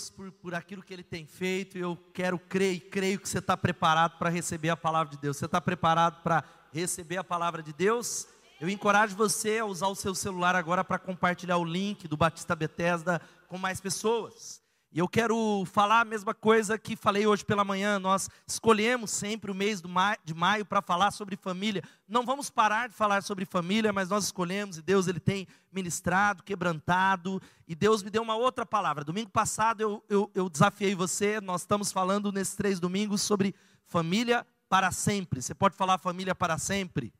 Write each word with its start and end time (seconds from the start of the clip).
Deus 0.00 0.10
por, 0.10 0.32
por 0.32 0.54
aquilo 0.54 0.82
que 0.82 0.94
Ele 0.94 1.02
tem 1.02 1.26
feito. 1.26 1.76
Eu 1.76 1.98
quero 2.14 2.38
crer 2.38 2.74
e 2.74 2.80
creio 2.80 3.20
que 3.20 3.28
você 3.28 3.38
está 3.38 3.56
preparado 3.56 4.16
para 4.18 4.30
receber 4.30 4.70
a 4.70 4.76
palavra 4.76 5.10
de 5.10 5.20
Deus. 5.20 5.36
Você 5.36 5.44
está 5.44 5.60
preparado 5.60 6.22
para 6.22 6.42
receber 6.72 7.18
a 7.18 7.24
palavra 7.24 7.62
de 7.62 7.72
Deus? 7.72 8.26
Eu 8.60 8.68
encorajo 8.68 9.16
você 9.16 9.58
a 9.58 9.64
usar 9.64 9.88
o 9.88 9.94
seu 9.94 10.14
celular 10.14 10.56
agora 10.56 10.84
para 10.84 10.98
compartilhar 10.98 11.58
o 11.58 11.64
link 11.64 12.08
do 12.08 12.16
Batista 12.16 12.56
Bethesda 12.56 13.20
com 13.48 13.58
mais 13.58 13.80
pessoas. 13.80 14.62
E 14.92 14.98
eu 14.98 15.06
quero 15.06 15.64
falar 15.66 16.00
a 16.00 16.04
mesma 16.04 16.34
coisa 16.34 16.76
que 16.76 16.96
falei 16.96 17.24
hoje 17.24 17.44
pela 17.44 17.64
manhã. 17.64 18.00
Nós 18.00 18.28
escolhemos 18.44 19.12
sempre 19.12 19.48
o 19.48 19.54
mês 19.54 19.80
de 20.24 20.34
maio 20.34 20.66
para 20.66 20.82
falar 20.82 21.12
sobre 21.12 21.36
família. 21.36 21.80
Não 22.08 22.26
vamos 22.26 22.50
parar 22.50 22.88
de 22.88 22.94
falar 22.96 23.22
sobre 23.22 23.44
família, 23.44 23.92
mas 23.92 24.08
nós 24.08 24.24
escolhemos 24.24 24.78
e 24.78 24.82
Deus 24.82 25.06
ele 25.06 25.20
tem 25.20 25.46
ministrado, 25.70 26.42
quebrantado. 26.42 27.40
E 27.68 27.76
Deus 27.76 28.02
me 28.02 28.10
deu 28.10 28.20
uma 28.20 28.34
outra 28.34 28.66
palavra. 28.66 29.04
Domingo 29.04 29.30
passado 29.30 29.80
eu, 29.80 30.04
eu, 30.08 30.30
eu 30.34 30.48
desafiei 30.48 30.92
você. 30.92 31.40
Nós 31.40 31.60
estamos 31.60 31.92
falando 31.92 32.32
nesses 32.32 32.56
três 32.56 32.80
domingos 32.80 33.22
sobre 33.22 33.54
família 33.86 34.44
para 34.68 34.90
sempre. 34.90 35.40
Você 35.40 35.54
pode 35.54 35.76
falar 35.76 35.98
família 35.98 36.34
para 36.34 36.58
sempre? 36.58 37.12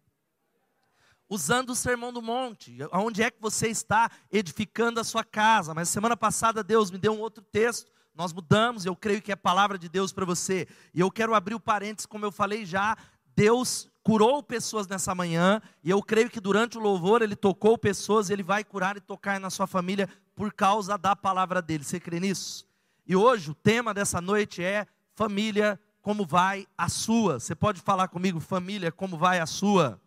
Usando 1.30 1.70
o 1.70 1.77
Sermão 1.77 2.12
do 2.12 2.20
Monte. 2.20 2.77
Onde 2.93 3.23
é 3.23 3.30
que 3.30 3.41
você 3.41 3.69
está 3.69 4.11
edificando 4.33 4.98
a 4.98 5.05
sua 5.05 5.23
casa? 5.23 5.73
Mas 5.73 5.88
semana 5.88 6.16
passada 6.16 6.65
Deus 6.65 6.91
me 6.91 6.98
deu 6.98 7.12
um 7.12 7.21
outro 7.21 7.43
texto. 7.43 7.91
Nós 8.15 8.33
mudamos, 8.33 8.84
eu 8.84 8.97
creio 8.97 9.23
que 9.23 9.30
é 9.30 9.37
palavra 9.37 9.79
de 9.79 9.88
Deus 9.88 10.13
para 10.13 10.27
você. 10.27 10.66
E 10.93 10.99
eu 10.99 11.10
quero 11.10 11.32
abrir 11.32 11.55
o 11.55 11.60
parênteses, 11.60 12.05
como 12.05 12.27
eu 12.27 12.32
falei 12.32 12.66
já, 12.66 12.96
Deus 13.37 13.88
curou 14.02 14.43
pessoas 14.43 14.88
nessa 14.88 15.15
manhã, 15.15 15.60
e 15.85 15.90
eu 15.90 16.02
creio 16.02 16.29
que 16.29 16.40
durante 16.40 16.77
o 16.77 16.80
louvor 16.80 17.23
ele 17.23 17.37
tocou 17.37 17.79
pessoas, 17.79 18.29
ele 18.29 18.43
vai 18.43 18.65
curar 18.65 18.96
e 18.96 19.01
tocar 19.01 19.38
na 19.38 19.51
sua 19.51 19.66
família 19.66 20.09
por 20.35 20.52
causa 20.52 20.99
da 20.99 21.15
palavra 21.15 21.62
dele. 21.62 21.85
Você 21.85 22.01
crê 22.01 22.18
nisso? 22.18 22.66
E 23.07 23.15
hoje 23.15 23.51
o 23.51 23.55
tema 23.55 23.95
dessa 23.95 24.21
noite 24.21 24.62
é 24.62 24.87
família, 25.15 25.79
como 26.02 26.27
vai 26.27 26.66
a 26.77 26.88
sua? 26.88 27.38
Você 27.38 27.55
pode 27.55 27.80
falar 27.80 28.09
comigo, 28.09 28.40
família, 28.40 28.90
como 28.90 29.16
vai 29.16 29.38
a 29.38 29.46
sua? 29.46 30.01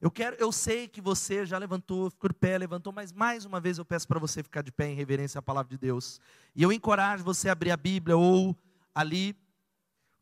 Eu 0.00 0.12
quero, 0.12 0.36
eu 0.38 0.52
sei 0.52 0.86
que 0.86 1.00
você 1.00 1.44
já 1.44 1.58
levantou, 1.58 2.08
ficou 2.08 2.30
de 2.30 2.34
pé, 2.34 2.56
levantou, 2.56 2.92
mas 2.92 3.12
mais 3.12 3.44
uma 3.44 3.58
vez 3.58 3.78
eu 3.78 3.84
peço 3.84 4.06
para 4.06 4.20
você 4.20 4.44
ficar 4.44 4.62
de 4.62 4.70
pé 4.70 4.88
em 4.88 4.94
reverência 4.94 5.40
à 5.40 5.42
palavra 5.42 5.68
de 5.68 5.76
Deus. 5.76 6.20
E 6.54 6.62
eu 6.62 6.72
encorajo 6.72 7.24
você 7.24 7.48
a 7.48 7.52
abrir 7.52 7.72
a 7.72 7.76
Bíblia 7.76 8.16
ou 8.16 8.56
ali 8.94 9.36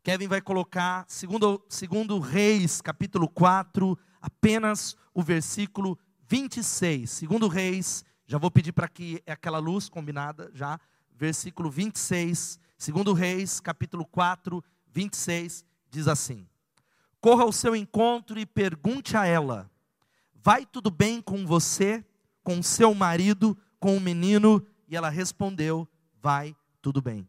Kevin 0.01 0.27
vai 0.27 0.41
colocar 0.41 1.05
segundo, 1.07 1.63
segundo 1.69 2.17
Reis, 2.17 2.81
capítulo 2.81 3.29
4, 3.29 3.95
apenas 4.19 4.95
o 5.13 5.21
versículo 5.21 5.99
26. 6.27 7.07
Segundo 7.07 7.47
Reis, 7.47 8.03
já 8.25 8.39
vou 8.39 8.49
pedir 8.49 8.71
para 8.71 8.87
que 8.87 9.21
é 9.27 9.33
aquela 9.33 9.59
luz 9.59 9.89
combinada 9.89 10.49
já, 10.55 10.79
versículo 11.13 11.69
26. 11.69 12.59
Segundo 12.79 13.13
Reis, 13.13 13.59
capítulo 13.59 14.05
4, 14.05 14.63
26, 14.91 15.63
diz 15.91 16.07
assim: 16.07 16.47
corra 17.21 17.43
ao 17.43 17.51
seu 17.51 17.75
encontro 17.75 18.39
e 18.39 18.45
pergunte 18.45 19.15
a 19.15 19.25
ela: 19.25 19.69
Vai 20.33 20.65
tudo 20.65 20.89
bem 20.89 21.21
com 21.21 21.45
você, 21.45 22.03
com 22.43 22.61
seu 22.63 22.93
marido, 22.93 23.57
com 23.79 23.97
o 23.97 24.01
menino? 24.01 24.65
E 24.87 24.95
ela 24.95 25.09
respondeu: 25.09 25.87
Vai 26.21 26.55
tudo 26.81 27.01
bem. 27.01 27.27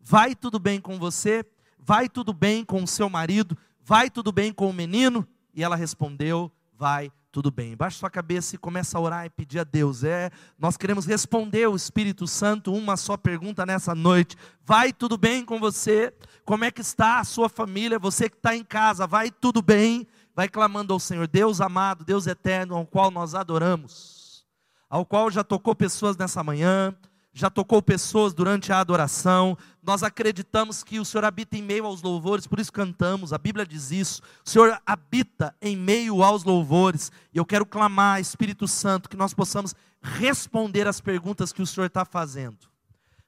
Vai 0.00 0.34
tudo 0.34 0.58
bem 0.58 0.80
com 0.80 0.98
você? 0.98 1.44
Vai 1.78 2.08
tudo 2.08 2.32
bem 2.32 2.64
com 2.64 2.86
seu 2.86 3.08
marido? 3.08 3.56
Vai 3.80 4.10
tudo 4.10 4.30
bem 4.30 4.52
com 4.52 4.68
o 4.68 4.72
menino? 4.72 5.26
E 5.54 5.62
ela 5.62 5.76
respondeu: 5.76 6.52
Vai 6.74 7.10
tudo 7.38 7.52
bem. 7.52 7.76
Baixa 7.76 8.00
sua 8.00 8.10
cabeça 8.10 8.56
e 8.56 8.58
começa 8.58 8.98
a 8.98 9.00
orar 9.00 9.24
e 9.24 9.30
pedir 9.30 9.60
a 9.60 9.64
Deus. 9.64 10.02
É, 10.02 10.28
nós 10.58 10.76
queremos 10.76 11.06
responder 11.06 11.62
ao 11.62 11.76
Espírito 11.76 12.26
Santo 12.26 12.72
uma 12.72 12.96
só 12.96 13.16
pergunta 13.16 13.64
nessa 13.64 13.94
noite. 13.94 14.36
Vai 14.64 14.92
tudo 14.92 15.16
bem 15.16 15.44
com 15.44 15.60
você? 15.60 16.12
Como 16.44 16.64
é 16.64 16.72
que 16.72 16.80
está 16.80 17.20
a 17.20 17.24
sua 17.24 17.48
família? 17.48 17.96
Você 17.96 18.28
que 18.28 18.36
está 18.36 18.56
em 18.56 18.64
casa, 18.64 19.06
vai 19.06 19.30
tudo 19.30 19.62
bem? 19.62 20.04
Vai 20.34 20.48
clamando 20.48 20.92
ao 20.92 20.98
Senhor, 20.98 21.28
Deus 21.28 21.60
amado, 21.60 22.04
Deus 22.04 22.26
eterno, 22.26 22.74
ao 22.74 22.84
qual 22.84 23.08
nós 23.08 23.36
adoramos, 23.36 24.44
ao 24.90 25.06
qual 25.06 25.30
já 25.30 25.44
tocou 25.44 25.76
pessoas 25.76 26.16
nessa 26.16 26.42
manhã, 26.42 26.92
já 27.38 27.48
tocou 27.48 27.80
pessoas 27.80 28.34
durante 28.34 28.72
a 28.72 28.80
adoração. 28.80 29.56
Nós 29.80 30.02
acreditamos 30.02 30.82
que 30.82 30.98
o 30.98 31.04
Senhor 31.04 31.24
habita 31.24 31.56
em 31.56 31.62
meio 31.62 31.86
aos 31.86 32.02
louvores, 32.02 32.48
por 32.48 32.58
isso 32.58 32.72
cantamos. 32.72 33.32
A 33.32 33.38
Bíblia 33.38 33.64
diz 33.64 33.92
isso. 33.92 34.20
O 34.44 34.50
Senhor 34.50 34.76
habita 34.84 35.54
em 35.62 35.76
meio 35.76 36.24
aos 36.24 36.42
louvores. 36.42 37.12
E 37.32 37.38
eu 37.38 37.44
quero 37.44 37.64
clamar, 37.64 38.20
Espírito 38.20 38.66
Santo, 38.66 39.08
que 39.08 39.16
nós 39.16 39.32
possamos 39.32 39.72
responder 40.02 40.88
às 40.88 41.00
perguntas 41.00 41.52
que 41.52 41.62
o 41.62 41.66
Senhor 41.66 41.86
está 41.86 42.04
fazendo. 42.04 42.58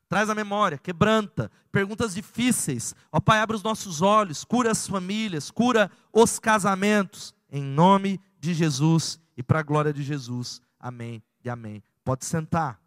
Traz 0.09 0.28
a 0.28 0.34
memória, 0.34 0.76
quebranta, 0.76 1.49
perguntas 1.70 2.12
difíceis. 2.12 2.97
Ó 3.12 3.20
Pai, 3.20 3.38
abre 3.38 3.54
os 3.54 3.62
nossos 3.62 4.03
olhos, 4.03 4.44
cura 4.44 4.72
as 4.72 4.88
famílias, 4.88 5.53
cura 5.53 5.88
os 6.12 6.41
casamentos. 6.41 7.32
Em 7.49 7.62
nome 7.62 8.20
de 8.41 8.54
Jesus 8.54 9.20
e 9.37 9.43
para 9.43 9.60
a 9.60 9.62
glória 9.62 9.93
de 9.93 10.03
Jesus. 10.03 10.60
Amém 10.81 11.22
e 11.44 11.49
amém. 11.49 11.81
Pode 12.04 12.25
sentar. 12.25 12.80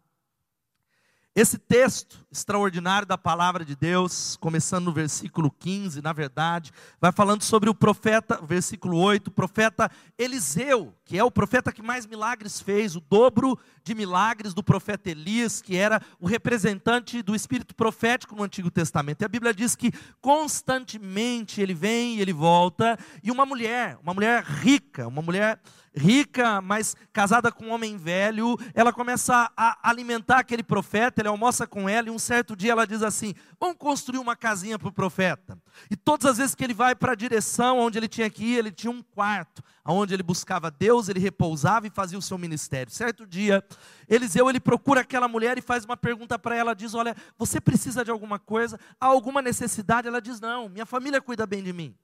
Esse 1.36 1.58
texto 1.58 2.24
extraordinário 2.30 3.08
da 3.08 3.18
palavra 3.18 3.64
de 3.64 3.74
Deus, 3.74 4.36
começando 4.36 4.84
no 4.84 4.92
versículo 4.92 5.50
15, 5.50 6.00
na 6.00 6.12
verdade, 6.12 6.70
vai 7.00 7.10
falando 7.10 7.42
sobre 7.42 7.68
o 7.68 7.74
profeta, 7.74 8.40
versículo 8.40 8.98
8, 8.98 9.28
o 9.28 9.30
profeta 9.32 9.90
Eliseu, 10.16 10.94
que 11.04 11.18
é 11.18 11.24
o 11.24 11.32
profeta 11.32 11.72
que 11.72 11.82
mais 11.82 12.06
milagres 12.06 12.60
fez, 12.60 12.94
o 12.94 13.00
dobro 13.00 13.58
de 13.82 13.96
milagres 13.96 14.54
do 14.54 14.62
profeta 14.62 15.10
Elias, 15.10 15.60
que 15.60 15.76
era 15.76 16.00
o 16.20 16.26
representante 16.28 17.20
do 17.20 17.34
espírito 17.34 17.74
profético 17.74 18.36
no 18.36 18.44
Antigo 18.44 18.70
Testamento. 18.70 19.22
E 19.22 19.24
a 19.24 19.28
Bíblia 19.28 19.52
diz 19.52 19.74
que 19.74 19.90
constantemente 20.20 21.60
ele 21.60 21.74
vem 21.74 22.14
e 22.14 22.20
ele 22.20 22.32
volta, 22.32 22.96
e 23.24 23.32
uma 23.32 23.44
mulher, 23.44 23.98
uma 24.00 24.14
mulher 24.14 24.44
rica, 24.44 25.08
uma 25.08 25.20
mulher 25.20 25.60
rica, 25.96 26.60
mas 26.60 26.96
casada 27.12 27.52
com 27.52 27.66
um 27.66 27.72
homem 27.72 27.96
velho, 27.96 28.58
ela 28.74 28.92
começa 28.92 29.50
a 29.56 29.88
alimentar 29.88 30.38
aquele 30.38 30.62
profeta, 30.62 31.20
ele 31.20 31.28
almoça 31.28 31.66
com 31.66 31.88
ela, 31.88 32.08
e 32.08 32.10
um 32.10 32.18
certo 32.18 32.56
dia 32.56 32.72
ela 32.72 32.86
diz 32.86 33.02
assim: 33.02 33.34
Vamos 33.60 33.76
construir 33.78 34.18
uma 34.18 34.34
casinha 34.34 34.78
para 34.78 34.88
o 34.88 34.92
profeta. 34.92 35.56
E 35.90 35.96
todas 35.96 36.26
as 36.26 36.38
vezes 36.38 36.54
que 36.54 36.64
ele 36.64 36.74
vai 36.74 36.94
para 36.94 37.12
a 37.12 37.14
direção 37.14 37.78
onde 37.78 37.98
ele 37.98 38.08
tinha 38.08 38.28
que 38.28 38.44
ir, 38.44 38.58
ele 38.58 38.72
tinha 38.72 38.90
um 38.90 39.02
quarto, 39.02 39.62
onde 39.84 40.12
ele 40.14 40.22
buscava 40.22 40.70
Deus, 40.70 41.08
ele 41.08 41.20
repousava 41.20 41.86
e 41.86 41.90
fazia 41.90 42.18
o 42.18 42.22
seu 42.22 42.38
ministério. 42.38 42.92
Certo 42.92 43.26
dia, 43.26 43.64
Eliseu 44.08 44.48
ele 44.50 44.60
procura 44.60 45.00
aquela 45.02 45.28
mulher 45.28 45.58
e 45.58 45.62
faz 45.62 45.84
uma 45.84 45.96
pergunta 45.96 46.38
para 46.38 46.56
ela, 46.56 46.74
diz: 46.74 46.94
"Olha, 46.94 47.14
você 47.38 47.60
precisa 47.60 48.04
de 48.04 48.10
alguma 48.10 48.38
coisa? 48.38 48.78
Há 49.00 49.06
alguma 49.06 49.40
necessidade?" 49.40 50.08
Ela 50.08 50.20
diz: 50.20 50.40
"Não, 50.40 50.68
minha 50.68 50.86
família 50.86 51.20
cuida 51.20 51.46
bem 51.46 51.62
de 51.62 51.72
mim." 51.72 51.94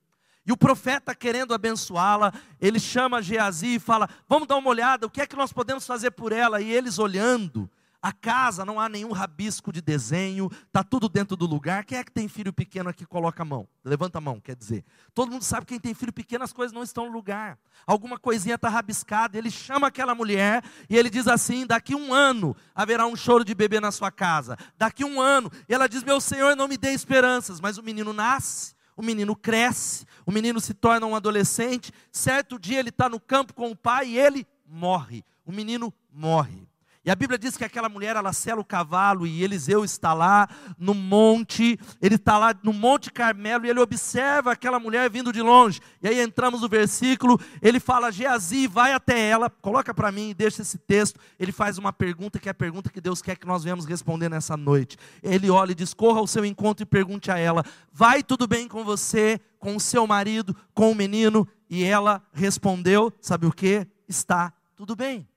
E 0.45 0.51
o 0.51 0.57
profeta, 0.57 1.13
querendo 1.13 1.53
abençoá-la, 1.53 2.33
ele 2.59 2.79
chama 2.79 3.21
Geazi 3.21 3.75
e 3.75 3.79
fala: 3.79 4.09
Vamos 4.27 4.47
dar 4.47 4.57
uma 4.57 4.69
olhada, 4.69 5.05
o 5.05 5.09
que 5.09 5.21
é 5.21 5.27
que 5.27 5.35
nós 5.35 5.53
podemos 5.53 5.85
fazer 5.85 6.11
por 6.11 6.31
ela? 6.31 6.61
E 6.61 6.71
eles 6.71 6.97
olhando, 6.97 7.69
a 8.01 8.11
casa 8.11 8.65
não 8.65 8.79
há 8.79 8.89
nenhum 8.89 9.11
rabisco 9.11 9.71
de 9.71 9.79
desenho, 9.79 10.49
está 10.65 10.83
tudo 10.83 11.07
dentro 11.07 11.37
do 11.37 11.45
lugar. 11.45 11.85
Quem 11.85 11.99
é 11.99 12.03
que 12.03 12.11
tem 12.11 12.27
filho 12.27 12.51
pequeno 12.51 12.89
aqui 12.89 13.05
coloca 13.05 13.43
a 13.43 13.45
mão? 13.45 13.67
Levanta 13.85 14.17
a 14.17 14.21
mão, 14.21 14.39
quer 14.39 14.55
dizer. 14.55 14.83
Todo 15.13 15.31
mundo 15.31 15.43
sabe 15.43 15.67
que 15.67 15.73
quem 15.73 15.79
tem 15.79 15.93
filho 15.93 16.11
pequeno, 16.11 16.43
as 16.43 16.51
coisas 16.51 16.73
não 16.73 16.81
estão 16.81 17.05
no 17.05 17.11
lugar. 17.11 17.59
Alguma 17.85 18.17
coisinha 18.17 18.55
está 18.55 18.69
rabiscada. 18.69 19.37
Ele 19.37 19.51
chama 19.51 19.87
aquela 19.87 20.15
mulher 20.15 20.63
e 20.89 20.97
ele 20.97 21.11
diz 21.11 21.27
assim: 21.27 21.67
daqui 21.67 21.93
um 21.93 22.11
ano 22.11 22.55
haverá 22.73 23.05
um 23.05 23.15
choro 23.15 23.45
de 23.45 23.53
bebê 23.53 23.79
na 23.79 23.91
sua 23.91 24.09
casa. 24.09 24.57
Daqui 24.75 25.05
um 25.05 25.21
ano. 25.21 25.51
E 25.69 25.73
ela 25.73 25.87
diz: 25.87 26.03
Meu 26.03 26.19
Senhor, 26.19 26.55
não 26.55 26.67
me 26.67 26.77
dê 26.77 26.93
esperanças. 26.93 27.61
Mas 27.61 27.77
o 27.77 27.83
menino 27.83 28.11
nasce 28.11 28.73
o 28.95 29.01
menino 29.01 29.35
cresce, 29.35 30.05
o 30.25 30.31
menino 30.31 30.59
se 30.59 30.73
torna 30.73 31.05
um 31.05 31.15
adolescente. 31.15 31.91
Certo 32.11 32.59
dia 32.59 32.79
ele 32.79 32.89
está 32.89 33.09
no 33.09 33.19
campo 33.19 33.53
com 33.53 33.71
o 33.71 33.75
pai 33.75 34.09
e 34.09 34.19
ele 34.19 34.47
morre. 34.65 35.23
O 35.45 35.51
menino 35.51 35.93
morre. 36.11 36.70
E 37.03 37.09
a 37.09 37.15
Bíblia 37.15 37.39
diz 37.39 37.57
que 37.57 37.65
aquela 37.65 37.89
mulher, 37.89 38.15
ela 38.15 38.31
sela 38.31 38.61
o 38.61 38.65
cavalo 38.65 39.25
e 39.25 39.43
Eliseu 39.43 39.83
está 39.83 40.13
lá 40.13 40.47
no 40.77 40.93
monte, 40.93 41.79
ele 41.99 42.13
está 42.13 42.37
lá 42.37 42.53
no 42.61 42.71
Monte 42.71 43.11
Carmelo 43.11 43.65
e 43.65 43.69
ele 43.69 43.79
observa 43.79 44.51
aquela 44.51 44.79
mulher 44.79 45.09
vindo 45.09 45.33
de 45.33 45.41
longe. 45.41 45.79
E 45.99 46.07
aí 46.07 46.21
entramos 46.21 46.61
no 46.61 46.69
versículo, 46.69 47.39
ele 47.59 47.79
fala, 47.79 48.11
Geazi, 48.11 48.67
vai 48.67 48.93
até 48.93 49.19
ela, 49.19 49.49
coloca 49.49 49.95
para 49.95 50.11
mim 50.11 50.29
e 50.29 50.33
deixa 50.35 50.61
esse 50.61 50.77
texto. 50.77 51.19
Ele 51.39 51.51
faz 51.51 51.79
uma 51.79 51.91
pergunta 51.91 52.37
que 52.37 52.47
é 52.47 52.51
a 52.51 52.53
pergunta 52.53 52.91
que 52.91 53.01
Deus 53.01 53.19
quer 53.19 53.35
que 53.35 53.47
nós 53.47 53.63
venhamos 53.63 53.85
responder 53.85 54.29
nessa 54.29 54.55
noite. 54.55 54.95
Ele 55.23 55.49
olha 55.49 55.71
e 55.71 55.75
diz, 55.75 55.95
corra 55.95 56.19
ao 56.19 56.27
seu 56.27 56.45
encontro 56.45 56.83
e 56.83 56.85
pergunte 56.85 57.31
a 57.31 57.37
ela, 57.37 57.65
vai 57.91 58.21
tudo 58.21 58.45
bem 58.45 58.67
com 58.67 58.83
você, 58.83 59.41
com 59.57 59.75
o 59.75 59.79
seu 59.79 60.05
marido, 60.05 60.55
com 60.71 60.91
o 60.91 60.95
menino? 60.95 61.47
E 61.67 61.83
ela 61.83 62.21
respondeu, 62.31 63.11
sabe 63.19 63.47
o 63.47 63.51
que? 63.51 63.87
Está 64.07 64.53
tudo 64.75 64.95
bem, 64.95 65.27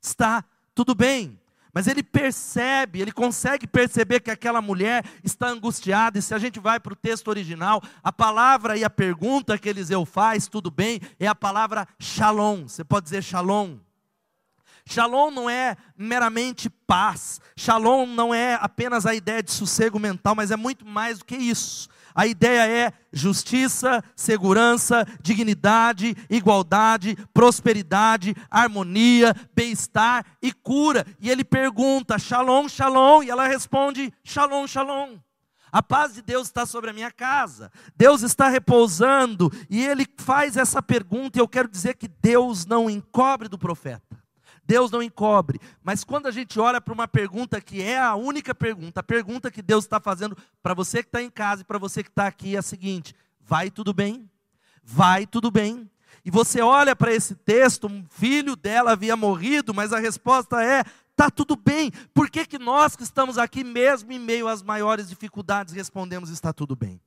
está 0.00 0.42
tudo 0.42 0.57
tudo 0.78 0.94
bem. 0.94 1.36
Mas 1.74 1.88
ele 1.88 2.04
percebe, 2.04 3.00
ele 3.00 3.10
consegue 3.10 3.66
perceber 3.66 4.20
que 4.20 4.30
aquela 4.30 4.62
mulher 4.62 5.04
está 5.24 5.48
angustiada, 5.48 6.16
e 6.16 6.22
se 6.22 6.32
a 6.32 6.38
gente 6.38 6.60
vai 6.60 6.78
para 6.78 6.92
o 6.92 6.96
texto 6.96 7.26
original, 7.26 7.82
a 8.00 8.12
palavra 8.12 8.76
e 8.76 8.84
a 8.84 8.90
pergunta 8.90 9.58
que 9.58 9.68
Eliseu 9.68 10.06
faz, 10.06 10.46
tudo 10.46 10.70
bem, 10.70 11.00
é 11.18 11.26
a 11.26 11.34
palavra 11.34 11.84
shalom. 11.98 12.68
Você 12.68 12.84
pode 12.84 13.04
dizer 13.04 13.24
shalom? 13.24 13.78
Shalom 14.86 15.32
não 15.32 15.50
é 15.50 15.76
meramente 15.96 16.70
paz. 16.70 17.40
Shalom 17.56 18.06
não 18.06 18.32
é 18.32 18.54
apenas 18.60 19.04
a 19.04 19.16
ideia 19.16 19.42
de 19.42 19.50
sossego 19.50 19.98
mental, 19.98 20.36
mas 20.36 20.52
é 20.52 20.56
muito 20.56 20.86
mais 20.86 21.18
do 21.18 21.24
que 21.24 21.36
isso. 21.36 21.88
A 22.18 22.26
ideia 22.26 22.68
é 22.68 22.92
justiça, 23.12 24.02
segurança, 24.16 25.06
dignidade, 25.22 26.16
igualdade, 26.28 27.16
prosperidade, 27.32 28.34
harmonia, 28.50 29.32
bem-estar 29.54 30.26
e 30.42 30.52
cura. 30.52 31.06
E 31.20 31.30
ele 31.30 31.44
pergunta: 31.44 32.18
Shalom, 32.18 32.68
Shalom, 32.68 33.22
e 33.22 33.30
ela 33.30 33.46
responde: 33.46 34.12
Shalom, 34.24 34.66
Shalom. 34.66 35.16
A 35.70 35.80
paz 35.80 36.14
de 36.14 36.22
Deus 36.22 36.48
está 36.48 36.66
sobre 36.66 36.90
a 36.90 36.92
minha 36.92 37.12
casa, 37.12 37.70
Deus 37.94 38.22
está 38.22 38.48
repousando, 38.48 39.48
e 39.70 39.86
ele 39.86 40.04
faz 40.16 40.56
essa 40.56 40.82
pergunta, 40.82 41.38
e 41.38 41.40
eu 41.40 41.46
quero 41.46 41.68
dizer 41.68 41.94
que 41.94 42.08
Deus 42.08 42.66
não 42.66 42.90
encobre 42.90 43.46
do 43.46 43.56
profeta. 43.56 44.18
Deus 44.68 44.90
não 44.90 45.02
encobre. 45.02 45.58
Mas 45.82 46.04
quando 46.04 46.26
a 46.26 46.30
gente 46.30 46.60
olha 46.60 46.78
para 46.78 46.92
uma 46.92 47.08
pergunta 47.08 47.58
que 47.58 47.80
é 47.80 47.98
a 47.98 48.14
única 48.14 48.54
pergunta, 48.54 49.00
a 49.00 49.02
pergunta 49.02 49.50
que 49.50 49.62
Deus 49.62 49.84
está 49.84 49.98
fazendo 49.98 50.36
para 50.62 50.74
você 50.74 51.02
que 51.02 51.08
está 51.08 51.22
em 51.22 51.30
casa 51.30 51.62
e 51.62 51.64
para 51.64 51.78
você 51.78 52.02
que 52.02 52.10
está 52.10 52.26
aqui 52.26 52.54
é 52.54 52.58
a 52.58 52.62
seguinte: 52.62 53.14
vai 53.40 53.70
tudo 53.70 53.94
bem? 53.94 54.30
Vai 54.84 55.26
tudo 55.26 55.50
bem? 55.50 55.90
E 56.22 56.30
você 56.30 56.60
olha 56.60 56.94
para 56.94 57.14
esse 57.14 57.34
texto, 57.34 57.86
um 57.86 58.04
filho 58.10 58.54
dela 58.54 58.92
havia 58.92 59.16
morrido, 59.16 59.72
mas 59.72 59.94
a 59.94 59.98
resposta 59.98 60.62
é: 60.62 60.84
está 61.12 61.30
tudo 61.30 61.56
bem. 61.56 61.90
Por 62.12 62.28
que, 62.28 62.44
que 62.44 62.58
nós 62.58 62.94
que 62.94 63.02
estamos 63.02 63.38
aqui, 63.38 63.64
mesmo 63.64 64.12
em 64.12 64.18
meio 64.18 64.46
às 64.48 64.62
maiores 64.62 65.08
dificuldades, 65.08 65.72
respondemos: 65.72 66.28
está 66.28 66.52
tudo 66.52 66.76
bem? 66.76 67.00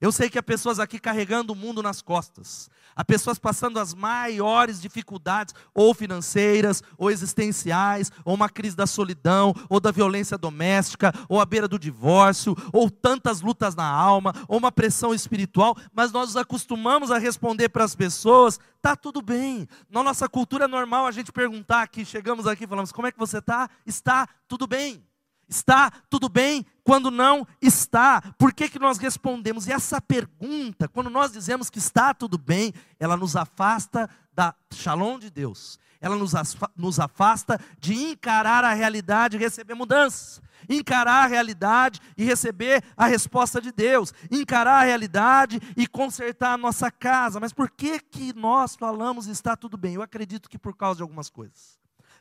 Eu 0.00 0.10
sei 0.10 0.30
que 0.30 0.38
há 0.38 0.42
pessoas 0.42 0.78
aqui 0.78 0.98
carregando 0.98 1.52
o 1.52 1.56
mundo 1.56 1.82
nas 1.82 2.00
costas, 2.00 2.70
há 2.96 3.04
pessoas 3.04 3.38
passando 3.38 3.78
as 3.78 3.92
maiores 3.92 4.80
dificuldades, 4.80 5.54
ou 5.74 5.92
financeiras, 5.92 6.82
ou 6.96 7.10
existenciais, 7.10 8.10
ou 8.24 8.34
uma 8.34 8.48
crise 8.48 8.74
da 8.74 8.86
solidão, 8.86 9.54
ou 9.68 9.78
da 9.78 9.90
violência 9.90 10.38
doméstica, 10.38 11.12
ou 11.28 11.38
à 11.38 11.44
beira 11.44 11.68
do 11.68 11.78
divórcio, 11.78 12.56
ou 12.72 12.90
tantas 12.90 13.42
lutas 13.42 13.74
na 13.74 13.84
alma, 13.84 14.32
ou 14.48 14.56
uma 14.56 14.72
pressão 14.72 15.12
espiritual, 15.12 15.76
mas 15.92 16.12
nós 16.12 16.28
nos 16.28 16.36
acostumamos 16.38 17.10
a 17.10 17.18
responder 17.18 17.68
para 17.68 17.84
as 17.84 17.94
pessoas: 17.94 18.58
está 18.76 18.96
tudo 18.96 19.20
bem. 19.20 19.68
Na 19.90 20.02
nossa 20.02 20.26
cultura 20.30 20.64
é 20.64 20.68
normal 20.68 21.06
a 21.06 21.12
gente 21.12 21.30
perguntar 21.30 21.82
aqui, 21.82 22.06
chegamos 22.06 22.46
aqui 22.46 22.64
e 22.64 22.66
falamos: 22.66 22.90
como 22.90 23.06
é 23.06 23.12
que 23.12 23.18
você 23.18 23.36
está? 23.36 23.68
Está 23.84 24.26
tudo 24.48 24.66
bem. 24.66 25.04
Está 25.50 25.90
tudo 26.08 26.28
bem 26.28 26.64
quando 26.84 27.10
não 27.10 27.44
está? 27.60 28.22
Por 28.38 28.54
que, 28.54 28.68
que 28.68 28.78
nós 28.78 28.98
respondemos? 28.98 29.66
E 29.66 29.72
essa 29.72 30.00
pergunta, 30.00 30.86
quando 30.86 31.10
nós 31.10 31.32
dizemos 31.32 31.68
que 31.68 31.78
está 31.78 32.14
tudo 32.14 32.38
bem, 32.38 32.72
ela 33.00 33.16
nos 33.16 33.34
afasta 33.34 34.08
da 34.32 34.54
shalom 34.72 35.18
de 35.18 35.28
Deus. 35.28 35.76
Ela 36.00 36.16
nos, 36.16 36.98
afasta 36.98 37.60
de 37.78 37.92
encarar 37.92 38.64
a 38.64 38.72
realidade 38.72 39.36
e 39.36 39.40
receber 39.40 39.74
mudanças. 39.74 40.40
Encarar 40.68 41.24
a 41.24 41.26
realidade 41.26 42.00
e 42.16 42.24
receber 42.24 42.82
a 42.96 43.06
resposta 43.06 43.60
de 43.60 43.70
Deus. 43.70 44.14
Encarar 44.30 44.80
a 44.80 44.84
realidade 44.84 45.60
e 45.76 45.86
consertar 45.86 46.54
a 46.54 46.56
nossa 46.56 46.90
casa. 46.90 47.38
Mas 47.38 47.52
por 47.52 47.70
que, 47.70 48.00
que 48.00 48.32
nós 48.34 48.76
falamos 48.76 49.26
está 49.26 49.56
tudo 49.56 49.76
bem? 49.76 49.94
Eu 49.94 50.02
acredito 50.02 50.48
que 50.48 50.58
por 50.58 50.74
causa 50.74 50.98
de 50.98 51.02
algumas 51.02 51.28
coisas. 51.28 51.78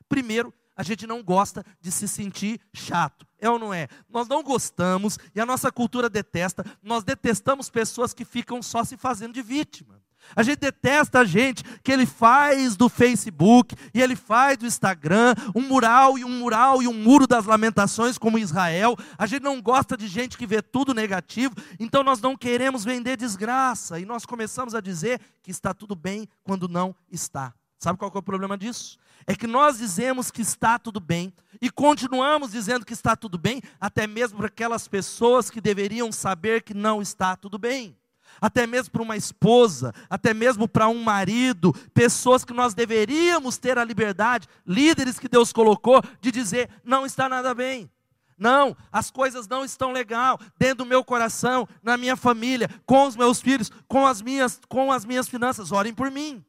Primeiro, 0.09 0.53
a 0.75 0.83
gente 0.83 1.05
não 1.05 1.21
gosta 1.21 1.63
de 1.79 1.91
se 1.91 2.07
sentir 2.07 2.59
chato. 2.73 3.27
É 3.39 3.49
ou 3.49 3.59
não 3.59 3.73
é? 3.73 3.87
Nós 4.09 4.27
não 4.27 4.41
gostamos 4.41 5.17
e 5.35 5.39
a 5.39 5.45
nossa 5.45 5.71
cultura 5.71 6.09
detesta. 6.09 6.65
Nós 6.81 7.03
detestamos 7.03 7.69
pessoas 7.69 8.13
que 8.13 8.25
ficam 8.25 8.61
só 8.61 8.83
se 8.83 8.97
fazendo 8.97 9.33
de 9.33 9.41
vítima. 9.41 10.01
A 10.35 10.43
gente 10.43 10.59
detesta 10.59 11.19
a 11.19 11.25
gente 11.25 11.63
que 11.83 11.91
ele 11.91 12.05
faz 12.05 12.75
do 12.75 12.87
Facebook 12.87 13.75
e 13.93 14.01
ele 14.01 14.15
faz 14.15 14.57
do 14.57 14.65
Instagram 14.65 15.33
um 15.55 15.61
mural 15.61 16.17
e 16.17 16.23
um 16.23 16.39
mural 16.39 16.81
e 16.81 16.87
um 16.87 16.93
muro 16.93 17.25
das 17.25 17.45
lamentações 17.45 18.17
como 18.17 18.37
Israel. 18.37 18.95
A 19.17 19.25
gente 19.25 19.43
não 19.43 19.61
gosta 19.61 19.97
de 19.97 20.07
gente 20.07 20.37
que 20.37 20.45
vê 20.45 20.61
tudo 20.61 20.93
negativo, 20.93 21.55
então 21.79 22.03
nós 22.03 22.21
não 22.21 22.37
queremos 22.37 22.83
vender 22.83 23.17
desgraça 23.17 23.99
e 23.99 24.05
nós 24.05 24.25
começamos 24.25 24.75
a 24.75 24.81
dizer 24.81 25.19
que 25.41 25.51
está 25.51 25.73
tudo 25.73 25.95
bem 25.95 26.27
quando 26.43 26.67
não 26.67 26.95
está. 27.11 27.53
Sabe 27.79 27.97
qual 27.97 28.11
é 28.13 28.17
o 28.17 28.21
problema 28.21 28.57
disso? 28.57 28.97
É 29.25 29.33
que 29.33 29.47
nós 29.47 29.77
dizemos 29.77 30.29
que 30.29 30.41
está 30.41 30.77
tudo 30.77 30.99
bem 30.99 31.33
e 31.61 31.71
continuamos 31.71 32.51
dizendo 32.51 32.85
que 32.85 32.91
está 32.91 33.15
tudo 33.15 33.37
bem, 33.37 33.61
até 33.79 34.05
mesmo 34.05 34.37
para 34.37 34.47
aquelas 34.47 34.85
pessoas 34.85 35.49
que 35.49 35.61
deveriam 35.61 36.11
saber 36.11 36.61
que 36.61 36.73
não 36.73 37.01
está 37.01 37.37
tudo 37.37 37.57
bem. 37.57 37.95
Até 38.41 38.67
mesmo 38.67 38.91
para 38.91 39.01
uma 39.01 39.15
esposa, 39.15 39.93
até 40.09 40.33
mesmo 40.33 40.67
para 40.67 40.89
um 40.89 41.01
marido, 41.01 41.73
pessoas 41.93 42.43
que 42.43 42.53
nós 42.53 42.73
deveríamos 42.73 43.57
ter 43.57 43.77
a 43.77 43.83
liberdade, 43.83 44.47
líderes 44.67 45.17
que 45.17 45.29
Deus 45.29 45.51
colocou, 45.53 46.01
de 46.21 46.31
dizer: 46.31 46.69
não 46.83 47.05
está 47.05 47.27
nada 47.27 47.55
bem. 47.55 47.89
Não, 48.37 48.75
as 48.91 49.09
coisas 49.09 49.47
não 49.47 49.65
estão 49.65 49.91
legal 49.91 50.39
dentro 50.57 50.77
do 50.77 50.85
meu 50.85 51.03
coração, 51.03 51.67
na 51.83 51.97
minha 51.97 52.15
família, 52.15 52.69
com 52.85 53.05
os 53.07 53.15
meus 53.15 53.41
filhos, 53.41 53.69
com 53.87 54.05
as 54.05 54.21
minhas, 54.21 54.61
com 54.69 54.91
as 54.91 55.03
minhas 55.03 55.27
finanças. 55.27 55.71
Orem 55.71 55.93
por 55.93 56.11
mim. 56.11 56.43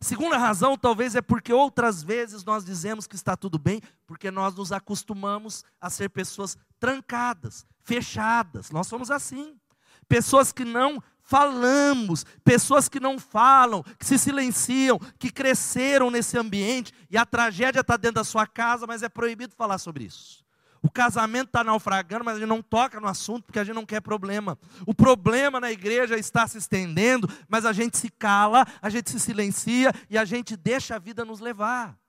Segunda 0.00 0.38
razão, 0.38 0.78
talvez, 0.78 1.14
é 1.14 1.20
porque 1.20 1.52
outras 1.52 2.02
vezes 2.02 2.42
nós 2.42 2.64
dizemos 2.64 3.06
que 3.06 3.14
está 3.14 3.36
tudo 3.36 3.58
bem, 3.58 3.82
porque 4.06 4.30
nós 4.30 4.54
nos 4.54 4.72
acostumamos 4.72 5.62
a 5.78 5.90
ser 5.90 6.08
pessoas 6.08 6.56
trancadas, 6.78 7.66
fechadas. 7.84 8.70
Nós 8.70 8.86
somos 8.86 9.10
assim. 9.10 9.56
Pessoas 10.08 10.52
que 10.52 10.64
não 10.64 11.02
falamos, 11.22 12.24
pessoas 12.42 12.88
que 12.88 12.98
não 12.98 13.18
falam, 13.18 13.82
que 13.98 14.06
se 14.06 14.18
silenciam, 14.18 14.98
que 15.18 15.30
cresceram 15.30 16.10
nesse 16.10 16.36
ambiente, 16.36 16.92
e 17.10 17.16
a 17.16 17.26
tragédia 17.26 17.80
está 17.80 17.96
dentro 17.96 18.16
da 18.16 18.24
sua 18.24 18.46
casa, 18.46 18.86
mas 18.86 19.02
é 19.02 19.08
proibido 19.08 19.54
falar 19.54 19.78
sobre 19.78 20.04
isso. 20.04 20.42
O 20.82 20.90
casamento 20.90 21.48
está 21.48 21.62
naufragando, 21.62 22.24
mas 22.24 22.36
a 22.36 22.40
gente 22.40 22.48
não 22.48 22.62
toca 22.62 22.98
no 22.98 23.06
assunto 23.06 23.44
porque 23.44 23.58
a 23.58 23.64
gente 23.64 23.74
não 23.74 23.84
quer 23.84 24.00
problema. 24.00 24.58
O 24.86 24.94
problema 24.94 25.60
na 25.60 25.70
igreja 25.70 26.16
está 26.16 26.46
se 26.48 26.56
estendendo, 26.56 27.28
mas 27.48 27.66
a 27.66 27.72
gente 27.72 27.98
se 27.98 28.08
cala, 28.08 28.66
a 28.80 28.88
gente 28.88 29.10
se 29.10 29.20
silencia 29.20 29.92
e 30.08 30.16
a 30.16 30.24
gente 30.24 30.56
deixa 30.56 30.96
a 30.96 30.98
vida 30.98 31.24
nos 31.24 31.40
levar. 31.40 31.99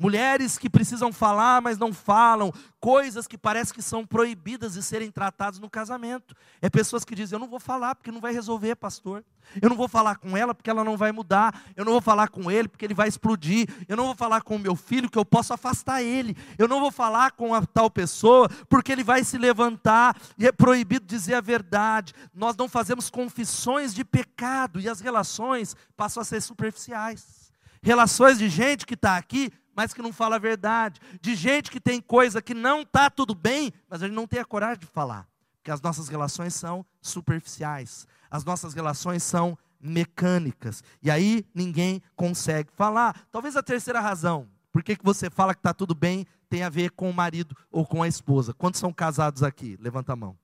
Mulheres 0.00 0.56
que 0.56 0.70
precisam 0.70 1.12
falar, 1.12 1.60
mas 1.60 1.76
não 1.76 1.92
falam. 1.92 2.50
Coisas 2.80 3.26
que 3.26 3.36
parece 3.36 3.74
que 3.74 3.82
são 3.82 4.06
proibidas 4.06 4.72
de 4.72 4.82
serem 4.82 5.10
tratadas 5.10 5.58
no 5.58 5.68
casamento. 5.68 6.34
É 6.62 6.70
pessoas 6.70 7.04
que 7.04 7.14
dizem: 7.14 7.36
Eu 7.36 7.40
não 7.40 7.46
vou 7.46 7.60
falar 7.60 7.94
porque 7.94 8.10
não 8.10 8.18
vai 8.18 8.32
resolver, 8.32 8.76
pastor. 8.76 9.22
Eu 9.60 9.68
não 9.68 9.76
vou 9.76 9.88
falar 9.88 10.16
com 10.16 10.34
ela 10.34 10.54
porque 10.54 10.70
ela 10.70 10.82
não 10.82 10.96
vai 10.96 11.12
mudar. 11.12 11.64
Eu 11.76 11.84
não 11.84 11.92
vou 11.92 12.00
falar 12.00 12.28
com 12.28 12.50
ele 12.50 12.66
porque 12.66 12.86
ele 12.86 12.94
vai 12.94 13.08
explodir. 13.08 13.68
Eu 13.86 13.94
não 13.94 14.06
vou 14.06 14.14
falar 14.14 14.40
com 14.40 14.56
o 14.56 14.58
meu 14.58 14.74
filho 14.74 15.10
que 15.10 15.18
eu 15.18 15.24
posso 15.24 15.52
afastar 15.52 16.02
ele. 16.02 16.34
Eu 16.56 16.66
não 16.66 16.80
vou 16.80 16.90
falar 16.90 17.32
com 17.32 17.54
a 17.54 17.66
tal 17.66 17.90
pessoa 17.90 18.48
porque 18.70 18.90
ele 18.90 19.04
vai 19.04 19.22
se 19.22 19.36
levantar. 19.36 20.16
E 20.38 20.46
é 20.46 20.52
proibido 20.52 21.04
dizer 21.04 21.34
a 21.34 21.42
verdade. 21.42 22.14
Nós 22.34 22.56
não 22.56 22.70
fazemos 22.70 23.10
confissões 23.10 23.92
de 23.92 24.02
pecado 24.02 24.80
e 24.80 24.88
as 24.88 25.02
relações 25.02 25.76
passam 25.94 26.22
a 26.22 26.24
ser 26.24 26.40
superficiais. 26.40 27.52
Relações 27.82 28.38
de 28.38 28.48
gente 28.48 28.86
que 28.86 28.94
está 28.94 29.16
aqui 29.16 29.50
mas 29.74 29.92
que 29.92 30.02
não 30.02 30.12
fala 30.12 30.36
a 30.36 30.38
verdade, 30.38 31.00
de 31.20 31.34
gente 31.34 31.70
que 31.70 31.80
tem 31.80 32.00
coisa 32.00 32.42
que 32.42 32.54
não 32.54 32.82
está 32.82 33.10
tudo 33.10 33.34
bem, 33.34 33.72
mas 33.88 34.00
gente 34.00 34.12
não 34.12 34.26
tem 34.26 34.40
a 34.40 34.44
coragem 34.44 34.80
de 34.80 34.86
falar, 34.86 35.28
porque 35.58 35.70
as 35.70 35.80
nossas 35.80 36.08
relações 36.08 36.54
são 36.54 36.84
superficiais, 37.00 38.06
as 38.30 38.44
nossas 38.44 38.74
relações 38.74 39.22
são 39.22 39.56
mecânicas, 39.80 40.84
e 41.02 41.10
aí 41.10 41.44
ninguém 41.54 42.02
consegue 42.14 42.70
falar. 42.72 43.26
Talvez 43.30 43.56
a 43.56 43.62
terceira 43.62 44.00
razão, 44.00 44.48
por 44.72 44.82
que, 44.82 44.96
que 44.96 45.04
você 45.04 45.30
fala 45.30 45.54
que 45.54 45.60
está 45.60 45.72
tudo 45.72 45.94
bem, 45.94 46.26
tem 46.48 46.64
a 46.64 46.68
ver 46.68 46.90
com 46.90 47.08
o 47.08 47.14
marido 47.14 47.56
ou 47.70 47.86
com 47.86 48.02
a 48.02 48.08
esposa. 48.08 48.52
Quantos 48.52 48.80
são 48.80 48.92
casados 48.92 49.42
aqui? 49.42 49.78
Levanta 49.80 50.12
a 50.12 50.16
mão. 50.16 50.36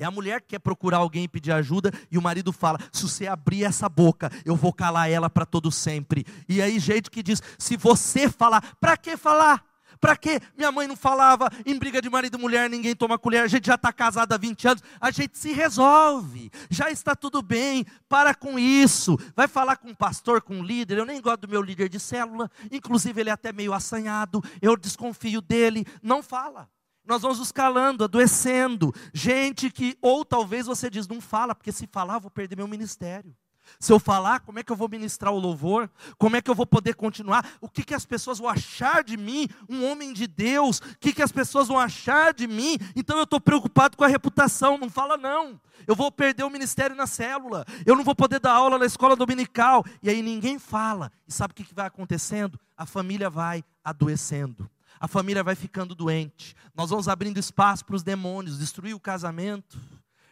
É 0.00 0.06
a 0.06 0.10
mulher 0.10 0.40
que 0.40 0.48
quer 0.48 0.58
procurar 0.58 0.96
alguém 0.96 1.24
e 1.24 1.28
pedir 1.28 1.52
ajuda 1.52 1.92
e 2.10 2.16
o 2.16 2.22
marido 2.22 2.54
fala: 2.54 2.78
se 2.90 3.02
você 3.02 3.26
abrir 3.26 3.64
essa 3.64 3.86
boca, 3.86 4.32
eu 4.46 4.56
vou 4.56 4.72
calar 4.72 5.10
ela 5.10 5.28
para 5.28 5.44
todo 5.44 5.70
sempre. 5.70 6.24
E 6.48 6.62
aí, 6.62 6.78
gente 6.78 7.10
que 7.10 7.22
diz: 7.22 7.42
se 7.58 7.76
você 7.76 8.26
falar, 8.26 8.76
para 8.80 8.96
que 8.96 9.14
falar? 9.18 9.62
Para 10.00 10.16
que 10.16 10.40
minha 10.56 10.72
mãe 10.72 10.88
não 10.88 10.96
falava 10.96 11.50
em 11.66 11.78
briga 11.78 12.00
de 12.00 12.08
marido 12.08 12.38
e 12.38 12.40
mulher, 12.40 12.70
ninguém 12.70 12.96
toma 12.96 13.18
colher, 13.18 13.42
a 13.42 13.46
gente 13.46 13.66
já 13.66 13.74
está 13.74 13.92
casado 13.92 14.32
há 14.32 14.38
20 14.38 14.68
anos, 14.68 14.82
a 14.98 15.10
gente 15.10 15.36
se 15.36 15.52
resolve, 15.52 16.50
já 16.70 16.90
está 16.90 17.14
tudo 17.14 17.42
bem, 17.42 17.84
para 18.08 18.34
com 18.34 18.58
isso. 18.58 19.18
Vai 19.36 19.46
falar 19.46 19.76
com 19.76 19.90
um 19.90 19.94
pastor, 19.94 20.40
com 20.40 20.60
um 20.60 20.62
líder, 20.62 20.96
eu 20.96 21.04
nem 21.04 21.20
gosto 21.20 21.42
do 21.42 21.48
meu 21.48 21.60
líder 21.60 21.90
de 21.90 22.00
célula, 22.00 22.50
inclusive 22.72 23.20
ele 23.20 23.28
é 23.28 23.34
até 23.34 23.52
meio 23.52 23.74
assanhado, 23.74 24.42
eu 24.62 24.74
desconfio 24.74 25.42
dele, 25.42 25.86
não 26.02 26.22
fala. 26.22 26.66
Nós 27.10 27.22
vamos 27.22 27.40
nos 27.40 27.50
calando, 27.50 28.04
adoecendo. 28.04 28.94
Gente 29.12 29.68
que, 29.68 29.98
ou 30.00 30.24
talvez 30.24 30.66
você 30.66 30.88
diz, 30.88 31.08
não 31.08 31.20
fala, 31.20 31.56
porque 31.56 31.72
se 31.72 31.88
falar, 31.90 32.20
vou 32.20 32.30
perder 32.30 32.54
meu 32.54 32.68
ministério. 32.68 33.34
Se 33.80 33.92
eu 33.92 33.98
falar, 33.98 34.38
como 34.38 34.60
é 34.60 34.62
que 34.62 34.70
eu 34.70 34.76
vou 34.76 34.88
ministrar 34.88 35.32
o 35.32 35.38
louvor? 35.38 35.90
Como 36.16 36.36
é 36.36 36.40
que 36.40 36.48
eu 36.48 36.54
vou 36.54 36.66
poder 36.66 36.94
continuar? 36.94 37.44
O 37.60 37.68
que, 37.68 37.82
que 37.82 37.94
as 37.94 38.04
pessoas 38.04 38.38
vão 38.38 38.48
achar 38.48 39.02
de 39.02 39.16
mim, 39.16 39.48
um 39.68 39.90
homem 39.90 40.12
de 40.12 40.28
Deus? 40.28 40.78
O 40.78 40.98
que, 41.00 41.12
que 41.12 41.20
as 41.20 41.32
pessoas 41.32 41.66
vão 41.66 41.80
achar 41.80 42.32
de 42.32 42.46
mim? 42.46 42.78
Então 42.94 43.16
eu 43.16 43.24
estou 43.24 43.40
preocupado 43.40 43.96
com 43.96 44.04
a 44.04 44.08
reputação. 44.08 44.78
Não 44.78 44.88
fala, 44.88 45.16
não. 45.16 45.60
Eu 45.88 45.96
vou 45.96 46.12
perder 46.12 46.44
o 46.44 46.50
ministério 46.50 46.94
na 46.94 47.08
célula. 47.08 47.64
Eu 47.84 47.96
não 47.96 48.04
vou 48.04 48.14
poder 48.14 48.38
dar 48.38 48.52
aula 48.52 48.78
na 48.78 48.86
escola 48.86 49.16
dominical. 49.16 49.84
E 50.00 50.08
aí 50.08 50.22
ninguém 50.22 50.60
fala. 50.60 51.10
E 51.26 51.32
sabe 51.32 51.50
o 51.50 51.54
que, 51.56 51.64
que 51.64 51.74
vai 51.74 51.88
acontecendo? 51.88 52.56
A 52.76 52.86
família 52.86 53.28
vai 53.28 53.64
adoecendo. 53.82 54.70
A 55.00 55.08
família 55.08 55.42
vai 55.42 55.56
ficando 55.56 55.94
doente. 55.94 56.54
Nós 56.74 56.90
vamos 56.90 57.08
abrindo 57.08 57.38
espaço 57.38 57.84
para 57.84 57.96
os 57.96 58.02
demônios, 58.02 58.58
destruir 58.58 58.94
o 58.94 59.00
casamento 59.00 59.80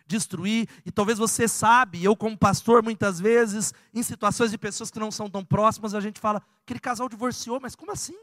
destruir. 0.08 0.66
E 0.84 0.90
talvez 0.90 1.18
você 1.18 1.46
sabe, 1.46 2.02
eu 2.02 2.16
como 2.16 2.36
pastor 2.36 2.82
muitas 2.82 3.20
vezes, 3.20 3.74
em 3.94 4.02
situações 4.02 4.50
de 4.50 4.58
pessoas 4.58 4.90
que 4.90 4.98
não 4.98 5.10
são 5.10 5.28
tão 5.28 5.44
próximas, 5.44 5.94
a 5.94 6.00
gente 6.00 6.18
fala, 6.18 6.42
aquele 6.64 6.80
casal 6.80 7.08
divorciou, 7.08 7.60
mas 7.60 7.76
como 7.76 7.92
assim? 7.92 8.16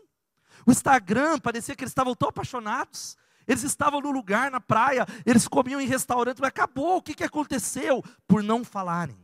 O 0.65 0.71
Instagram 0.71 1.39
parecia 1.39 1.75
que 1.75 1.83
eles 1.83 1.91
estavam 1.91 2.15
tão 2.15 2.29
apaixonados. 2.29 3.15
Eles 3.47 3.63
estavam 3.63 4.01
no 4.01 4.09
lugar, 4.09 4.49
na 4.49 4.59
praia, 4.59 5.05
eles 5.23 5.47
comiam 5.47 5.79
em 5.79 5.85
restaurante, 5.85 6.39
mas 6.41 6.47
acabou. 6.47 6.97
O 6.97 7.01
que, 7.01 7.13
que 7.13 7.23
aconteceu? 7.23 8.03
Por 8.27 8.41
não 8.41 8.63
falarem. 8.63 9.15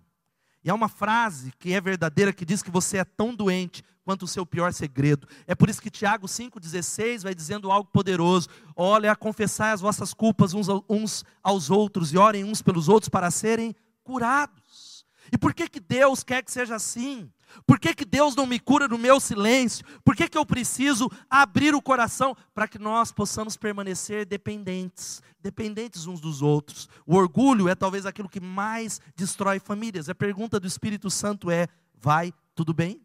E 0.64 0.70
há 0.70 0.74
uma 0.74 0.90
frase 0.90 1.52
que 1.58 1.74
é 1.74 1.82
verdadeira 1.82 2.32
que 2.32 2.46
diz 2.46 2.62
que 2.62 2.70
você 2.70 2.98
é 2.98 3.04
tão 3.04 3.34
doente 3.34 3.84
quanto 4.04 4.24
o 4.24 4.28
seu 4.28 4.46
pior 4.46 4.74
segredo. 4.74 5.28
É 5.48 5.56
por 5.56 5.70
isso 5.70 5.82
que 5.82 5.90
Tiago 5.90 6.28
5,16 6.28 7.24
vai 7.24 7.34
dizendo 7.34 7.72
algo 7.72 7.90
poderoso: 7.92 8.48
olha, 8.76 9.16
confessai 9.16 9.72
as 9.72 9.82
vossas 9.82 10.14
culpas 10.14 10.54
uns, 10.54 11.26
aos 11.44 11.70
outros 11.70 12.14
e 12.14 12.18
orem 12.18 12.44
uns 12.44 12.62
pelos 12.62 12.90
outros 12.90 13.10
para 13.10 13.32
serem 13.32 13.76
curados. 14.04 15.06
E 15.32 15.38
por 15.38 15.54
que, 15.54 15.70
que 15.70 15.80
Deus 15.80 16.24
quer 16.24 16.44
que 16.44 16.52
seja 16.52 16.76
assim? 16.76 17.32
Por 17.66 17.80
que, 17.80 17.94
que 17.94 18.06
Deus 18.06 18.36
não 18.36 18.46
me 18.46 18.60
cura 18.60 18.88
no 18.88 18.98
meu 18.98 19.20
silêncio? 19.20 19.86
Por 20.04 20.16
que, 20.16 20.28
que 20.28 20.38
eu 20.38 20.46
preciso 20.46 21.10
abrir 21.30 21.74
o 21.74 21.82
coração 21.82 22.36
para 22.54 22.68
que 22.68 22.80
nós 22.80 23.12
possamos 23.12 23.58
permanecer 23.58 24.26
dependentes, 24.26 25.22
dependentes 25.40 26.06
uns 26.06 26.20
dos 26.20 26.42
outros? 26.42 26.90
O 27.06 27.16
orgulho 27.16 27.70
é 27.70 27.76
talvez 27.76 28.06
aquilo 28.06 28.30
que 28.30 28.40
mais 28.40 29.00
destrói 29.16 29.60
famílias. 29.60 30.10
A 30.10 30.16
pergunta 30.16 30.60
do 30.60 30.68
Espírito 30.68 31.10
Santo 31.10 31.50
é: 31.50 31.68
vai 31.94 32.34
tudo 32.56 32.74
bem? 32.74 33.02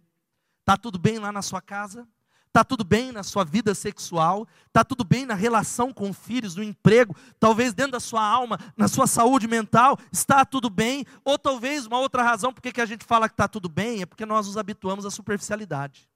Está 0.61 0.77
tudo 0.77 0.99
bem 0.99 1.19
lá 1.19 1.31
na 1.31 1.43
sua 1.43 1.61
casa? 1.61 2.07
Está 2.57 2.65
tudo 2.65 2.85
bem 2.85 3.13
na 3.13 3.23
sua 3.23 3.45
vida 3.45 3.75
sexual? 3.75 4.49
Está 4.69 4.83
tudo 4.83 5.05
bem 5.05 5.27
na 5.27 5.35
relação 5.35 5.93
com 5.93 6.11
filhos, 6.11 6.57
no 6.57 6.63
emprego? 6.63 7.15
Talvez 7.39 7.75
dentro 7.75 7.93
da 7.93 8.01
sua 8.01 8.27
alma, 8.27 8.59
na 8.75 8.89
sua 8.89 9.07
saúde 9.07 9.47
mental, 9.47 9.99
está 10.11 10.43
tudo 10.43 10.71
bem? 10.71 11.05
Ou 11.23 11.39
talvez 11.39 11.85
uma 11.85 11.99
outra 11.99 12.23
razão 12.23 12.55
por 12.55 12.63
que 12.63 12.81
a 12.81 12.87
gente 12.87 13.05
fala 13.05 13.29
que 13.29 13.35
está 13.35 13.47
tudo 13.47 13.69
bem 13.69 14.01
é 14.01 14.07
porque 14.07 14.25
nós 14.25 14.47
nos 14.47 14.57
habituamos 14.57 15.05
à 15.05 15.11
superficialidade. 15.11 16.09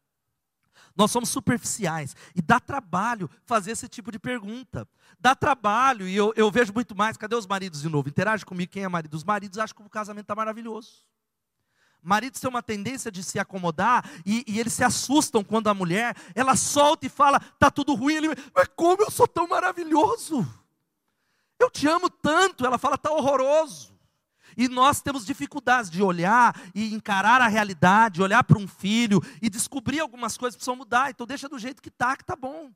Nós 0.96 1.10
somos 1.10 1.28
superficiais 1.28 2.16
e 2.34 2.40
dá 2.40 2.58
trabalho 2.58 3.28
fazer 3.44 3.72
esse 3.72 3.86
tipo 3.86 4.10
de 4.10 4.18
pergunta. 4.18 4.88
Dá 5.18 5.34
trabalho, 5.34 6.08
e 6.08 6.16
eu, 6.16 6.32
eu 6.34 6.50
vejo 6.50 6.72
muito 6.72 6.96
mais. 6.96 7.18
Cadê 7.18 7.36
os 7.36 7.46
maridos 7.46 7.82
de 7.82 7.88
novo? 7.90 8.08
Interage 8.08 8.46
comigo, 8.46 8.72
quem 8.72 8.82
é 8.82 8.88
marido? 8.88 9.12
Os 9.12 9.24
maridos 9.24 9.58
acham 9.58 9.76
que 9.76 9.82
o 9.82 9.90
casamento 9.90 10.24
está 10.24 10.34
maravilhoso. 10.34 11.04
Maridos 12.02 12.40
têm 12.40 12.48
uma 12.48 12.62
tendência 12.62 13.10
de 13.10 13.22
se 13.22 13.38
acomodar 13.38 14.08
e, 14.24 14.44
e, 14.46 14.58
eles 14.58 14.72
se 14.72 14.82
assustam 14.82 15.44
quando 15.44 15.68
a 15.68 15.74
mulher 15.74 16.16
ela 16.34 16.56
solta 16.56 17.06
e 17.06 17.10
fala 17.10 17.40
tá 17.58 17.70
tudo 17.70 17.94
ruim. 17.94 18.14
Ele, 18.14 18.28
mas 18.54 18.68
como 18.74 19.02
eu 19.02 19.10
sou 19.10 19.28
tão 19.28 19.46
maravilhoso? 19.46 20.46
Eu 21.58 21.70
te 21.70 21.86
amo 21.86 22.08
tanto. 22.08 22.64
Ela 22.64 22.78
fala 22.78 22.96
tá 22.96 23.10
horroroso. 23.10 23.90
E 24.56 24.68
nós 24.68 25.00
temos 25.00 25.24
dificuldades 25.24 25.90
de 25.90 26.02
olhar 26.02 26.58
e 26.74 26.92
encarar 26.94 27.40
a 27.40 27.46
realidade, 27.46 28.22
olhar 28.22 28.42
para 28.42 28.58
um 28.58 28.66
filho 28.66 29.22
e 29.40 29.48
descobrir 29.48 30.00
algumas 30.00 30.36
coisas 30.36 30.56
que 30.56 30.58
precisam 30.58 30.76
mudar. 30.76 31.10
Então 31.10 31.26
deixa 31.26 31.48
do 31.48 31.58
jeito 31.58 31.82
que 31.82 31.88
está, 31.88 32.16
que 32.16 32.22
está 32.22 32.34
bom. 32.34 32.70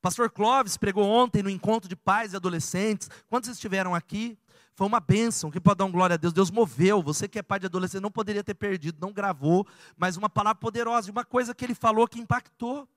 Pastor 0.00 0.30
Clóvis 0.30 0.76
pregou 0.76 1.06
ontem 1.06 1.42
no 1.42 1.48
encontro 1.48 1.88
de 1.88 1.96
pais 1.96 2.32
e 2.32 2.36
adolescentes. 2.36 3.08
Quantos 3.28 3.48
estiveram 3.48 3.94
aqui? 3.94 4.36
Foi 4.74 4.86
uma 4.86 4.98
bênção, 4.98 5.50
que 5.50 5.60
pode 5.60 5.78
dar 5.78 5.84
um 5.84 5.92
glória 5.92 6.14
a 6.14 6.16
Deus. 6.16 6.32
Deus 6.32 6.50
moveu. 6.50 7.00
Você 7.02 7.28
que 7.28 7.38
é 7.38 7.42
pai 7.42 7.60
de 7.60 7.66
adolescente 7.66 8.02
não 8.02 8.10
poderia 8.10 8.42
ter 8.42 8.54
perdido, 8.54 8.98
não 9.00 9.12
gravou, 9.12 9.66
mas 9.96 10.16
uma 10.16 10.28
palavra 10.28 10.58
poderosa, 10.58 11.10
uma 11.12 11.24
coisa 11.24 11.54
que 11.54 11.64
ele 11.64 11.74
falou 11.74 12.08
que 12.08 12.18
impactou. 12.18 12.88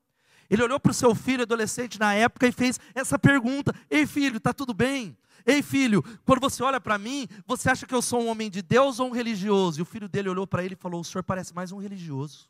Ele 0.49 0.63
olhou 0.63 0.79
para 0.79 0.91
o 0.91 0.93
seu 0.93 1.13
filho 1.13 1.43
adolescente 1.43 1.99
na 1.99 2.13
época 2.13 2.47
e 2.47 2.51
fez 2.51 2.79
essa 2.95 3.19
pergunta: 3.19 3.73
Ei 3.89 4.07
filho, 4.07 4.37
está 4.37 4.53
tudo 4.53 4.73
bem? 4.73 5.15
Ei 5.45 5.61
filho, 5.61 6.03
quando 6.25 6.41
você 6.41 6.63
olha 6.63 6.81
para 6.81 6.97
mim, 6.97 7.27
você 7.45 7.69
acha 7.69 7.85
que 7.85 7.93
eu 7.93 8.01
sou 8.01 8.21
um 8.21 8.27
homem 8.27 8.49
de 8.49 8.61
Deus 8.61 8.99
ou 8.99 9.09
um 9.09 9.11
religioso? 9.11 9.79
E 9.79 9.81
o 9.81 9.85
filho 9.85 10.09
dele 10.09 10.29
olhou 10.29 10.47
para 10.47 10.63
ele 10.63 10.73
e 10.73 10.77
falou: 10.77 11.01
O 11.01 11.05
senhor 11.05 11.23
parece 11.23 11.53
mais 11.53 11.71
um 11.71 11.77
religioso. 11.77 12.49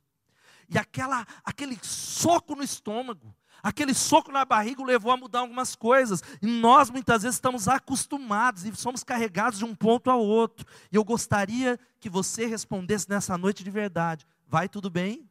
E 0.69 0.77
aquela, 0.77 1.25
aquele 1.43 1.77
soco 1.81 2.55
no 2.55 2.63
estômago, 2.63 3.34
Aquele 3.67 3.93
soco 3.93 4.31
na 4.31 4.45
barriga 4.45 4.81
o 4.81 4.86
levou 4.86 5.12
a 5.12 5.17
mudar 5.17 5.39
algumas 5.39 5.75
coisas. 5.75 6.24
E 6.41 6.47
nós 6.47 6.89
muitas 6.89 7.24
vezes 7.24 7.36
estamos 7.36 7.67
acostumados 7.67 8.63
e 8.63 8.74
somos 8.74 9.03
carregados 9.03 9.59
de 9.59 9.65
um 9.65 9.75
ponto 9.75 10.09
ao 10.09 10.21
outro. 10.21 10.65
E 10.89 10.95
eu 10.95 11.03
gostaria 11.03 11.77
que 12.00 12.09
você 12.09 12.45
respondesse 12.45 13.09
nessa 13.09 13.38
noite 13.38 13.65
de 13.65 13.69
verdade: 13.69 14.25
vai 14.47 14.69
tudo 14.69 14.89
bem? 14.89 15.29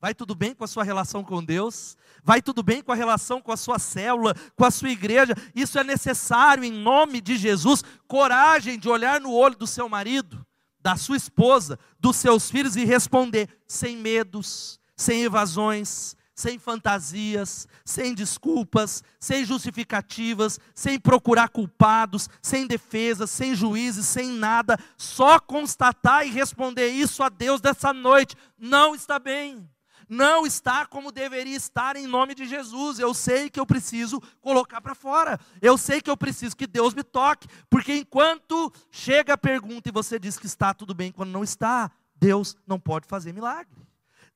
Vai 0.00 0.14
tudo 0.14 0.36
bem 0.36 0.54
com 0.54 0.62
a 0.62 0.68
sua 0.68 0.84
relação 0.84 1.24
com 1.24 1.42
Deus? 1.42 1.96
Vai 2.22 2.40
tudo 2.40 2.62
bem 2.62 2.80
com 2.80 2.92
a 2.92 2.94
relação 2.94 3.42
com 3.42 3.50
a 3.50 3.56
sua 3.56 3.80
célula, 3.80 4.36
com 4.54 4.64
a 4.64 4.70
sua 4.70 4.90
igreja? 4.90 5.34
Isso 5.52 5.76
é 5.76 5.82
necessário 5.82 6.62
em 6.62 6.70
nome 6.70 7.20
de 7.20 7.36
Jesus. 7.36 7.82
Coragem 8.06 8.78
de 8.78 8.88
olhar 8.88 9.20
no 9.20 9.32
olho 9.32 9.56
do 9.56 9.66
seu 9.66 9.88
marido, 9.88 10.46
da 10.78 10.94
sua 10.94 11.16
esposa, 11.16 11.76
dos 11.98 12.14
seus 12.18 12.48
filhos 12.48 12.76
e 12.76 12.84
responder 12.84 13.48
sem 13.66 13.96
medos, 13.96 14.78
sem 14.96 15.24
evasões, 15.24 16.14
sem 16.34 16.58
fantasias, 16.58 17.68
sem 17.84 18.12
desculpas, 18.12 19.02
sem 19.20 19.44
justificativas, 19.44 20.58
sem 20.74 20.98
procurar 20.98 21.48
culpados, 21.48 22.28
sem 22.42 22.66
defesas, 22.66 23.30
sem 23.30 23.54
juízes, 23.54 24.06
sem 24.06 24.28
nada, 24.30 24.78
só 24.96 25.38
constatar 25.38 26.26
e 26.26 26.30
responder 26.30 26.88
isso 26.88 27.22
a 27.22 27.28
Deus 27.28 27.60
dessa 27.60 27.92
noite. 27.92 28.36
Não 28.58 28.94
está 28.94 29.18
bem. 29.18 29.68
Não 30.08 30.46
está 30.46 30.84
como 30.86 31.10
deveria 31.10 31.56
estar 31.56 31.96
em 31.96 32.06
nome 32.06 32.34
de 32.34 32.46
Jesus. 32.46 32.98
Eu 32.98 33.14
sei 33.14 33.48
que 33.48 33.58
eu 33.58 33.66
preciso 33.66 34.20
colocar 34.40 34.80
para 34.80 34.94
fora. 34.94 35.38
Eu 35.62 35.78
sei 35.78 36.00
que 36.00 36.10
eu 36.10 36.16
preciso 36.16 36.56
que 36.56 36.66
Deus 36.66 36.94
me 36.94 37.02
toque, 37.02 37.48
porque 37.70 37.94
enquanto 37.94 38.72
chega 38.90 39.34
a 39.34 39.38
pergunta 39.38 39.88
e 39.88 39.92
você 39.92 40.18
diz 40.18 40.38
que 40.38 40.46
está 40.46 40.74
tudo 40.74 40.94
bem 40.94 41.10
quando 41.10 41.30
não 41.30 41.42
está, 41.42 41.90
Deus 42.16 42.56
não 42.66 42.78
pode 42.78 43.06
fazer 43.06 43.32
milagre. 43.32 43.74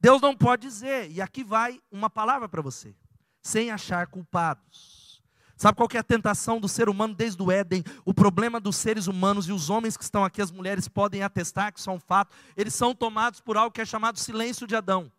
Deus 0.01 0.21
não 0.21 0.35
pode 0.35 0.63
dizer, 0.63 1.11
e 1.11 1.21
aqui 1.21 1.43
vai 1.43 1.81
uma 1.91 2.09
palavra 2.09 2.49
para 2.49 2.63
você, 2.63 2.95
sem 3.43 3.71
achar 3.71 4.07
culpados. 4.07 5.21
Sabe 5.57 5.77
qual 5.77 5.89
é 5.93 5.99
a 5.99 6.05
tentação 6.05 6.61
do 6.61 6.69
ser 6.69 6.89
humano 6.89 7.13
desde 7.13 7.43
o 7.43 7.51
Éden? 7.51 7.83
O 8.05 8.15
problema 8.15 8.61
dos 8.61 8.77
seres 8.77 9.09
humanos 9.09 9.49
e 9.49 9.53
os 9.53 9.69
homens 9.69 9.97
que 9.97 10.05
estão 10.05 10.25
aqui, 10.25 10.41
as 10.41 10.53
mulheres 10.53 10.87
podem 10.87 11.25
atestar 11.25 11.73
que 11.73 11.81
isso 11.81 11.91
é 11.91 11.93
um 11.93 11.99
fato, 11.99 12.33
eles 12.57 12.75
são 12.75 12.95
tomados 12.95 13.41
por 13.41 13.57
algo 13.57 13.73
que 13.73 13.81
é 13.81 13.85
chamado 13.85 14.21
silêncio 14.21 14.69
de 14.69 14.77
Adão. 14.77 15.11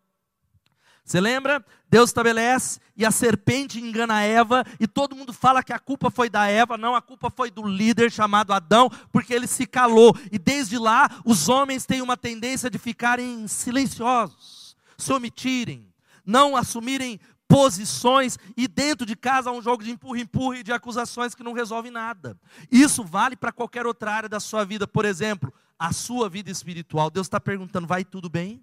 Você 1.04 1.20
lembra? 1.20 1.62
Deus 1.90 2.08
estabelece 2.08 2.80
e 2.96 3.04
a 3.04 3.10
serpente 3.10 3.78
engana 3.78 4.14
a 4.14 4.22
Eva 4.22 4.64
e 4.78 4.86
todo 4.86 5.14
mundo 5.16 5.32
fala 5.32 5.62
que 5.62 5.74
a 5.74 5.78
culpa 5.78 6.10
foi 6.10 6.30
da 6.30 6.46
Eva, 6.46 6.78
não, 6.78 6.94
a 6.94 7.02
culpa 7.02 7.30
foi 7.30 7.50
do 7.50 7.66
líder 7.66 8.10
chamado 8.10 8.52
Adão, 8.52 8.88
porque 9.12 9.34
ele 9.34 9.46
se 9.46 9.66
calou. 9.66 10.16
E 10.32 10.38
desde 10.38 10.78
lá, 10.78 11.10
os 11.22 11.50
homens 11.50 11.84
têm 11.84 12.00
uma 12.00 12.16
tendência 12.16 12.70
de 12.70 12.78
ficarem 12.78 13.46
silenciosos 13.46 14.59
se 15.00 15.12
omitirem, 15.12 15.92
não 16.24 16.56
assumirem 16.56 17.18
posições 17.48 18.38
e 18.56 18.68
dentro 18.68 19.04
de 19.04 19.16
casa 19.16 19.50
há 19.50 19.52
um 19.52 19.60
jogo 19.60 19.82
de 19.82 19.90
empurra-empurra 19.90 20.58
e 20.58 20.62
de 20.62 20.72
acusações 20.72 21.34
que 21.34 21.42
não 21.42 21.52
resolve 21.52 21.90
nada. 21.90 22.38
Isso 22.70 23.02
vale 23.02 23.36
para 23.36 23.50
qualquer 23.50 23.86
outra 23.86 24.12
área 24.12 24.28
da 24.28 24.38
sua 24.38 24.64
vida, 24.64 24.86
por 24.86 25.04
exemplo, 25.04 25.52
a 25.76 25.92
sua 25.92 26.28
vida 26.28 26.48
espiritual. 26.48 27.10
Deus 27.10 27.26
está 27.26 27.40
perguntando: 27.40 27.88
vai 27.88 28.04
tudo 28.04 28.28
bem? 28.28 28.62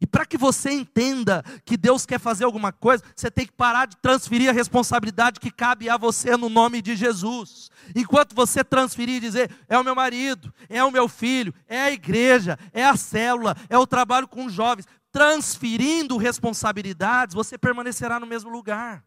E 0.00 0.06
para 0.06 0.26
que 0.26 0.36
você 0.36 0.70
entenda 0.70 1.42
que 1.64 1.76
Deus 1.76 2.04
quer 2.04 2.20
fazer 2.20 2.44
alguma 2.44 2.70
coisa, 2.70 3.02
você 3.14 3.30
tem 3.30 3.46
que 3.46 3.52
parar 3.52 3.86
de 3.86 3.96
transferir 3.96 4.48
a 4.48 4.52
responsabilidade 4.52 5.40
que 5.40 5.50
cabe 5.50 5.88
a 5.88 5.96
você 5.96 6.36
no 6.36 6.48
nome 6.48 6.82
de 6.82 6.94
Jesus. 6.94 7.70
Enquanto 7.94 8.34
você 8.34 8.62
transferir 8.62 9.16
e 9.16 9.20
dizer, 9.20 9.50
é 9.68 9.78
o 9.78 9.84
meu 9.84 9.94
marido, 9.94 10.52
é 10.68 10.84
o 10.84 10.90
meu 10.90 11.08
filho, 11.08 11.54
é 11.66 11.80
a 11.80 11.90
igreja, 11.90 12.58
é 12.72 12.84
a 12.84 12.96
célula, 12.96 13.56
é 13.68 13.78
o 13.78 13.86
trabalho 13.86 14.28
com 14.28 14.48
jovens, 14.48 14.86
transferindo 15.16 16.18
responsabilidades, 16.18 17.34
você 17.34 17.56
permanecerá 17.56 18.20
no 18.20 18.26
mesmo 18.26 18.50
lugar. 18.50 19.02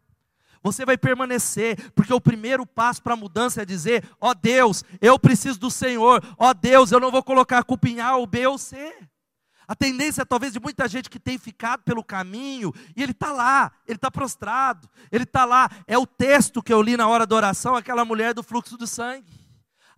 Você 0.60 0.84
vai 0.84 0.98
permanecer, 0.98 1.92
porque 1.92 2.12
o 2.12 2.20
primeiro 2.20 2.66
passo 2.66 3.00
para 3.00 3.14
a 3.14 3.16
mudança 3.16 3.62
é 3.62 3.64
dizer: 3.64 4.04
ó 4.20 4.30
oh 4.30 4.34
Deus, 4.34 4.82
eu 5.00 5.16
preciso 5.20 5.60
do 5.60 5.70
Senhor, 5.70 6.20
ó 6.36 6.50
oh 6.50 6.52
Deus, 6.54 6.90
eu 6.90 6.98
não 6.98 7.12
vou 7.12 7.22
colocar 7.22 7.58
a 7.58 7.62
culpa 7.62 7.88
em 7.88 8.00
A 8.00 8.16
ou 8.16 8.26
B 8.26 8.44
ou 8.44 8.58
C. 8.58 8.92
A 9.68 9.76
tendência, 9.76 10.26
talvez, 10.26 10.52
de 10.52 10.58
muita 10.58 10.88
gente 10.88 11.08
que 11.08 11.20
tem 11.20 11.38
ficado 11.38 11.84
pelo 11.84 12.02
caminho, 12.02 12.74
e 12.96 13.04
ele 13.04 13.12
está 13.12 13.30
lá, 13.30 13.70
ele 13.86 13.94
está 13.94 14.10
prostrado, 14.10 14.90
ele 15.12 15.22
está 15.22 15.44
lá. 15.44 15.70
É 15.86 15.96
o 15.96 16.04
texto 16.04 16.60
que 16.60 16.72
eu 16.72 16.82
li 16.82 16.96
na 16.96 17.06
hora 17.06 17.24
da 17.24 17.36
oração, 17.36 17.76
aquela 17.76 18.04
mulher 18.04 18.34
do 18.34 18.42
fluxo 18.42 18.76
do 18.76 18.84
sangue. 18.84 19.39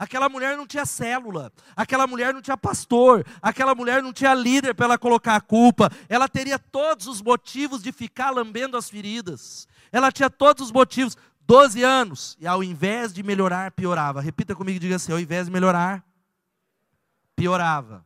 Aquela 0.02 0.28
mulher 0.28 0.56
não 0.56 0.66
tinha 0.66 0.85
célula, 0.85 1.52
aquela 1.76 2.09
mulher 2.09 2.35
não 2.35 2.42
tinha 2.42 2.56
pastor, 2.56 3.25
aquela 3.40 3.73
mulher 3.73 4.02
não 4.02 4.12
tinha 4.12 4.35
líder 4.35 4.75
para 4.75 4.87
ela 4.87 4.99
colocar 4.99 5.37
a 5.37 5.40
culpa. 5.40 5.88
Ela 6.09 6.28
teria 6.28 6.59
todos 6.59 7.06
os 7.06 7.23
motivos 7.23 7.80
de 7.85 7.92
ficar 7.92 8.30
lambendo 8.30 8.76
as 8.76 8.90
feridas. 8.90 9.68
Ela 9.92 10.11
tinha 10.11 10.28
todos 10.28 10.64
os 10.64 10.73
motivos. 10.73 11.16
12 11.47 11.85
anos, 11.85 12.37
e 12.40 12.49
ao 12.49 12.64
invés 12.64 13.12
de 13.12 13.23
melhorar, 13.23 13.71
piorava. 13.71 14.21
Repita 14.21 14.56
comigo 14.56 14.76
e 14.76 14.80
diga 14.80 14.97
assim: 14.97 15.12
ao 15.12 15.21
invés 15.21 15.47
de 15.47 15.52
melhorar, 15.52 16.04
piorava. 17.37 18.04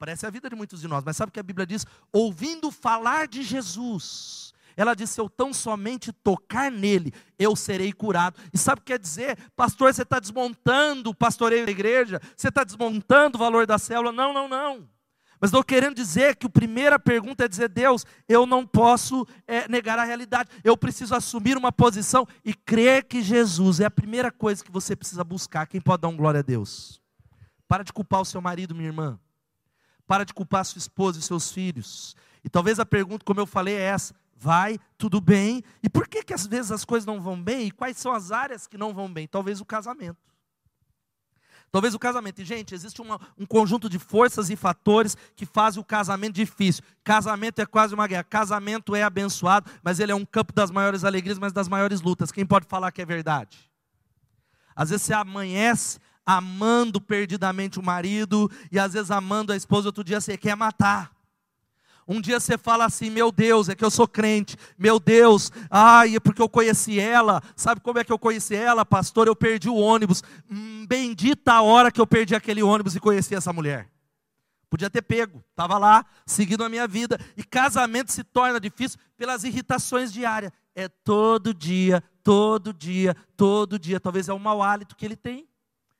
Parece 0.00 0.26
a 0.26 0.30
vida 0.30 0.50
de 0.50 0.56
muitos 0.56 0.80
de 0.80 0.88
nós, 0.88 1.04
mas 1.04 1.16
sabe 1.16 1.30
o 1.30 1.32
que 1.32 1.38
a 1.38 1.44
Bíblia 1.44 1.64
diz? 1.64 1.86
Ouvindo 2.12 2.72
falar 2.72 3.28
de 3.28 3.44
Jesus, 3.44 4.52
ela 4.80 4.94
disse: 4.94 5.14
Se 5.14 5.20
eu 5.20 5.28
tão 5.28 5.52
somente 5.52 6.10
tocar 6.10 6.70
nele, 6.70 7.12
eu 7.38 7.54
serei 7.54 7.92
curado. 7.92 8.40
E 8.52 8.56
sabe 8.56 8.80
o 8.80 8.82
que 8.82 8.92
quer 8.92 8.98
dizer? 8.98 9.36
Pastor, 9.54 9.92
você 9.92 10.02
está 10.02 10.18
desmontando 10.18 11.10
o 11.10 11.14
pastoreio 11.14 11.66
da 11.66 11.70
igreja, 11.70 12.18
você 12.34 12.48
está 12.48 12.64
desmontando 12.64 13.36
o 13.36 13.38
valor 13.38 13.66
da 13.66 13.76
célula. 13.76 14.10
Não, 14.10 14.32
não, 14.32 14.48
não. 14.48 14.88
Mas 15.38 15.48
estou 15.48 15.62
querendo 15.62 15.94
dizer 15.94 16.36
que 16.36 16.46
a 16.46 16.50
primeira 16.50 16.98
pergunta 16.98 17.44
é 17.44 17.48
dizer: 17.48 17.68
Deus, 17.68 18.06
eu 18.26 18.46
não 18.46 18.66
posso 18.66 19.26
é, 19.46 19.68
negar 19.68 19.98
a 19.98 20.04
realidade, 20.04 20.48
eu 20.64 20.74
preciso 20.78 21.14
assumir 21.14 21.58
uma 21.58 21.70
posição 21.70 22.26
e 22.42 22.54
crer 22.54 23.04
que 23.04 23.20
Jesus 23.20 23.80
é 23.80 23.84
a 23.84 23.90
primeira 23.90 24.32
coisa 24.32 24.64
que 24.64 24.72
você 24.72 24.96
precisa 24.96 25.22
buscar. 25.22 25.66
Quem 25.66 25.80
pode 25.80 26.00
dar 26.00 26.08
um 26.08 26.16
glória 26.16 26.40
a 26.40 26.42
Deus? 26.42 27.02
Para 27.68 27.82
de 27.82 27.92
culpar 27.92 28.22
o 28.22 28.24
seu 28.24 28.40
marido, 28.40 28.74
minha 28.74 28.88
irmã. 28.88 29.20
Para 30.06 30.24
de 30.24 30.32
culpar 30.32 30.64
sua 30.64 30.78
esposa 30.78 31.18
e 31.18 31.22
seus 31.22 31.52
filhos. 31.52 32.16
E 32.42 32.48
talvez 32.48 32.80
a 32.80 32.86
pergunta, 32.86 33.24
como 33.26 33.40
eu 33.40 33.46
falei, 33.46 33.74
é 33.74 33.82
essa: 33.82 34.14
vai, 34.40 34.78
tudo 34.96 35.20
bem. 35.20 35.62
E 35.82 35.90
por 35.90 36.08
que, 36.08 36.24
que 36.24 36.32
às 36.32 36.46
vezes 36.46 36.72
as 36.72 36.82
coisas 36.82 37.06
não 37.06 37.20
vão 37.20 37.40
bem? 37.40 37.66
E 37.66 37.70
quais 37.70 37.98
são 37.98 38.10
as 38.10 38.32
áreas 38.32 38.66
que 38.66 38.78
não 38.78 38.94
vão 38.94 39.12
bem? 39.12 39.28
Talvez 39.28 39.60
o 39.60 39.66
casamento. 39.66 40.16
Talvez 41.70 41.94
o 41.94 41.98
casamento. 41.98 42.40
E, 42.40 42.44
gente, 42.44 42.74
existe 42.74 43.02
uma, 43.02 43.20
um 43.38 43.44
conjunto 43.44 43.88
de 43.88 43.98
forças 43.98 44.48
e 44.48 44.56
fatores 44.56 45.14
que 45.36 45.44
fazem 45.44 45.80
o 45.80 45.84
casamento 45.84 46.34
difícil. 46.34 46.82
Casamento 47.04 47.60
é 47.60 47.66
quase 47.66 47.94
uma 47.94 48.06
guerra. 48.06 48.24
Casamento 48.24 48.96
é 48.96 49.02
abençoado, 49.02 49.70
mas 49.82 50.00
ele 50.00 50.10
é 50.10 50.14
um 50.14 50.24
campo 50.24 50.54
das 50.54 50.70
maiores 50.70 51.04
alegrias, 51.04 51.38
mas 51.38 51.52
das 51.52 51.68
maiores 51.68 52.00
lutas. 52.00 52.32
Quem 52.32 52.46
pode 52.46 52.66
falar 52.66 52.90
que 52.90 53.02
é 53.02 53.06
verdade? 53.06 53.70
Às 54.74 54.88
vezes 54.88 55.04
você 55.04 55.12
amanhece 55.12 56.00
amando 56.24 57.00
perdidamente 57.00 57.78
o 57.78 57.82
marido, 57.82 58.50
e 58.70 58.78
às 58.78 58.92
vezes 58.94 59.10
amando 59.10 59.52
a 59.52 59.56
esposa, 59.56 59.88
outro 59.88 60.04
dia 60.04 60.20
você 60.20 60.36
quer 60.36 60.56
matar. 60.56 61.19
Um 62.12 62.20
dia 62.20 62.40
você 62.40 62.58
fala 62.58 62.86
assim, 62.86 63.08
meu 63.08 63.30
Deus, 63.30 63.68
é 63.68 63.74
que 63.76 63.84
eu 63.84 63.90
sou 63.90 64.08
crente, 64.08 64.56
meu 64.76 64.98
Deus, 64.98 65.52
ai, 65.70 66.16
é 66.16 66.20
porque 66.20 66.42
eu 66.42 66.48
conheci 66.48 66.98
ela, 66.98 67.40
sabe 67.54 67.80
como 67.80 68.00
é 68.00 68.04
que 68.04 68.10
eu 68.10 68.18
conheci 68.18 68.56
ela, 68.56 68.84
pastor? 68.84 69.28
Eu 69.28 69.36
perdi 69.36 69.68
o 69.68 69.76
ônibus, 69.76 70.20
hum, 70.50 70.84
bendita 70.88 71.52
a 71.52 71.62
hora 71.62 71.92
que 71.92 72.00
eu 72.00 72.06
perdi 72.08 72.34
aquele 72.34 72.64
ônibus 72.64 72.96
e 72.96 73.00
conheci 73.00 73.32
essa 73.36 73.52
mulher. 73.52 73.88
Podia 74.68 74.90
ter 74.90 75.02
pego, 75.02 75.40
estava 75.50 75.78
lá, 75.78 76.04
seguindo 76.26 76.64
a 76.64 76.68
minha 76.68 76.88
vida, 76.88 77.16
e 77.36 77.44
casamento 77.44 78.10
se 78.10 78.24
torna 78.24 78.58
difícil 78.58 78.98
pelas 79.16 79.44
irritações 79.44 80.12
diárias. 80.12 80.50
É 80.74 80.88
todo 80.88 81.54
dia, 81.54 82.02
todo 82.24 82.74
dia, 82.74 83.14
todo 83.36 83.78
dia, 83.78 84.00
talvez 84.00 84.28
é 84.28 84.32
o 84.32 84.38
mau 84.38 84.64
hálito 84.64 84.96
que 84.96 85.04
ele 85.04 85.16
tem. 85.16 85.48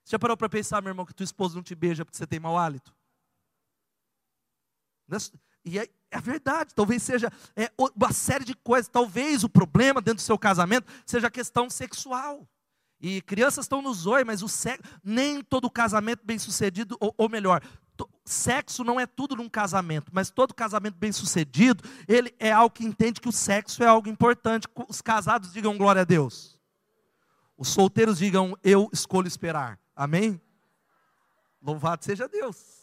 Você 0.03 0.11
já 0.11 0.19
parou 0.19 0.37
para 0.37 0.49
pensar, 0.49 0.83
meu 0.83 0.91
irmão, 0.91 1.07
que 1.07 1.15
tua 1.15 1.23
esposa 1.23 1.55
não 1.55 1.63
te 1.63 1.77
beija 1.77 2.05
porque 2.05 2.19
você 2.19 2.27
tem 2.27 2.41
mau 2.41 2.59
hálito? 2.59 2.93
E 5.65 5.79
é, 6.11 6.21
verdade, 6.21 6.75
talvez 6.75 7.03
seja 7.03 7.33
é, 7.57 7.71
uma 7.79 8.13
série 8.13 8.45
de 8.45 8.55
coisas. 8.55 8.89
Talvez 8.89 9.45
o 9.45 9.49
problema 9.49 10.01
dentro 10.01 10.23
do 10.23 10.27
seu 10.27 10.39
casamento 10.39 10.91
seja 11.07 11.29
a 11.29 11.31
questão 11.31 11.71
sexual. 11.71 12.49
E 13.01 13.23
crianças 13.23 13.65
estão 13.65 13.81
no 13.81 13.95
zoio, 13.95 14.27
mas 14.27 14.43
o 14.43 14.49
sexo, 14.49 14.83
nem 15.03 15.43
todo 15.43 15.71
casamento 15.71 16.21
bem 16.23 16.39
sucedido, 16.39 16.97
ou, 17.01 17.15
ou 17.17 17.29
melhor, 17.31 17.63
sexo 18.25 18.85
não 18.85 19.01
é 19.01 19.07
tudo 19.07 19.37
num 19.37 19.49
casamento, 19.49 20.11
mas 20.13 20.31
todo 20.31 20.55
casamento 20.55 20.97
bem 20.97 21.13
sucedido, 21.13 21.83
ele 22.07 22.35
é 22.39 22.53
algo 22.53 22.75
que 22.75 22.85
entende 22.85 23.21
que 23.21 23.29
o 23.29 23.33
sexo 23.33 23.83
é 23.83 23.87
algo 23.87 24.09
importante. 24.09 24.69
Os 24.89 25.01
casados 25.01 25.53
digam 25.53 25.77
glória 25.77 26.03
a 26.03 26.05
Deus. 26.05 26.59
Os 27.57 27.69
solteiros 27.69 28.19
digam 28.19 28.57
eu 28.63 28.89
escolho 28.93 29.29
esperar. 29.29 29.79
Amém? 29.95 30.41
Louvado 31.61 32.05
seja 32.05 32.29
Deus. 32.29 32.80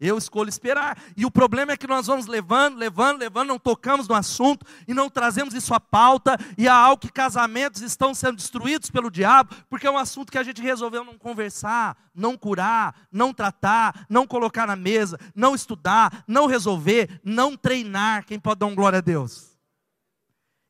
Eu 0.00 0.16
escolho 0.16 0.48
esperar. 0.48 0.96
E 1.14 1.26
o 1.26 1.30
problema 1.30 1.72
é 1.72 1.76
que 1.76 1.86
nós 1.86 2.06
vamos 2.06 2.26
levando, 2.26 2.78
levando, 2.78 3.18
levando, 3.20 3.48
não 3.48 3.58
tocamos 3.58 4.08
no 4.08 4.14
assunto 4.14 4.64
e 4.88 4.94
não 4.94 5.10
trazemos 5.10 5.52
isso 5.52 5.74
à 5.74 5.78
pauta. 5.78 6.38
E 6.56 6.66
há 6.66 6.74
algo 6.74 7.02
que 7.02 7.12
casamentos 7.12 7.82
estão 7.82 8.14
sendo 8.14 8.36
destruídos 8.36 8.90
pelo 8.90 9.10
diabo, 9.10 9.54
porque 9.68 9.86
é 9.86 9.90
um 9.90 9.98
assunto 9.98 10.32
que 10.32 10.38
a 10.38 10.42
gente 10.42 10.62
resolveu 10.62 11.04
não 11.04 11.18
conversar, 11.18 11.96
não 12.14 12.36
curar, 12.36 13.06
não 13.12 13.34
tratar, 13.34 14.06
não 14.08 14.26
colocar 14.26 14.66
na 14.66 14.76
mesa, 14.76 15.18
não 15.34 15.54
estudar, 15.54 16.24
não 16.26 16.46
resolver, 16.46 17.20
não 17.22 17.54
treinar. 17.54 18.24
Quem 18.24 18.40
pode 18.40 18.60
dar 18.60 18.66
um 18.66 18.74
glória 18.74 18.98
a 18.98 19.02
Deus? 19.02 19.58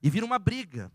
E 0.03 0.11
vira 0.11 0.27
uma 0.27 0.39
briga. 0.39 0.91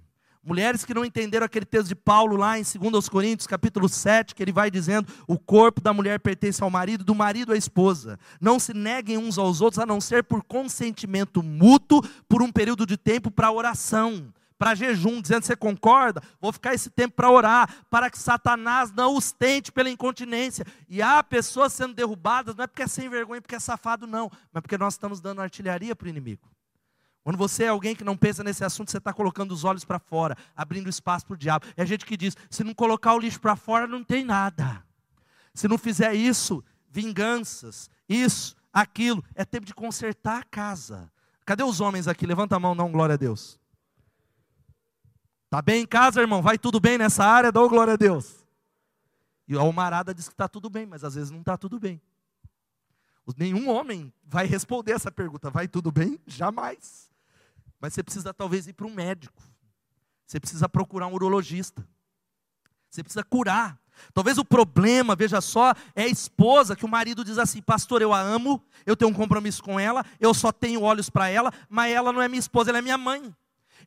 Mulheres 0.46 0.86
que 0.86 0.94
não 0.94 1.04
entenderam 1.04 1.44
aquele 1.44 1.66
texto 1.66 1.88
de 1.88 1.96
Paulo 1.96 2.36
lá 2.36 2.60
em 2.60 2.62
2 2.62 3.10
Coríntios, 3.10 3.48
capítulo 3.48 3.90
7, 3.90 4.36
que 4.36 4.44
ele 4.44 4.52
vai 4.52 4.70
dizendo: 4.70 5.12
o 5.28 5.40
corpo 5.40 5.82
da 5.82 5.92
mulher 5.92 6.20
pertence 6.20 6.62
ao 6.62 6.70
marido, 6.70 7.04
do 7.04 7.16
marido 7.16 7.52
à 7.52 7.58
esposa. 7.58 8.20
Não 8.40 8.60
se 8.60 8.72
neguem 8.72 9.18
uns 9.18 9.40
aos 9.40 9.60
outros, 9.60 9.80
a 9.80 9.88
não 9.88 10.00
ser 10.00 10.24
por 10.24 10.44
consentimento 10.44 11.42
mútuo, 11.42 12.04
por 12.30 12.44
um 12.44 12.52
período 12.52 12.86
de 12.86 12.96
tempo 12.96 13.32
para 13.32 13.52
oração, 13.52 14.32
para 14.56 14.76
jejum, 14.76 15.20
dizendo: 15.20 15.44
você 15.46 15.56
concorda? 15.56 16.22
Vou 16.40 16.54
ficar 16.54 16.76
esse 16.76 16.92
tempo 16.92 17.16
para 17.16 17.32
orar, 17.32 17.84
para 17.90 18.12
que 18.12 18.20
Satanás 18.20 18.92
não 18.92 19.18
os 19.18 19.32
tente 19.32 19.72
pela 19.72 19.90
incontinência. 19.90 20.64
E 20.88 21.02
há 21.02 21.24
pessoas 21.24 21.74
sendo 21.74 21.96
derrubadas, 21.96 22.56
não 22.56 22.66
é 22.66 22.68
porque 22.68 22.84
é 22.84 22.88
sem 22.88 23.10
vergonha, 23.10 23.42
porque 23.42 23.56
é 23.56 23.60
safado, 23.60 24.06
não, 24.06 24.32
mas 24.54 24.62
porque 24.62 24.78
nós 24.78 24.94
estamos 24.94 25.20
dando 25.20 25.42
artilharia 25.42 25.96
para 25.96 26.06
o 26.06 26.10
inimigo. 26.10 26.48
Quando 27.26 27.38
você 27.38 27.64
é 27.64 27.70
alguém 27.70 27.96
que 27.96 28.04
não 28.04 28.16
pensa 28.16 28.44
nesse 28.44 28.64
assunto, 28.64 28.92
você 28.92 29.00
está 29.00 29.12
colocando 29.12 29.52
os 29.52 29.64
olhos 29.64 29.84
para 29.84 29.98
fora, 29.98 30.38
abrindo 30.56 30.88
espaço 30.88 31.26
para 31.26 31.34
o 31.34 31.38
diabo. 31.38 31.66
É 31.76 31.84
gente 31.84 32.06
que 32.06 32.16
diz: 32.16 32.38
se 32.52 32.64
não 32.64 32.72
colocar 32.72 33.16
o 33.16 33.20
lixo 33.20 33.42
para 33.42 33.56
fora, 33.56 33.88
não 33.88 34.04
tem 34.04 34.24
nada. 34.24 34.86
Se 35.52 35.68
não 35.68 35.76
fizer 35.76 36.14
isso, 36.14 36.64
vinganças, 36.88 37.90
isso, 38.08 38.56
aquilo, 38.72 39.24
é 39.34 39.44
tempo 39.44 39.66
de 39.66 39.74
consertar 39.74 40.38
a 40.38 40.44
casa. 40.44 41.12
Cadê 41.44 41.64
os 41.64 41.82
homens 41.82 42.08
aqui? 42.08 42.28
Levanta 42.28 42.58
a 42.58 42.60
mão, 42.60 42.76
não, 42.76 42.92
glória 42.92 43.14
a 43.14 43.18
Deus. 43.18 43.60
Tá 45.50 45.64
bem 45.64 45.82
em 45.82 45.88
casa, 45.88 46.22
irmão? 46.22 46.44
Vai 46.44 46.60
tudo 46.60 46.80
bem 46.80 46.96
nessa 46.96 47.26
área? 47.26 47.52
Dá 47.52 47.66
glória 47.66 47.94
a 47.94 47.98
Deus. 47.98 48.46
E 49.48 49.58
a 49.58 49.62
Almarada 49.62 50.14
diz 50.14 50.28
que 50.28 50.36
está 50.36 50.48
tudo 50.48 50.70
bem, 50.70 50.86
mas 50.86 51.04
às 51.04 51.16
vezes 51.16 51.32
não 51.32 51.40
está 51.40 51.58
tudo 51.58 51.80
bem. 51.80 52.00
Nenhum 53.36 53.68
homem 53.68 54.14
vai 54.24 54.46
responder 54.46 54.92
essa 54.92 55.12
pergunta: 55.12 55.50
vai 55.50 55.68
tudo 55.68 55.92
bem? 55.92 56.20
Jamais. 56.28 57.15
Mas 57.80 57.94
você 57.94 58.04
precisa 58.04 58.34
talvez 58.34 58.68
ir 58.68 58.74
para 58.74 58.88
um 58.88 58.94
médico. 58.94 59.42
Você 60.26 60.40
precisa 60.40 60.68
procurar 60.68 61.08
um 61.08 61.14
urologista. 61.14 61.88
Você 62.90 63.04
precisa 63.04 63.24
curar. 63.24 63.80
Talvez 64.14 64.38
o 64.38 64.46
problema, 64.46 65.16
veja 65.16 65.40
só, 65.40 65.74
é 65.96 66.04
a 66.04 66.08
esposa 66.08 66.76
que 66.76 66.86
o 66.86 66.90
marido 66.90 67.24
diz 67.24 67.38
assim: 67.38 67.62
Pastor, 67.62 68.02
eu 68.02 68.14
a 68.14 68.20
amo, 68.20 68.64
eu 68.86 68.96
tenho 68.96 69.12
um 69.12 69.14
compromisso 69.14 69.64
com 69.64 69.80
ela, 69.80 70.06
eu 70.20 70.34
só 70.34 70.52
tenho 70.52 70.82
olhos 70.82 71.10
para 71.10 71.30
ela, 71.30 71.52
mas 71.70 71.94
ela 71.94 72.12
não 72.12 72.22
é 72.22 72.28
minha 72.28 72.40
esposa, 72.40 72.72
ela 72.72 72.80
é 72.80 72.82
minha 72.82 72.98
mãe. 72.98 73.34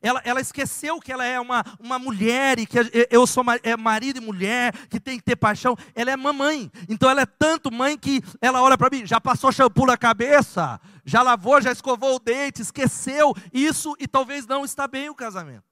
Ela, 0.01 0.21
ela 0.23 0.39
esqueceu 0.39 0.99
que 0.99 1.11
ela 1.11 1.25
é 1.25 1.39
uma, 1.39 1.63
uma 1.79 1.99
mulher 1.99 2.57
e 2.59 2.65
que 2.65 2.77
eu 3.09 3.27
sou 3.27 3.43
é 3.63 3.75
marido 3.75 4.17
e 4.17 4.21
mulher, 4.21 4.73
que 4.87 4.99
tem 4.99 5.17
que 5.17 5.23
ter 5.23 5.35
paixão. 5.35 5.75
Ela 5.93 6.11
é 6.11 6.15
mamãe. 6.15 6.71
Então 6.87 7.09
ela 7.09 7.21
é 7.21 7.25
tanto 7.25 7.71
mãe 7.71 7.97
que 7.97 8.21
ela 8.41 8.61
olha 8.61 8.77
para 8.77 8.89
mim, 8.89 9.05
já 9.05 9.19
passou 9.19 9.51
shampoo 9.51 9.85
na 9.85 9.97
cabeça, 9.97 10.79
já 11.03 11.21
lavou, 11.21 11.61
já 11.61 11.71
escovou 11.71 12.15
o 12.15 12.19
dente, 12.19 12.61
esqueceu 12.61 13.35
isso 13.53 13.95
e 13.99 14.07
talvez 14.07 14.47
não 14.47 14.63
está 14.63 14.87
bem 14.87 15.09
o 15.09 15.15
casamento. 15.15 15.63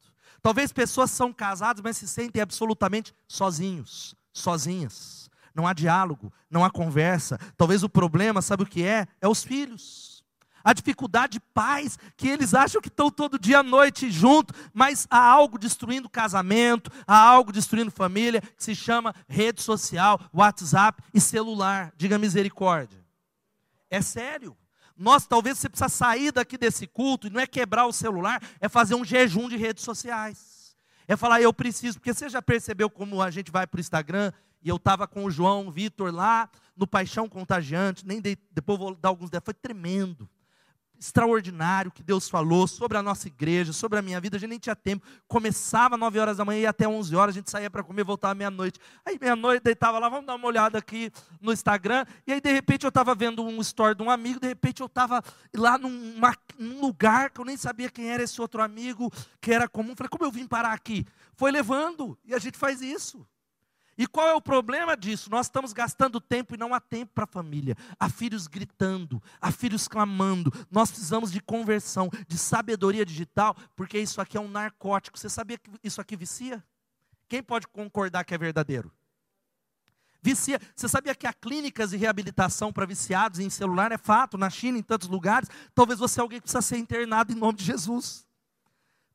Talvez 0.41 0.71
pessoas 0.71 1.11
são 1.11 1.33
casadas, 1.33 1.81
mas 1.81 1.97
se 1.97 2.07
sentem 2.07 2.41
absolutamente 2.41 3.13
sozinhos, 3.27 4.15
sozinhas. 4.33 5.29
Não 5.53 5.65
há 5.65 5.73
diálogo, 5.73 6.31
não 6.51 6.63
há 6.63 6.69
conversa. 6.69 7.39
Talvez 7.57 7.81
o 7.81 7.89
problema, 7.89 8.41
sabe 8.41 8.63
o 8.63 8.65
que 8.65 8.83
é? 8.83 9.07
É 9.19 9.27
os 9.27 9.43
filhos 9.43 10.16
a 10.67 10.73
dificuldade 10.73 11.31
de 11.31 11.39
pais 11.39 11.97
que 12.17 12.27
eles 12.27 12.53
acham 12.53 12.81
que 12.81 12.89
estão 12.89 13.09
todo 13.09 13.39
dia 13.39 13.59
à 13.59 13.63
noite 13.63 14.11
junto, 14.11 14.53
mas 14.73 15.07
há 15.09 15.17
algo 15.17 15.57
destruindo 15.57 16.09
casamento, 16.09 16.91
há 17.07 17.17
algo 17.17 17.53
destruindo 17.53 17.89
família, 17.89 18.41
que 18.41 18.61
se 18.61 18.75
chama 18.75 19.15
rede 19.29 19.61
social, 19.61 20.19
WhatsApp 20.33 21.01
e 21.13 21.21
celular. 21.21 21.93
Diga 21.95 22.17
misericórdia. 22.17 22.99
É 23.89 24.01
sério. 24.01 24.57
Nós, 24.97 25.25
talvez 25.25 25.57
você 25.57 25.69
precisa 25.69 25.87
sair 25.87 26.33
daqui 26.33 26.57
desse 26.57 26.85
culto, 26.85 27.27
e 27.27 27.29
não 27.29 27.39
é 27.39 27.47
quebrar 27.47 27.85
o 27.85 27.93
celular, 27.93 28.43
é 28.59 28.67
fazer 28.67 28.95
um 28.95 29.05
jejum 29.05 29.47
de 29.47 29.55
redes 29.55 29.85
sociais. 29.85 30.75
É 31.07 31.15
falar, 31.15 31.41
eu 31.41 31.53
preciso, 31.53 31.97
porque 31.97 32.13
você 32.13 32.27
já 32.27 32.41
percebeu 32.41 32.89
como 32.89 33.21
a 33.21 33.31
gente 33.31 33.49
vai 33.51 33.65
para 33.65 33.77
o 33.77 33.79
Instagram, 33.79 34.33
e 34.61 34.67
eu 34.67 34.75
estava 34.75 35.07
com 35.07 35.23
o 35.23 35.31
João 35.31 35.71
Vitor 35.71 36.13
lá, 36.13 36.49
no 36.75 36.85
Paixão 36.85 37.29
Contagiante, 37.29 38.05
nem 38.05 38.19
dei, 38.19 38.37
depois 38.51 38.77
vou 38.77 38.93
dar 38.93 39.07
alguns 39.07 39.29
detalhes, 39.29 39.45
foi 39.45 39.53
tremendo 39.53 40.29
extraordinário 40.99 41.91
que 41.91 42.03
Deus 42.03 42.29
falou 42.29 42.67
sobre 42.67 42.97
a 42.97 43.03
nossa 43.03 43.27
igreja, 43.27 43.71
sobre 43.73 43.99
a 43.99 44.01
minha 44.01 44.19
vida, 44.19 44.37
a 44.37 44.39
gente 44.39 44.49
nem 44.49 44.59
tinha 44.59 44.75
tempo. 44.75 45.05
Começava 45.27 45.95
às 45.95 45.99
9 45.99 46.19
horas 46.19 46.37
da 46.37 46.45
manhã 46.45 46.61
e 46.61 46.65
até 46.65 46.87
11 46.87 47.15
horas, 47.15 47.35
a 47.35 47.37
gente 47.39 47.49
saía 47.49 47.69
para 47.69 47.83
comer, 47.83 48.03
voltava 48.03 48.33
meia-noite. 48.35 48.79
Aí 49.05 49.17
meia-noite, 49.19 49.63
deitava 49.63 49.99
lá, 49.99 50.09
vamos 50.09 50.25
dar 50.25 50.35
uma 50.35 50.47
olhada 50.47 50.77
aqui 50.77 51.11
no 51.41 51.53
Instagram. 51.53 52.05
E 52.25 52.33
aí 52.33 52.41
de 52.41 52.51
repente 52.51 52.83
eu 52.85 52.89
estava 52.89 53.13
vendo 53.13 53.43
um 53.43 53.61
story 53.61 53.95
de 53.95 54.03
um 54.03 54.09
amigo, 54.09 54.39
de 54.39 54.47
repente 54.47 54.81
eu 54.81 54.87
estava 54.87 55.23
lá 55.55 55.77
num 55.77 56.79
lugar 56.79 57.29
que 57.29 57.39
eu 57.39 57.45
nem 57.45 57.57
sabia 57.57 57.89
quem 57.89 58.09
era 58.09 58.23
esse 58.23 58.41
outro 58.41 58.61
amigo, 58.61 59.11
que 59.39 59.51
era 59.51 59.67
comum. 59.67 59.95
Falei, 59.95 60.09
como 60.09 60.25
eu 60.25 60.31
vim 60.31 60.47
parar 60.47 60.73
aqui? 60.73 61.05
Foi 61.35 61.51
levando, 61.51 62.17
e 62.25 62.33
a 62.33 62.39
gente 62.39 62.57
faz 62.57 62.81
isso. 62.81 63.25
E 63.97 64.05
qual 64.05 64.27
é 64.27 64.33
o 64.35 64.41
problema 64.41 64.95
disso? 64.95 65.29
Nós 65.29 65.47
estamos 65.47 65.73
gastando 65.73 66.21
tempo 66.21 66.53
e 66.53 66.57
não 66.57 66.73
há 66.73 66.79
tempo 66.79 67.13
para 67.15 67.23
a 67.23 67.27
família. 67.27 67.75
Há 67.99 68.07
filhos 68.09 68.45
gritando, 68.45 69.21
há 69.41 69.51
filhos 69.51 69.87
clamando. 69.87 70.51
Nós 70.69 70.91
precisamos 70.91 71.31
de 71.31 71.41
conversão, 71.41 72.09
de 72.27 72.37
sabedoria 72.37 73.03
digital, 73.05 73.55
porque 73.75 73.97
isso 73.97 74.21
aqui 74.21 74.37
é 74.37 74.39
um 74.39 74.47
narcótico. 74.49 75.17
Você 75.17 75.29
sabia 75.29 75.57
que 75.57 75.71
isso 75.83 75.99
aqui 75.99 76.15
vicia? 76.15 76.63
Quem 77.27 77.41
pode 77.41 77.67
concordar 77.67 78.23
que 78.23 78.35
é 78.35 78.37
verdadeiro? 78.37 78.91
Vicia. 80.21 80.59
Você 80.75 80.87
sabia 80.87 81.15
que 81.15 81.25
há 81.25 81.33
clínicas 81.33 81.91
de 81.91 81.97
reabilitação 81.97 82.71
para 82.71 82.85
viciados 82.85 83.39
em 83.39 83.49
celular? 83.49 83.91
É 83.91 83.97
fato, 83.97 84.37
na 84.37 84.49
China, 84.49 84.77
em 84.77 84.83
tantos 84.83 85.07
lugares. 85.07 85.49
Talvez 85.73 85.99
você 85.99 86.19
é 86.19 86.21
alguém 86.21 86.39
que 86.39 86.43
precisa 86.43 86.61
ser 86.61 86.77
internado 86.77 87.31
em 87.31 87.35
nome 87.35 87.57
de 87.57 87.63
Jesus. 87.63 88.26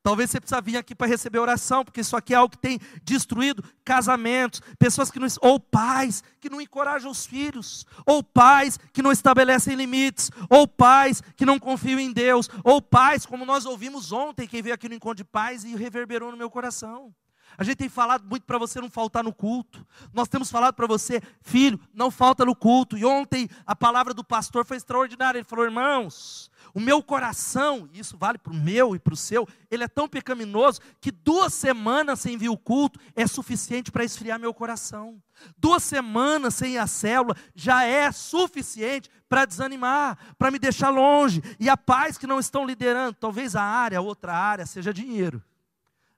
Talvez 0.03 0.31
você 0.31 0.41
precisa 0.41 0.61
vir 0.61 0.77
aqui 0.77 0.95
para 0.95 1.07
receber 1.07 1.39
oração, 1.39 1.85
porque 1.85 2.01
isso 2.01 2.17
aqui 2.17 2.35
é 2.35 2.37
algo 2.37 2.51
que 2.51 2.59
tem 2.59 2.81
destruído 3.05 3.63
casamentos, 3.85 4.61
pessoas 4.79 5.11
que 5.11 5.21
não, 5.21 5.29
ou 5.41 5.61
pais 5.61 6.25
que 6.41 6.51
não 6.51 6.61
encorajam 6.61 7.11
os 7.11 7.25
filhos, 7.25 7.87
ou 8.05 8.23
pais 8.23 8.79
que 8.93 9.01
não 9.01 9.13
estabelecem 9.13 9.77
limites, 9.77 10.31
ou 10.51 10.67
pais 10.67 11.23
que 11.37 11.47
não 11.47 11.59
confiam 11.59 12.01
em 12.01 12.13
Deus, 12.13 12.51
ou 12.65 12.83
pais, 12.83 13.25
como 13.25 13.47
nós 13.47 13.65
ouvimos 13.65 14.11
ontem, 14.11 14.49
quem 14.49 14.61
veio 14.61 14.75
aqui 14.75 14.89
no 14.89 14.95
encontro 14.95 15.19
de 15.19 15.25
pais 15.25 15.63
e 15.63 15.77
reverberou 15.77 16.33
no 16.33 16.37
meu 16.37 16.51
coração. 16.51 17.15
A 17.57 17.65
gente 17.65 17.77
tem 17.77 17.89
falado 17.89 18.25
muito 18.25 18.45
para 18.45 18.59
você 18.59 18.81
não 18.81 18.91
faltar 18.91 19.23
no 19.23 19.33
culto. 19.33 19.87
Nós 20.13 20.29
temos 20.29 20.51
falado 20.51 20.75
para 20.75 20.87
você, 20.87 21.21
filho, 21.43 21.79
não 21.93 22.11
falta 22.11 22.45
no 22.45 22.57
culto. 22.57 22.97
E 22.97 23.05
ontem 23.05 23.49
a 23.67 23.77
palavra 23.77 24.15
do 24.15 24.25
pastor 24.25 24.65
foi 24.65 24.77
extraordinária. 24.77 25.39
Ele 25.39 25.45
falou, 25.45 25.65
irmãos, 25.65 26.51
o 26.75 26.81
meu 26.81 27.03
coração, 27.03 27.89
e 27.93 27.99
isso 27.99 28.17
vale 28.17 28.39
para 28.39 28.53
o 28.53 28.57
meu 28.57 28.95
e 28.97 28.99
para 28.99 29.15
o 29.15 29.17
seu, 29.17 29.47
ele 29.71 29.85
é 29.85 29.89
tão 29.89 30.09
pecaminoso 30.09 30.81
que 31.01 31.11
duas 31.11 31.53
semanas 31.53 32.21
sem 32.21 32.37
vir 32.37 32.49
o 32.49 32.57
culto 32.57 32.99
é 33.15 33.27
suficiente 33.27 33.91
para 33.91 34.05
esfriar 34.05 34.39
meu 34.39 34.55
coração. 34.55 35.23
Duas 35.57 35.83
semanas 35.83 36.55
sem 36.55 36.79
a 36.79 36.87
célula 36.87 37.37
já 37.55 37.85
é 37.85 38.11
suficiente 38.11 39.11
para 39.29 39.45
desanimar, 39.45 40.35
para 40.39 40.51
me 40.51 40.59
deixar 40.59 40.91
longe. 40.91 41.43
E 41.59 41.69
a 41.69 41.77
paz 41.77 42.17
que 42.17 42.27
não 42.27 42.39
estão 42.39 42.65
liderando, 42.65 43.15
talvez 43.15 43.55
a 43.55 43.63
área, 43.63 44.01
outra 44.01 44.35
área, 44.35 44.67
seja 44.67 44.93
dinheiro. 44.93 45.43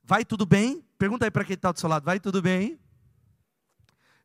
Vai 0.03 0.25
tudo 0.25 0.45
bem? 0.45 0.85
Pergunta 0.99 1.25
aí 1.25 1.31
para 1.31 1.45
quem 1.45 1.55
está 1.55 1.73
do 1.73 1.81
seu 1.81 1.89
lado, 1.89 2.05
vai 2.05 2.21
tudo 2.21 2.43
bem? 2.43 2.79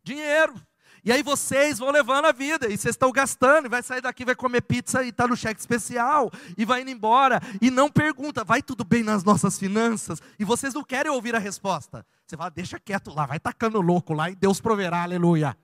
Dinheiro. 0.04 0.62
E 1.04 1.12
aí 1.12 1.24
vocês 1.24 1.80
vão 1.80 1.92
levando 1.92 2.26
a 2.26 2.32
vida, 2.32 2.68
e 2.68 2.78
vocês 2.78 2.96
estão 2.96 3.12
gastando, 3.12 3.66
e 3.66 3.70
vai 3.70 3.82
sair 3.82 4.02
daqui, 4.02 4.26
vai 4.26 4.36
comer 4.36 4.62
pizza 4.62 5.04
e 5.04 5.10
está 5.10 5.28
no 5.28 5.36
cheque 5.36 5.60
especial, 5.60 6.32
e 6.58 6.66
vai 6.66 6.82
indo 6.82 6.92
embora, 6.92 7.42
e 7.62 7.72
não 7.72 7.90
pergunta, 7.90 8.44
vai 8.44 8.62
tudo 8.62 8.84
bem 8.84 9.04
nas 9.04 9.24
nossas 9.24 9.58
finanças? 9.58 10.22
E 10.38 10.44
vocês 10.44 10.74
não 10.74 10.84
querem 10.84 11.12
ouvir 11.12 11.36
a 11.36 11.40
resposta. 11.40 12.06
Você 12.26 12.38
fala, 12.38 12.52
deixa 12.52 12.80
quieto 12.80 13.14
lá, 13.14 13.26
vai 13.26 13.40
tacando 13.40 13.82
louco 13.82 14.14
lá, 14.14 14.30
e 14.30 14.36
Deus 14.36 14.60
proverá, 14.60 15.04
aleluia. 15.04 15.58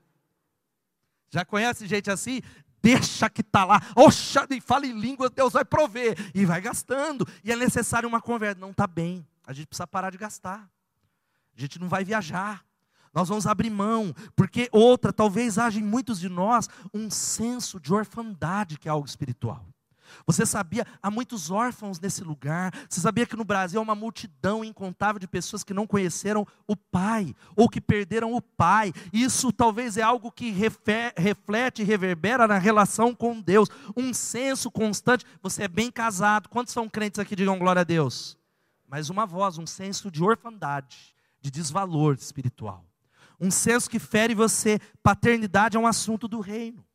Já 1.30 1.44
conhece 1.44 1.86
gente 1.86 2.10
assim? 2.10 2.40
Deixa 2.82 3.28
que 3.28 3.40
está 3.40 3.64
lá, 3.64 3.82
oxa, 3.96 4.46
e 4.50 4.60
fala 4.60 4.86
em 4.86 4.92
língua, 4.92 5.28
Deus 5.28 5.52
vai 5.52 5.64
prover, 5.64 6.16
e 6.34 6.44
vai 6.44 6.60
gastando, 6.60 7.26
e 7.42 7.50
é 7.50 7.56
necessário 7.56 8.08
uma 8.08 8.20
conversa, 8.20 8.60
não 8.60 8.70
está 8.70 8.86
bem, 8.86 9.26
a 9.44 9.52
gente 9.52 9.66
precisa 9.66 9.86
parar 9.86 10.10
de 10.10 10.18
gastar, 10.18 10.70
a 11.56 11.60
gente 11.60 11.80
não 11.80 11.88
vai 11.88 12.04
viajar, 12.04 12.64
nós 13.16 13.30
vamos 13.30 13.46
abrir 13.46 13.70
mão, 13.70 14.14
porque 14.36 14.68
outra, 14.70 15.10
talvez 15.10 15.56
haja 15.56 15.80
em 15.80 15.82
muitos 15.82 16.20
de 16.20 16.28
nós 16.28 16.68
um 16.92 17.08
senso 17.08 17.80
de 17.80 17.94
orfandade, 17.94 18.78
que 18.78 18.88
é 18.88 18.90
algo 18.90 19.06
espiritual. 19.06 19.64
Você 20.26 20.44
sabia, 20.44 20.86
há 21.02 21.10
muitos 21.10 21.50
órfãos 21.50 21.98
nesse 21.98 22.22
lugar. 22.22 22.74
Você 22.86 23.00
sabia 23.00 23.24
que 23.24 23.34
no 23.34 23.42
Brasil 23.42 23.80
há 23.80 23.82
uma 23.82 23.94
multidão 23.94 24.62
incontável 24.62 25.18
de 25.18 25.26
pessoas 25.26 25.64
que 25.64 25.72
não 25.72 25.86
conheceram 25.86 26.46
o 26.66 26.76
pai, 26.76 27.34
ou 27.56 27.70
que 27.70 27.80
perderam 27.80 28.34
o 28.34 28.42
pai. 28.42 28.92
Isso 29.10 29.50
talvez 29.50 29.96
é 29.96 30.02
algo 30.02 30.30
que 30.30 30.50
reflete 30.50 31.80
e 31.80 31.86
reverbera 31.86 32.46
na 32.46 32.58
relação 32.58 33.14
com 33.14 33.40
Deus. 33.40 33.70
Um 33.96 34.12
senso 34.12 34.70
constante. 34.70 35.24
Você 35.42 35.62
é 35.62 35.68
bem 35.68 35.90
casado. 35.90 36.50
Quantos 36.50 36.74
são 36.74 36.86
crentes 36.86 37.18
aqui? 37.18 37.34
Digam 37.34 37.58
glória 37.58 37.80
a 37.80 37.84
Deus. 37.84 38.36
Mas 38.86 39.08
uma 39.08 39.24
voz, 39.24 39.56
um 39.56 39.66
senso 39.66 40.10
de 40.10 40.22
orfandade, 40.22 41.16
de 41.40 41.50
desvalor 41.50 42.14
espiritual 42.14 42.84
um 43.40 43.50
senso 43.50 43.90
que 43.90 43.98
fere 43.98 44.34
você. 44.34 44.78
Paternidade 45.02 45.76
é 45.76 45.80
um 45.80 45.86
assunto 45.86 46.26
do 46.28 46.40
reino. 46.40 46.86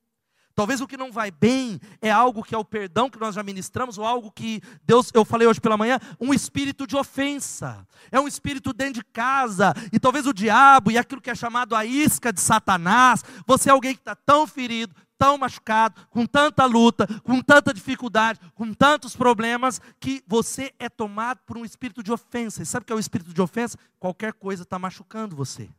Talvez 0.54 0.82
o 0.82 0.88
que 0.88 0.98
não 0.98 1.12
vai 1.12 1.32
bem 1.32 1.80
é 2.02 2.12
algo 2.12 2.44
que 2.44 2.54
é 2.54 2.58
o 2.58 2.66
perdão 2.66 3.10
que 3.10 3.20
nós 3.20 3.36
já 3.36 3.44
ministramos, 3.44 3.98
ou 3.98 4.06
algo 4.06 4.32
que 4.32 4.62
Deus, 4.84 5.10
eu 5.14 5.24
falei 5.24 5.48
hoje 5.48 5.62
pela 5.62 5.78
manhã, 5.78 6.00
um 6.20 6.34
espírito 6.34 6.86
de 6.86 6.96
ofensa. 6.96 7.88
É 8.12 8.20
um 8.20 8.28
espírito 8.28 8.74
dentro 8.74 8.96
de 8.96 9.06
casa, 9.06 9.74
e 9.92 10.00
talvez 10.00 10.28
o 10.28 10.34
diabo 10.34 10.92
e 10.92 10.98
aquilo 10.98 11.22
que 11.22 11.30
é 11.30 11.36
chamado 11.36 11.76
a 11.76 11.86
isca 11.86 12.34
de 12.34 12.42
Satanás. 12.42 13.24
Você 13.48 13.70
é 13.70 13.72
alguém 13.72 13.94
que 13.94 14.02
está 14.02 14.16
tão 14.16 14.46
ferido, 14.46 14.94
tão 15.18 15.38
machucado, 15.38 16.02
com 16.10 16.26
tanta 16.26 16.66
luta, 16.66 17.08
com 17.24 17.42
tanta 17.42 17.74
dificuldade, 17.74 18.40
com 18.54 18.74
tantos 18.74 19.16
problemas, 19.16 19.80
que 20.00 20.22
você 20.28 20.74
é 20.80 20.90
tomado 20.90 21.40
por 21.46 21.58
um 21.58 21.64
espírito 21.64 22.04
de 22.04 22.12
ofensa. 22.12 22.62
E 22.62 22.66
sabe 22.66 22.84
o 22.84 22.86
que 22.88 22.94
é 22.94 22.96
o 22.96 23.00
espírito 23.00 23.34
de 23.34 23.42
ofensa? 23.42 23.78
Qualquer 24.00 24.34
coisa 24.34 24.64
está 24.64 24.78
machucando 24.78 25.36
você. 25.36 25.70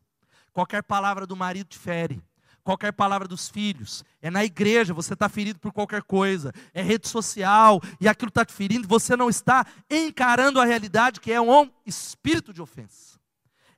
Qualquer 0.52 0.82
palavra 0.82 1.26
do 1.26 1.36
marido 1.36 1.68
te 1.68 1.78
fere. 1.78 2.22
Qualquer 2.62 2.92
palavra 2.92 3.26
dos 3.26 3.48
filhos. 3.48 4.04
É 4.20 4.30
na 4.30 4.44
igreja, 4.44 4.94
você 4.94 5.14
está 5.14 5.28
ferido 5.28 5.58
por 5.58 5.72
qualquer 5.72 6.02
coisa. 6.02 6.52
É 6.72 6.82
rede 6.82 7.08
social 7.08 7.80
e 8.00 8.08
aquilo 8.08 8.28
está 8.28 8.44
te 8.44 8.52
ferindo. 8.52 8.86
Você 8.86 9.16
não 9.16 9.28
está 9.28 9.66
encarando 9.90 10.60
a 10.60 10.64
realidade 10.64 11.20
que 11.20 11.32
é 11.32 11.40
um 11.40 11.68
espírito 11.84 12.52
de 12.52 12.62
ofensa. 12.62 13.20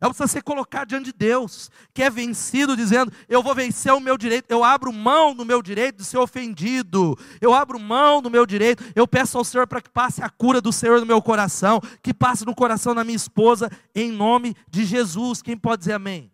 É 0.00 0.06
você 0.06 0.28
ser 0.28 0.42
colocado 0.42 0.88
diante 0.88 1.06
de 1.06 1.12
Deus, 1.14 1.70
que 1.94 2.02
é 2.02 2.10
vencido, 2.10 2.76
dizendo: 2.76 3.10
Eu 3.26 3.42
vou 3.42 3.54
vencer 3.54 3.90
o 3.90 4.00
meu 4.00 4.18
direito, 4.18 4.50
eu 4.50 4.62
abro 4.62 4.92
mão 4.92 5.34
do 5.34 5.46
meu 5.46 5.62
direito 5.62 5.96
de 5.96 6.04
ser 6.04 6.18
ofendido, 6.18 7.16
eu 7.40 7.54
abro 7.54 7.80
mão 7.80 8.20
do 8.20 8.30
meu 8.30 8.44
direito, 8.44 8.84
eu 8.94 9.08
peço 9.08 9.38
ao 9.38 9.44
Senhor 9.44 9.66
para 9.66 9.80
que 9.80 9.88
passe 9.88 10.22
a 10.22 10.28
cura 10.28 10.60
do 10.60 10.72
Senhor 10.72 11.00
no 11.00 11.06
meu 11.06 11.22
coração, 11.22 11.80
que 12.02 12.12
passe 12.12 12.44
no 12.44 12.54
coração 12.54 12.94
da 12.94 13.02
minha 13.02 13.16
esposa, 13.16 13.70
em 13.94 14.12
nome 14.12 14.54
de 14.68 14.84
Jesus. 14.84 15.40
Quem 15.40 15.56
pode 15.56 15.78
dizer 15.78 15.94
amém? 15.94 16.33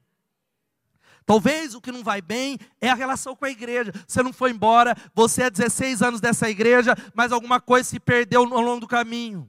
Talvez 1.26 1.74
o 1.74 1.80
que 1.80 1.92
não 1.92 2.02
vai 2.02 2.20
bem 2.20 2.58
é 2.80 2.90
a 2.90 2.94
relação 2.94 3.36
com 3.36 3.44
a 3.44 3.50
igreja. 3.50 3.92
Você 4.06 4.22
não 4.22 4.32
foi 4.32 4.50
embora, 4.50 4.96
você 5.14 5.44
é 5.44 5.50
16 5.50 6.02
anos 6.02 6.20
dessa 6.20 6.48
igreja, 6.50 6.96
mas 7.14 7.32
alguma 7.32 7.60
coisa 7.60 7.88
se 7.88 8.00
perdeu 8.00 8.42
ao 8.42 8.60
longo 8.60 8.80
do 8.80 8.88
caminho. 8.88 9.48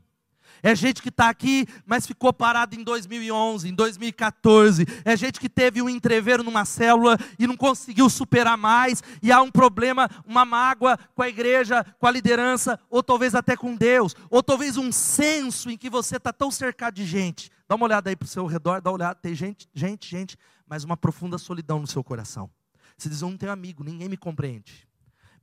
É 0.63 0.75
gente 0.75 1.01
que 1.01 1.10
está 1.10 1.27
aqui, 1.27 1.65
mas 1.86 2.05
ficou 2.05 2.31
parado 2.31 2.75
em 2.75 2.84
2011, 2.84 3.67
em 3.67 3.73
2014. 3.73 4.86
É 5.03 5.17
gente 5.17 5.39
que 5.39 5.49
teve 5.49 5.81
um 5.81 5.89
entreveiro 5.89 6.43
numa 6.43 6.65
célula 6.65 7.17
e 7.39 7.47
não 7.47 7.57
conseguiu 7.57 8.10
superar 8.10 8.57
mais. 8.57 9.01
E 9.23 9.31
há 9.31 9.41
um 9.41 9.49
problema, 9.49 10.07
uma 10.25 10.45
mágoa 10.45 10.99
com 11.15 11.23
a 11.23 11.29
igreja, 11.29 11.84
com 11.99 12.05
a 12.05 12.12
liderança, 12.12 12.79
ou 12.89 13.01
talvez 13.01 13.34
até 13.34 13.55
com 13.55 13.75
Deus. 13.75 14.15
Ou 14.29 14.43
talvez 14.43 14.77
um 14.77 14.91
senso 14.91 15.69
em 15.69 15.77
que 15.77 15.89
você 15.89 16.17
está 16.17 16.31
tão 16.31 16.51
cercado 16.51 16.93
de 16.93 17.05
gente. 17.05 17.49
Dá 17.67 17.75
uma 17.75 17.86
olhada 17.86 18.10
aí 18.10 18.15
para 18.15 18.25
o 18.25 18.29
seu 18.29 18.45
redor, 18.45 18.81
dá 18.81 18.91
uma 18.91 18.97
olhada. 18.97 19.15
Tem 19.15 19.34
gente, 19.34 19.67
gente, 19.73 20.07
gente, 20.07 20.38
mas 20.71 20.86
uma 20.86 20.95
profunda 20.95 21.38
solidão 21.38 21.79
no 21.79 21.86
seu 21.86 22.01
coração. 22.01 22.49
Você 22.97 23.10
diz: 23.10 23.21
Eu 23.21 23.29
não 23.29 23.36
tenho 23.36 23.51
amigo, 23.51 23.84
ninguém 23.84 24.07
me 24.07 24.15
compreende. 24.15 24.88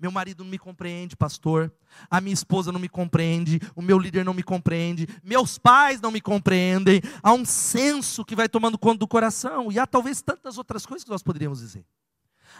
Meu 0.00 0.10
marido 0.10 0.42
não 0.42 0.50
me 0.50 0.58
compreende, 0.58 1.14
pastor. 1.14 1.70
A 2.08 2.18
minha 2.18 2.32
esposa 2.32 2.72
não 2.72 2.80
me 2.80 2.88
compreende. 2.88 3.60
O 3.76 3.82
meu 3.82 3.98
líder 3.98 4.24
não 4.24 4.32
me 4.32 4.42
compreende. 4.42 5.06
Meus 5.22 5.58
pais 5.58 6.00
não 6.00 6.10
me 6.10 6.20
compreendem. 6.20 7.02
Há 7.22 7.34
um 7.34 7.44
senso 7.44 8.24
que 8.24 8.34
vai 8.34 8.48
tomando 8.48 8.78
conta 8.78 9.00
do 9.00 9.08
coração. 9.08 9.70
E 9.70 9.78
há 9.78 9.86
talvez 9.86 10.22
tantas 10.22 10.56
outras 10.56 10.86
coisas 10.86 11.04
que 11.04 11.10
nós 11.10 11.22
poderíamos 11.22 11.58
dizer. 11.58 11.84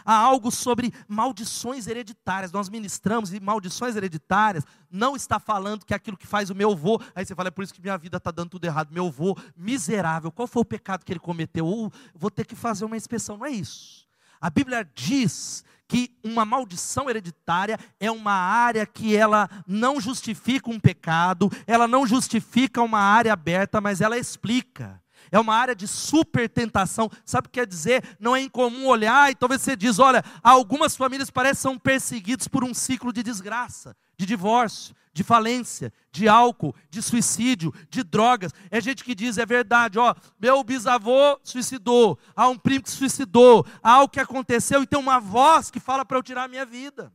Há 0.05 0.13
algo 0.13 0.51
sobre 0.51 0.93
maldições 1.07 1.87
hereditárias. 1.87 2.51
Nós 2.51 2.69
ministramos 2.69 3.33
e 3.33 3.39
maldições 3.39 3.95
hereditárias 3.95 4.63
não 4.91 5.15
está 5.15 5.39
falando 5.39 5.85
que 5.85 5.93
é 5.93 5.97
aquilo 5.97 6.17
que 6.17 6.27
faz 6.27 6.49
o 6.49 6.55
meu 6.55 6.71
avô. 6.71 7.01
Aí 7.15 7.25
você 7.25 7.35
fala, 7.35 7.49
é 7.49 7.51
por 7.51 7.63
isso 7.63 7.73
que 7.73 7.81
minha 7.81 7.97
vida 7.97 8.17
está 8.17 8.31
dando 8.31 8.49
tudo 8.49 8.65
errado. 8.65 8.91
Meu 8.91 9.07
avô, 9.07 9.37
miserável, 9.55 10.31
qual 10.31 10.47
foi 10.47 10.61
o 10.61 10.65
pecado 10.65 11.05
que 11.05 11.11
ele 11.11 11.19
cometeu? 11.19 11.65
Ou 11.65 11.91
vou 12.15 12.31
ter 12.31 12.45
que 12.45 12.55
fazer 12.55 12.85
uma 12.85 12.97
inspeção. 12.97 13.37
Não 13.37 13.45
é 13.45 13.51
isso. 13.51 14.07
A 14.41 14.49
Bíblia 14.49 14.89
diz 14.95 15.63
que 15.89 16.11
uma 16.23 16.45
maldição 16.45 17.09
hereditária 17.09 17.77
é 17.99 18.11
uma 18.11 18.31
área 18.31 18.85
que 18.85 19.15
ela 19.15 19.49
não 19.67 19.99
justifica 19.99 20.69
um 20.69 20.79
pecado, 20.79 21.51
ela 21.65 21.87
não 21.87 22.05
justifica 22.05 22.81
uma 22.81 22.99
área 22.99 23.33
aberta, 23.33 23.81
mas 23.81 23.99
ela 23.99 24.17
explica. 24.17 25.01
É 25.31 25.39
uma 25.39 25.55
área 25.55 25.75
de 25.75 25.87
super 25.87 26.49
tentação. 26.49 27.09
Sabe 27.23 27.47
o 27.47 27.49
que 27.49 27.59
quer 27.59 27.67
dizer? 27.67 28.03
Não 28.19 28.35
é 28.35 28.41
incomum 28.41 28.87
olhar 28.87 29.31
e 29.31 29.35
talvez 29.35 29.61
você 29.61 29.75
diz, 29.75 29.99
olha, 29.99 30.23
algumas 30.43 30.95
famílias 30.95 31.29
parecem 31.29 31.59
são 31.59 31.77
perseguidas 31.77 32.47
por 32.47 32.63
um 32.63 32.73
ciclo 32.73 33.11
de 33.11 33.21
desgraça, 33.21 33.95
de 34.17 34.25
divórcio, 34.25 34.95
de 35.13 35.23
falência, 35.23 35.91
de 36.11 36.27
álcool, 36.27 36.73
de 36.89 37.01
suicídio, 37.01 37.73
de 37.89 38.03
drogas. 38.03 38.53
É 38.71 38.79
gente 38.79 39.03
que 39.03 39.13
diz, 39.13 39.37
é 39.37 39.45
verdade, 39.45 39.99
ó, 39.99 40.15
meu 40.39 40.63
bisavô 40.63 41.37
suicidou, 41.43 42.17
há 42.35 42.47
um 42.47 42.57
primo 42.57 42.83
que 42.83 42.89
suicidou, 42.89 43.65
há 43.83 43.91
algo 43.91 44.09
que 44.09 44.19
aconteceu 44.19 44.81
e 44.81 44.87
tem 44.87 44.97
uma 44.97 45.19
voz 45.19 45.69
que 45.69 45.79
fala 45.79 46.05
para 46.05 46.17
eu 46.17 46.23
tirar 46.23 46.45
a 46.45 46.47
minha 46.47 46.65
vida. 46.65 47.11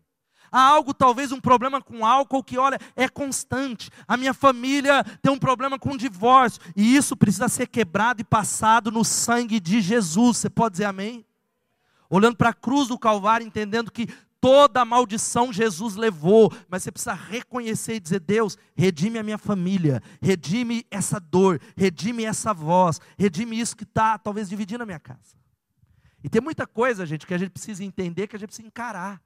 Há 0.56 0.68
algo, 0.68 0.94
talvez 0.94 1.32
um 1.32 1.40
problema 1.40 1.82
com 1.82 2.06
álcool 2.06 2.44
que, 2.44 2.56
olha, 2.56 2.78
é 2.94 3.08
constante. 3.08 3.90
A 4.06 4.16
minha 4.16 4.32
família 4.32 5.02
tem 5.20 5.32
um 5.32 5.36
problema 5.36 5.80
com 5.80 5.96
divórcio. 5.96 6.62
E 6.76 6.94
isso 6.94 7.16
precisa 7.16 7.48
ser 7.48 7.66
quebrado 7.66 8.20
e 8.20 8.24
passado 8.24 8.88
no 8.92 9.04
sangue 9.04 9.58
de 9.58 9.80
Jesus. 9.80 10.36
Você 10.36 10.48
pode 10.48 10.74
dizer 10.74 10.84
amém? 10.84 11.26
Olhando 12.08 12.36
para 12.36 12.50
a 12.50 12.54
cruz 12.54 12.86
do 12.86 12.96
Calvário, 12.96 13.44
entendendo 13.44 13.90
que 13.90 14.06
toda 14.40 14.80
a 14.80 14.84
maldição 14.84 15.52
Jesus 15.52 15.96
levou, 15.96 16.52
mas 16.68 16.84
você 16.84 16.92
precisa 16.92 17.14
reconhecer 17.14 17.96
e 17.96 18.00
dizer: 18.00 18.20
Deus, 18.20 18.56
redime 18.76 19.18
a 19.18 19.24
minha 19.24 19.38
família, 19.38 20.00
redime 20.22 20.86
essa 20.88 21.18
dor, 21.18 21.60
redime 21.76 22.24
essa 22.24 22.54
voz, 22.54 23.00
redime 23.18 23.58
isso 23.58 23.76
que 23.76 23.82
está 23.82 24.16
talvez 24.18 24.48
dividindo 24.48 24.84
a 24.84 24.86
minha 24.86 25.00
casa. 25.00 25.34
E 26.22 26.28
tem 26.28 26.40
muita 26.40 26.64
coisa, 26.64 27.04
gente, 27.04 27.26
que 27.26 27.34
a 27.34 27.38
gente 27.38 27.50
precisa 27.50 27.82
entender, 27.82 28.28
que 28.28 28.36
a 28.36 28.38
gente 28.38 28.50
precisa 28.50 28.68
encarar. 28.68 29.20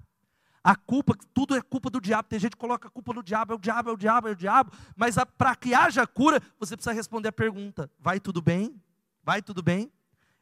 A 0.62 0.74
culpa, 0.74 1.14
tudo 1.32 1.56
é 1.56 1.62
culpa 1.62 1.88
do 1.88 2.00
diabo. 2.00 2.28
Tem 2.28 2.38
gente 2.38 2.52
que 2.52 2.58
coloca 2.58 2.88
a 2.88 2.90
culpa 2.90 3.12
no 3.12 3.22
diabo, 3.22 3.52
é 3.52 3.56
o 3.56 3.58
diabo, 3.58 3.90
é 3.90 3.92
o 3.92 3.96
diabo, 3.96 4.28
é 4.28 4.30
o 4.32 4.36
diabo. 4.36 4.72
Mas 4.96 5.16
para 5.36 5.54
que 5.54 5.74
haja 5.74 6.06
cura, 6.06 6.42
você 6.58 6.76
precisa 6.76 6.92
responder 6.92 7.28
a 7.28 7.32
pergunta: 7.32 7.90
vai 7.98 8.20
tudo 8.20 8.42
bem? 8.42 8.80
Vai 9.22 9.42
tudo 9.42 9.62
bem? 9.62 9.90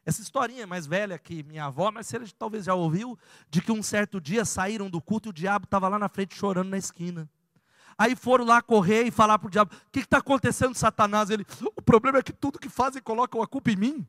Essa 0.05 0.21
historinha 0.21 0.63
é 0.63 0.65
mais 0.65 0.87
velha 0.87 1.19
que 1.19 1.43
minha 1.43 1.65
avó, 1.65 1.91
mas 1.91 2.07
você 2.07 2.19
talvez 2.37 2.63
já 2.63 2.73
ouviu, 2.73 3.19
de 3.49 3.61
que 3.61 3.73
um 3.73 3.83
certo 3.83 4.21
dia 4.21 4.45
saíram 4.45 4.89
do 4.89 5.01
culto 5.01 5.27
e 5.27 5.31
o 5.31 5.33
diabo 5.33 5.65
estava 5.65 5.89
lá 5.89 5.99
na 5.99 6.07
frente 6.07 6.33
chorando 6.33 6.69
na 6.69 6.77
esquina. 6.77 7.29
Aí 7.97 8.15
foram 8.15 8.45
lá 8.45 8.61
correr 8.61 9.03
e 9.03 9.11
falar 9.11 9.37
para 9.37 9.47
o 9.47 9.51
diabo: 9.51 9.73
o 9.73 9.91
que 9.91 9.99
está 9.99 10.19
acontecendo, 10.19 10.75
Satanás? 10.75 11.29
Ele, 11.29 11.45
o 11.75 11.81
problema 11.81 12.19
é 12.19 12.23
que 12.23 12.31
tudo 12.31 12.59
que 12.59 12.69
fazem 12.69 13.01
colocam 13.01 13.41
a 13.41 13.47
culpa 13.47 13.71
em 13.71 13.75
mim. 13.75 14.07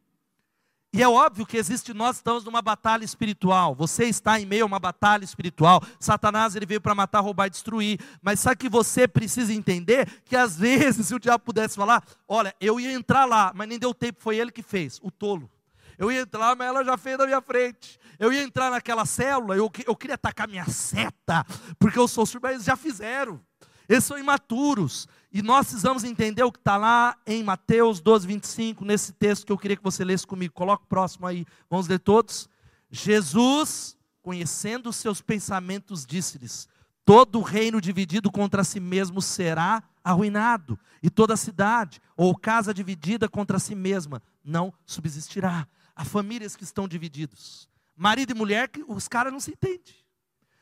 E 0.91 1.03
é 1.03 1.09
óbvio 1.09 1.45
que 1.45 1.59
existe, 1.59 1.93
nós 1.93 2.17
estamos 2.17 2.45
numa 2.45 2.63
batalha 2.63 3.05
espiritual. 3.05 3.75
Você 3.75 4.05
está 4.05 4.41
em 4.41 4.47
meio 4.47 4.65
a 4.65 4.67
uma 4.67 4.79
batalha 4.79 5.23
espiritual. 5.23 5.83
Satanás 6.01 6.57
ele 6.57 6.65
veio 6.65 6.81
para 6.81 6.95
matar, 6.95 7.21
roubar 7.21 7.47
e 7.47 7.51
destruir. 7.51 8.01
Mas 8.23 8.41
sabe 8.41 8.57
que 8.57 8.69
você 8.71 9.07
precisa 9.07 9.53
entender 9.53 10.09
que 10.25 10.35
às 10.35 10.57
vezes, 10.59 11.07
se 11.07 11.15
o 11.15 11.19
diabo 11.19 11.45
pudesse 11.45 11.77
falar, 11.77 12.03
olha, 12.27 12.55
eu 12.59 12.81
ia 12.81 12.93
entrar 12.93 13.27
lá, 13.27 13.53
mas 13.55 13.69
nem 13.69 13.79
deu 13.79 13.93
tempo, 13.93 14.23
foi 14.23 14.39
ele 14.39 14.51
que 14.51 14.63
fez, 14.63 14.99
o 15.03 15.11
tolo. 15.11 15.51
Eu 15.99 16.11
ia 16.11 16.23
entrar, 16.23 16.57
mas 16.57 16.69
ela 16.69 16.85
já 16.85 16.97
fez 16.97 17.19
na 17.19 17.27
minha 17.27 17.43
frente. 17.43 17.99
Eu 18.19 18.33
ia 18.33 18.43
entrar 18.43 18.71
naquela 18.71 19.05
célula, 19.05 19.57
eu, 19.57 19.71
eu 19.87 19.97
queria 19.97 20.15
atacar 20.15 20.49
minha 20.49 20.65
seta, 20.67 21.45
porque 21.79 21.99
eu 21.99 22.09
sou 22.09 22.25
surdo, 22.25 22.45
mas 22.45 22.65
já 22.65 22.77
fizeram. 22.77 23.41
Eles 23.89 24.05
são 24.05 24.19
imaturos. 24.19 25.09
E 25.33 25.43
nós 25.43 25.67
precisamos 25.67 26.05
entender 26.05 26.43
o 26.43 26.53
que 26.53 26.59
está 26.59 26.77
lá 26.77 27.17
em 27.27 27.43
Mateus 27.43 28.01
12, 28.01 28.27
25, 28.27 28.85
nesse 28.85 29.13
texto 29.13 29.47
que 29.47 29.53
eu 29.53 29.59
queria 29.59 29.77
que 29.77 29.83
você 29.83 30.05
lesse 30.05 30.27
comigo. 30.27 30.55
Coloca 30.55 30.85
o 30.85 30.89
próximo 30.89 31.27
aí. 31.27 31.47
Vamos 31.71 31.89
ler 31.89 31.99
todos. 31.99 32.49
Jesus, 32.91 33.97
conhecendo 34.23 34.91
os 34.91 34.97
seus 34.97 35.21
pensamentos, 35.21 36.05
disse-lhes: 36.07 36.69
Todo 37.05 37.41
reino 37.41 37.81
dividido 37.81 38.31
contra 38.31 38.65
si 38.65 38.81
mesmo 38.81 39.23
será 39.23 39.83
arruinado, 40.03 40.79
e 41.03 41.11
toda 41.11 41.37
cidade 41.37 42.01
ou 42.17 42.35
casa 42.35 42.73
dividida 42.73 43.29
contra 43.29 43.59
si 43.59 43.75
mesma 43.75 44.23
não 44.43 44.73
subsistirá. 44.87 45.67
Há 45.95 46.05
famílias 46.05 46.57
que 46.57 46.65
estão 46.65 46.89
divididos. 46.89 47.69
Marido 47.95 48.31
e 48.31 48.35
mulher, 48.35 48.71
os 48.87 49.09
caras 49.09 49.33
não 49.33 49.41
se 49.41 49.51
entendem. 49.51 49.95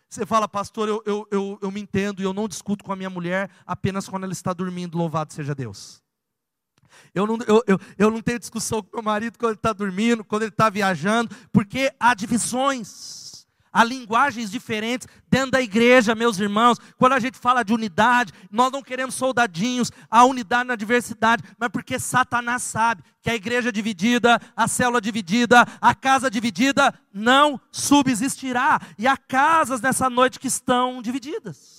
Você 0.08 0.24
fala, 0.24 0.48
pastor, 0.48 0.88
eu, 0.88 1.02
eu, 1.04 1.28
eu, 1.30 1.58
eu 1.60 1.70
me 1.70 1.80
entendo 1.80 2.22
e 2.22 2.24
eu 2.24 2.32
não 2.32 2.46
discuto 2.48 2.84
com 2.84 2.92
a 2.92 2.96
minha 2.96 3.10
mulher 3.10 3.50
apenas 3.66 4.08
quando 4.08 4.24
ela 4.24 4.32
está 4.32 4.52
dormindo, 4.52 4.96
louvado 4.96 5.32
seja 5.32 5.54
Deus. 5.54 6.02
Eu 7.14 7.26
não, 7.26 7.38
eu, 7.46 7.62
eu, 7.66 7.78
eu 7.98 8.10
não 8.10 8.22
tenho 8.22 8.38
discussão 8.38 8.82
com 8.82 8.96
meu 8.96 9.02
marido 9.02 9.38
quando 9.38 9.50
ele 9.50 9.58
está 9.58 9.72
dormindo, 9.72 10.24
quando 10.24 10.42
ele 10.42 10.50
está 10.50 10.70
viajando, 10.70 11.34
porque 11.52 11.92
há 11.98 12.14
divisões 12.14 13.35
há 13.76 13.84
linguagens 13.84 14.50
diferentes 14.50 15.06
dentro 15.28 15.50
da 15.50 15.60
igreja, 15.60 16.14
meus 16.14 16.38
irmãos. 16.38 16.78
Quando 16.96 17.12
a 17.12 17.20
gente 17.20 17.38
fala 17.38 17.62
de 17.62 17.74
unidade, 17.74 18.32
nós 18.50 18.72
não 18.72 18.82
queremos 18.82 19.14
soldadinhos, 19.14 19.92
a 20.10 20.24
unidade 20.24 20.68
na 20.68 20.76
diversidade, 20.76 21.42
mas 21.58 21.68
porque 21.68 21.98
Satanás 21.98 22.62
sabe 22.62 23.02
que 23.20 23.28
a 23.28 23.34
igreja 23.34 23.70
dividida, 23.70 24.40
a 24.56 24.66
célula 24.66 24.98
dividida, 24.98 25.66
a 25.78 25.94
casa 25.94 26.30
dividida 26.30 26.94
não 27.12 27.60
subsistirá. 27.70 28.80
E 28.96 29.06
há 29.06 29.14
casas 29.14 29.82
nessa 29.82 30.08
noite 30.08 30.40
que 30.40 30.48
estão 30.48 31.02
divididas. 31.02 31.75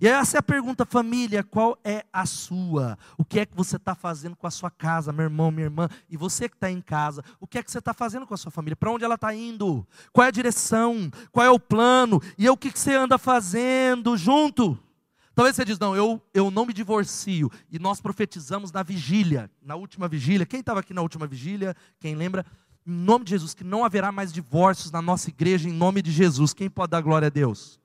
E 0.00 0.08
essa 0.08 0.38
é 0.38 0.40
a 0.40 0.42
pergunta, 0.42 0.86
família: 0.86 1.44
qual 1.44 1.78
é 1.84 2.04
a 2.12 2.24
sua? 2.24 2.98
O 3.18 3.24
que 3.24 3.38
é 3.38 3.44
que 3.46 3.54
você 3.54 3.76
está 3.76 3.94
fazendo 3.94 4.34
com 4.34 4.46
a 4.46 4.50
sua 4.50 4.70
casa, 4.70 5.12
meu 5.12 5.24
irmão, 5.24 5.50
minha 5.50 5.66
irmã? 5.66 5.88
E 6.08 6.16
você 6.16 6.48
que 6.48 6.56
está 6.56 6.70
em 6.70 6.80
casa, 6.80 7.22
o 7.38 7.46
que 7.46 7.58
é 7.58 7.62
que 7.62 7.70
você 7.70 7.78
está 7.78 7.92
fazendo 7.92 8.26
com 8.26 8.32
a 8.32 8.36
sua 8.36 8.50
família? 8.50 8.76
Para 8.76 8.90
onde 8.90 9.04
ela 9.04 9.16
está 9.16 9.34
indo? 9.34 9.86
Qual 10.12 10.24
é 10.24 10.28
a 10.28 10.32
direção? 10.32 11.10
Qual 11.30 11.44
é 11.44 11.50
o 11.50 11.60
plano? 11.60 12.20
E 12.38 12.46
é 12.46 12.50
o 12.50 12.56
que, 12.56 12.72
que 12.72 12.78
você 12.78 12.94
anda 12.94 13.18
fazendo 13.18 14.16
junto? 14.16 14.78
Talvez 15.34 15.56
você 15.56 15.64
diz, 15.64 15.78
não, 15.78 15.94
eu, 15.94 16.20
eu 16.34 16.50
não 16.50 16.66
me 16.66 16.72
divorcio. 16.72 17.50
E 17.70 17.78
nós 17.78 18.00
profetizamos 18.00 18.72
na 18.72 18.82
vigília, 18.82 19.50
na 19.62 19.74
última 19.74 20.08
vigília. 20.08 20.44
Quem 20.44 20.60
estava 20.60 20.80
aqui 20.80 20.92
na 20.92 21.02
última 21.02 21.26
vigília? 21.26 21.74
Quem 21.98 22.14
lembra? 22.14 22.44
Em 22.86 22.92
nome 22.92 23.24
de 23.24 23.30
Jesus, 23.30 23.54
que 23.54 23.64
não 23.64 23.84
haverá 23.84 24.10
mais 24.10 24.32
divórcios 24.32 24.90
na 24.90 25.00
nossa 25.00 25.28
igreja, 25.28 25.68
em 25.68 25.72
nome 25.72 26.02
de 26.02 26.10
Jesus. 26.10 26.52
Quem 26.52 26.68
pode 26.68 26.90
dar 26.90 27.00
glória 27.00 27.26
a 27.26 27.30
Deus? 27.30 27.80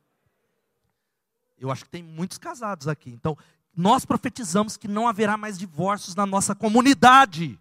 Eu 1.58 1.72
acho 1.72 1.84
que 1.86 1.90
tem 1.90 2.04
muitos 2.04 2.38
casados 2.38 2.88
aqui. 2.88 3.10
Então, 3.10 3.38
nós 3.76 4.06
profetizamos 4.06 4.78
que 4.78 4.88
não 4.88 5.08
haverá 5.08 5.38
mais 5.38 5.58
divórcios 5.58 6.16
na 6.16 6.26
nossa 6.26 6.56
comunidade. 6.56 7.60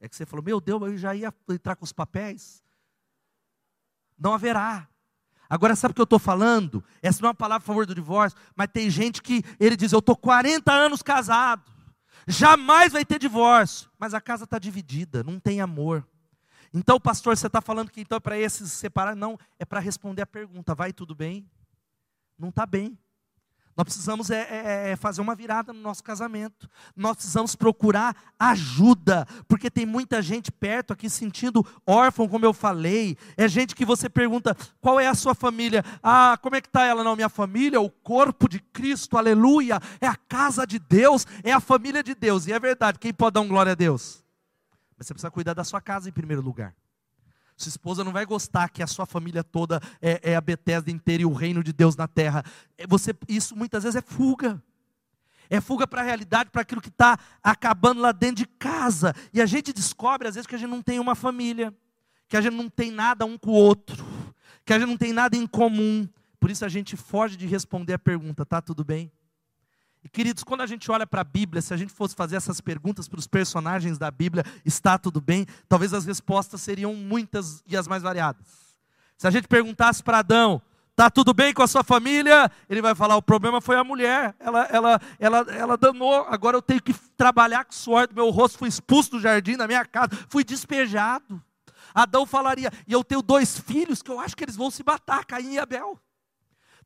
É 0.00 0.08
que 0.08 0.14
você 0.14 0.26
falou, 0.26 0.44
meu 0.44 0.60
Deus, 0.60 0.82
eu 0.82 0.96
já 0.96 1.14
ia 1.14 1.32
entrar 1.50 1.76
com 1.76 1.84
os 1.84 1.92
papéis. 1.92 2.62
Não 4.18 4.32
haverá. 4.32 4.88
Agora, 5.48 5.76
sabe 5.76 5.92
o 5.92 5.94
que 5.94 6.00
eu 6.00 6.04
estou 6.04 6.18
falando? 6.18 6.82
Essa 7.00 7.22
não 7.22 7.28
é 7.28 7.30
uma 7.30 7.34
palavra 7.34 7.62
a 7.62 7.66
favor 7.66 7.86
do 7.86 7.94
divórcio, 7.94 8.38
mas 8.54 8.68
tem 8.72 8.90
gente 8.90 9.22
que 9.22 9.42
ele 9.60 9.76
diz: 9.76 9.92
Eu 9.92 10.00
estou 10.00 10.16
40 10.16 10.72
anos 10.72 11.02
casado, 11.02 11.70
jamais 12.26 12.92
vai 12.92 13.04
ter 13.04 13.18
divórcio, 13.18 13.88
mas 13.98 14.12
a 14.12 14.20
casa 14.20 14.44
está 14.44 14.58
dividida, 14.58 15.22
não 15.22 15.38
tem 15.38 15.60
amor. 15.60 16.06
Então, 16.74 17.00
pastor, 17.00 17.36
você 17.36 17.46
está 17.46 17.60
falando 17.60 17.90
que 17.90 18.00
então 18.00 18.16
é 18.16 18.20
para 18.20 18.38
esses 18.38 18.72
separar? 18.72 19.14
Não, 19.14 19.38
é 19.58 19.64
para 19.64 19.78
responder 19.78 20.22
a 20.22 20.26
pergunta: 20.26 20.74
Vai 20.74 20.92
tudo 20.92 21.14
bem? 21.14 21.48
Não 22.38 22.48
está 22.50 22.66
bem. 22.66 22.98
Nós 23.76 23.84
precisamos 23.84 24.30
é, 24.30 24.40
é, 24.40 24.90
é, 24.90 24.96
fazer 24.96 25.20
uma 25.20 25.34
virada 25.34 25.70
no 25.70 25.80
nosso 25.80 26.02
casamento. 26.02 26.66
Nós 26.96 27.16
precisamos 27.16 27.54
procurar 27.54 28.16
ajuda, 28.38 29.26
porque 29.46 29.70
tem 29.70 29.84
muita 29.84 30.22
gente 30.22 30.50
perto 30.50 30.94
aqui 30.94 31.10
sentindo 31.10 31.64
órfão, 31.86 32.26
como 32.26 32.46
eu 32.46 32.54
falei. 32.54 33.18
É 33.36 33.46
gente 33.46 33.74
que 33.74 33.84
você 33.84 34.08
pergunta 34.08 34.56
qual 34.80 34.98
é 34.98 35.06
a 35.06 35.14
sua 35.14 35.34
família. 35.34 35.84
Ah, 36.02 36.38
como 36.40 36.56
é 36.56 36.60
que 36.62 36.68
está 36.68 36.86
ela? 36.86 37.04
Não, 37.04 37.14
minha 37.14 37.28
família, 37.28 37.78
o 37.78 37.90
corpo 37.90 38.48
de 38.48 38.60
Cristo, 38.60 39.18
aleluia. 39.18 39.78
É 40.00 40.06
a 40.06 40.16
casa 40.16 40.66
de 40.66 40.78
Deus, 40.78 41.26
é 41.44 41.52
a 41.52 41.60
família 41.60 42.02
de 42.02 42.14
Deus. 42.14 42.46
E 42.46 42.54
é 42.54 42.58
verdade, 42.58 42.98
quem 42.98 43.12
pode 43.12 43.34
dar 43.34 43.42
um 43.42 43.48
glória 43.48 43.72
a 43.72 43.76
Deus? 43.76 44.24
Mas 44.96 45.06
você 45.06 45.12
precisa 45.12 45.30
cuidar 45.30 45.52
da 45.52 45.64
sua 45.64 45.82
casa 45.82 46.08
em 46.08 46.12
primeiro 46.12 46.40
lugar. 46.40 46.74
Sua 47.56 47.70
esposa 47.70 48.04
não 48.04 48.12
vai 48.12 48.26
gostar 48.26 48.68
que 48.68 48.82
a 48.82 48.86
sua 48.86 49.06
família 49.06 49.42
toda 49.42 49.80
é, 50.00 50.32
é 50.32 50.36
a 50.36 50.40
Bethesda 50.40 50.90
inteira 50.90 51.22
e 51.22 51.26
o 51.26 51.32
reino 51.32 51.62
de 51.62 51.72
Deus 51.72 51.96
na 51.96 52.06
terra. 52.06 52.44
É, 52.76 52.86
você, 52.86 53.14
isso 53.28 53.56
muitas 53.56 53.82
vezes 53.82 53.96
é 53.96 54.02
fuga. 54.02 54.62
É 55.48 55.60
fuga 55.60 55.86
para 55.86 56.02
a 56.02 56.04
realidade, 56.04 56.50
para 56.50 56.62
aquilo 56.62 56.80
que 56.80 56.88
está 56.88 57.18
acabando 57.42 58.00
lá 58.00 58.12
dentro 58.12 58.36
de 58.36 58.46
casa. 58.46 59.14
E 59.32 59.40
a 59.40 59.46
gente 59.46 59.72
descobre, 59.72 60.28
às 60.28 60.34
vezes, 60.34 60.46
que 60.46 60.54
a 60.54 60.58
gente 60.58 60.68
não 60.68 60.82
tem 60.82 60.98
uma 60.98 61.14
família, 61.14 61.72
que 62.28 62.36
a 62.36 62.40
gente 62.40 62.54
não 62.54 62.68
tem 62.68 62.90
nada 62.90 63.24
um 63.24 63.38
com 63.38 63.52
o 63.52 63.54
outro, 63.54 64.04
que 64.64 64.72
a 64.72 64.78
gente 64.78 64.88
não 64.88 64.96
tem 64.96 65.12
nada 65.12 65.36
em 65.36 65.46
comum. 65.46 66.08
Por 66.38 66.50
isso 66.50 66.64
a 66.64 66.68
gente 66.68 66.96
foge 66.96 67.36
de 67.36 67.46
responder 67.46 67.94
a 67.94 67.98
pergunta: 67.98 68.44
tá 68.44 68.60
tudo 68.60 68.84
bem? 68.84 69.10
E 70.06 70.08
queridos, 70.08 70.44
quando 70.44 70.60
a 70.60 70.66
gente 70.66 70.88
olha 70.88 71.04
para 71.04 71.22
a 71.22 71.24
Bíblia, 71.24 71.60
se 71.60 71.74
a 71.74 71.76
gente 71.76 71.92
fosse 71.92 72.14
fazer 72.14 72.36
essas 72.36 72.60
perguntas 72.60 73.08
para 73.08 73.18
os 73.18 73.26
personagens 73.26 73.98
da 73.98 74.08
Bíblia, 74.08 74.44
está 74.64 74.96
tudo 74.96 75.20
bem? 75.20 75.44
Talvez 75.68 75.92
as 75.92 76.04
respostas 76.04 76.62
seriam 76.62 76.94
muitas 76.94 77.60
e 77.66 77.76
as 77.76 77.88
mais 77.88 78.04
variadas. 78.04 78.46
Se 79.18 79.26
a 79.26 79.32
gente 79.32 79.48
perguntasse 79.48 80.04
para 80.04 80.20
Adão, 80.20 80.62
está 80.92 81.10
tudo 81.10 81.34
bem 81.34 81.52
com 81.52 81.60
a 81.60 81.66
sua 81.66 81.82
família? 81.82 82.48
Ele 82.70 82.80
vai 82.80 82.94
falar: 82.94 83.16
o 83.16 83.22
problema 83.22 83.60
foi 83.60 83.74
a 83.74 83.82
mulher, 83.82 84.32
ela, 84.38 84.62
ela, 84.66 85.00
ela, 85.18 85.46
ela 85.48 85.76
danou, 85.76 86.24
agora 86.28 86.56
eu 86.56 86.62
tenho 86.62 86.80
que 86.80 86.94
trabalhar 87.16 87.64
com 87.64 87.72
suor 87.72 88.06
do 88.06 88.14
meu 88.14 88.30
rosto, 88.30 88.58
fui 88.58 88.68
expulso 88.68 89.10
do 89.10 89.20
jardim 89.20 89.56
da 89.56 89.66
minha 89.66 89.84
casa, 89.84 90.10
fui 90.28 90.44
despejado. 90.44 91.42
Adão 91.92 92.24
falaria: 92.24 92.70
e 92.86 92.92
eu 92.92 93.02
tenho 93.02 93.22
dois 93.22 93.58
filhos 93.58 94.02
que 94.02 94.10
eu 94.12 94.20
acho 94.20 94.36
que 94.36 94.44
eles 94.44 94.54
vão 94.54 94.70
se 94.70 94.84
matar, 94.86 95.24
Caim 95.24 95.54
e 95.54 95.58
Abel. 95.58 96.00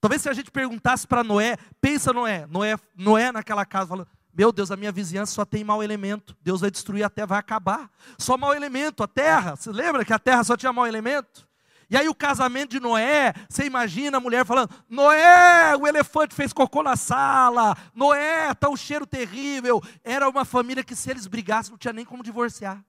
Talvez 0.01 0.23
se 0.23 0.29
a 0.29 0.33
gente 0.33 0.51
perguntasse 0.51 1.07
para 1.07 1.23
Noé, 1.23 1.57
pensa 1.81 2.13
Noé, 2.13 2.47
Noé, 2.47 2.77
Noé 2.97 3.31
naquela 3.31 3.67
casa, 3.67 3.89
falando, 3.89 4.09
meu 4.33 4.53
Deus, 4.53 4.71
a 4.71 4.77
minha 4.77 4.93
vizinhança 4.93 5.33
só 5.33 5.45
tem 5.45 5.63
mau 5.63 5.83
elemento. 5.83 6.37
Deus 6.41 6.61
vai 6.61 6.71
destruir 6.71 7.03
a 7.03 7.11
terra, 7.11 7.27
vai 7.27 7.39
acabar. 7.39 7.91
Só 8.17 8.39
mau 8.39 8.55
elemento, 8.55 9.03
a 9.03 9.09
terra. 9.09 9.57
Você 9.57 9.71
lembra 9.71 10.05
que 10.05 10.13
a 10.13 10.19
terra 10.19 10.43
só 10.45 10.57
tinha 10.57 10.73
mau 10.73 10.87
elemento? 10.87 11.49
E 11.91 11.97
aí 11.97 12.09
o 12.09 12.15
casamento 12.15 12.71
de 12.71 12.81
Noé, 12.81 13.35
você 13.49 13.65
imagina 13.65 14.19
a 14.19 14.21
mulher 14.21 14.47
falando: 14.47 14.71
Noé, 14.89 15.77
o 15.77 15.87
elefante 15.87 16.35
fez 16.35 16.53
cocô 16.53 16.85
na 16.85 16.95
sala. 16.95 17.77
Noé, 17.93 18.55
tá 18.55 18.69
um 18.71 18.77
cheiro 18.77 19.05
terrível. 19.05 19.83
Era 20.05 20.29
uma 20.29 20.45
família 20.45 20.85
que 20.85 20.95
se 20.95 21.11
eles 21.11 21.27
brigassem 21.27 21.73
não 21.73 21.79
tinha 21.79 21.93
nem 21.93 22.05
como 22.05 22.23
divorciar. 22.23 22.83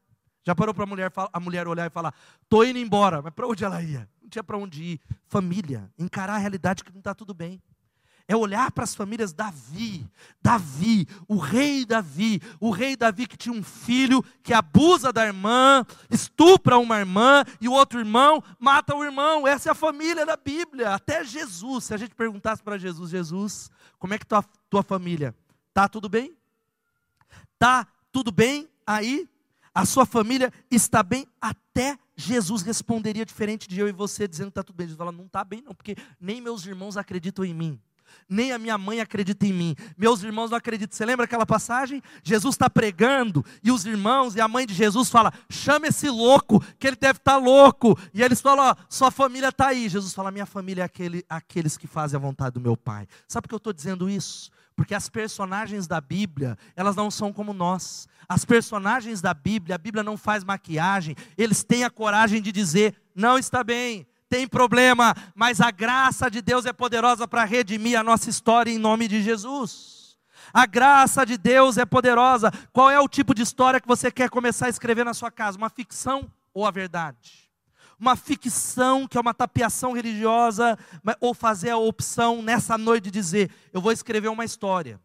Já 0.43 0.55
parou 0.55 0.73
para 0.73 0.83
a 0.83 0.87
mulher, 0.87 1.11
a 1.31 1.39
mulher 1.39 1.67
olhar 1.67 1.85
e 1.85 1.89
falar: 1.89 2.13
"Tô 2.49 2.63
indo 2.63 2.79
embora". 2.79 3.21
Mas 3.21 3.33
para 3.33 3.47
onde 3.47 3.63
ela 3.63 3.81
ia? 3.81 4.09
Não 4.21 4.29
tinha 4.29 4.43
para 4.43 4.57
onde 4.57 4.83
ir. 4.83 5.01
Família, 5.27 5.91
encarar 5.97 6.35
a 6.35 6.37
realidade 6.37 6.83
que 6.83 6.91
não 6.91 6.99
está 6.99 7.13
tudo 7.13 7.33
bem 7.33 7.61
é 8.31 8.35
olhar 8.35 8.71
para 8.71 8.83
as 8.83 8.95
famílias 8.95 9.33
Davi, 9.33 10.09
Davi, 10.41 11.07
o 11.27 11.37
rei 11.37 11.85
Davi, 11.85 12.41
o 12.59 12.71
rei 12.71 12.95
Davi 12.95 13.27
que 13.27 13.35
tinha 13.35 13.53
um 13.53 13.63
filho 13.63 14.23
que 14.41 14.53
abusa 14.53 15.11
da 15.11 15.25
irmã, 15.25 15.85
estupra 16.09 16.77
uma 16.77 16.99
irmã 16.99 17.43
e 17.59 17.67
o 17.67 17.73
outro 17.73 17.99
irmão 17.99 18.41
mata 18.57 18.95
o 18.95 19.03
irmão. 19.03 19.45
Essa 19.45 19.69
é 19.69 19.71
a 19.71 19.75
família 19.75 20.25
da 20.25 20.37
Bíblia. 20.37 20.93
Até 20.93 21.23
Jesus, 21.25 21.85
se 21.85 21.93
a 21.93 21.97
gente 21.97 22.15
perguntasse 22.15 22.63
para 22.63 22.77
Jesus, 22.77 23.11
Jesus, 23.11 23.69
como 23.99 24.13
é 24.13 24.17
que 24.17 24.25
tua 24.25 24.43
tua 24.69 24.83
família? 24.83 25.35
Tá 25.73 25.89
tudo 25.89 26.07
bem? 26.07 26.33
Tá 27.59 27.85
tudo 28.11 28.31
bem 28.31 28.69
aí? 28.87 29.27
A 29.73 29.85
sua 29.85 30.05
família 30.05 30.51
está 30.69 31.01
bem? 31.01 31.25
Até 31.39 31.97
Jesus 32.15 32.61
responderia 32.61 33.25
diferente 33.25 33.67
de 33.67 33.79
eu 33.79 33.87
e 33.87 33.91
você, 33.91 34.27
dizendo 34.27 34.47
que 34.47 34.51
está 34.51 34.63
tudo 34.63 34.75
bem. 34.75 34.87
Jesus 34.87 34.97
fala, 34.97 35.11
não 35.11 35.25
está 35.25 35.43
bem 35.43 35.61
não, 35.61 35.73
porque 35.73 35.95
nem 36.19 36.41
meus 36.41 36.65
irmãos 36.65 36.97
acreditam 36.97 37.45
em 37.45 37.53
mim 37.53 37.81
nem 38.27 38.51
a 38.51 38.57
minha 38.57 38.77
mãe 38.77 39.01
acredita 39.01 39.45
em 39.45 39.53
mim, 39.53 39.75
meus 39.97 40.23
irmãos 40.23 40.49
não 40.49 40.57
acreditam. 40.57 40.95
Você 40.95 41.05
lembra 41.05 41.25
aquela 41.25 41.45
passagem? 41.45 42.01
Jesus 42.23 42.55
está 42.55 42.69
pregando 42.69 43.43
e 43.63 43.71
os 43.71 43.85
irmãos 43.85 44.35
e 44.35 44.41
a 44.41 44.47
mãe 44.47 44.65
de 44.65 44.73
Jesus 44.73 45.09
fala: 45.09 45.33
chama 45.49 45.87
esse 45.87 46.09
louco, 46.09 46.63
que 46.79 46.87
ele 46.87 46.95
deve 46.95 47.19
estar 47.19 47.33
tá 47.33 47.37
louco. 47.37 47.97
E 48.13 48.21
eles 48.21 48.41
falam: 48.41 48.65
ó, 48.65 48.75
sua 48.89 49.11
família 49.11 49.49
está 49.49 49.67
aí. 49.67 49.89
Jesus 49.89 50.13
fala: 50.13 50.31
minha 50.31 50.45
família 50.45 50.83
é 50.83 50.85
aquele, 50.85 51.25
aqueles 51.29 51.77
que 51.77 51.87
fazem 51.87 52.17
a 52.17 52.21
vontade 52.21 52.53
do 52.53 52.61
meu 52.61 52.77
Pai. 52.77 53.07
Sabe 53.27 53.43
por 53.43 53.49
que 53.49 53.55
eu 53.55 53.57
estou 53.57 53.73
dizendo 53.73 54.09
isso? 54.09 54.51
Porque 54.81 54.95
as 54.95 55.07
personagens 55.07 55.85
da 55.85 56.01
Bíblia, 56.01 56.57
elas 56.75 56.95
não 56.95 57.11
são 57.11 57.31
como 57.31 57.53
nós. 57.53 58.07
As 58.27 58.43
personagens 58.43 59.21
da 59.21 59.31
Bíblia, 59.31 59.75
a 59.75 59.77
Bíblia 59.77 60.03
não 60.03 60.17
faz 60.17 60.43
maquiagem, 60.43 61.15
eles 61.37 61.63
têm 61.63 61.83
a 61.83 61.89
coragem 61.91 62.41
de 62.41 62.51
dizer: 62.51 62.95
não 63.13 63.37
está 63.37 63.63
bem, 63.63 64.07
tem 64.27 64.47
problema, 64.47 65.13
mas 65.35 65.61
a 65.61 65.69
graça 65.69 66.31
de 66.31 66.41
Deus 66.41 66.65
é 66.65 66.73
poderosa 66.73 67.27
para 67.27 67.43
redimir 67.43 67.95
a 67.95 68.01
nossa 68.03 68.27
história 68.27 68.71
em 68.71 68.79
nome 68.79 69.07
de 69.07 69.21
Jesus. 69.21 70.17
A 70.51 70.65
graça 70.65 71.23
de 71.27 71.37
Deus 71.37 71.77
é 71.77 71.85
poderosa. 71.85 72.51
Qual 72.73 72.89
é 72.89 72.99
o 72.99 73.07
tipo 73.07 73.35
de 73.35 73.43
história 73.43 73.79
que 73.79 73.87
você 73.87 74.09
quer 74.09 74.31
começar 74.31 74.65
a 74.65 74.69
escrever 74.69 75.05
na 75.05 75.13
sua 75.13 75.29
casa? 75.29 75.59
Uma 75.59 75.69
ficção 75.69 76.27
ou 76.55 76.65
a 76.65 76.71
verdade? 76.71 77.50
Uma 78.01 78.15
ficção 78.15 79.07
que 79.07 79.15
é 79.15 79.21
uma 79.21 79.33
tapiação 79.33 79.93
religiosa, 79.93 80.75
ou 81.19 81.35
fazer 81.35 81.69
a 81.69 81.77
opção 81.77 82.41
nessa 82.41 82.75
noite 82.75 83.03
de 83.05 83.11
dizer: 83.11 83.51
eu 83.71 83.79
vou 83.79 83.91
escrever 83.91 84.27
uma 84.27 84.43
história 84.43 84.99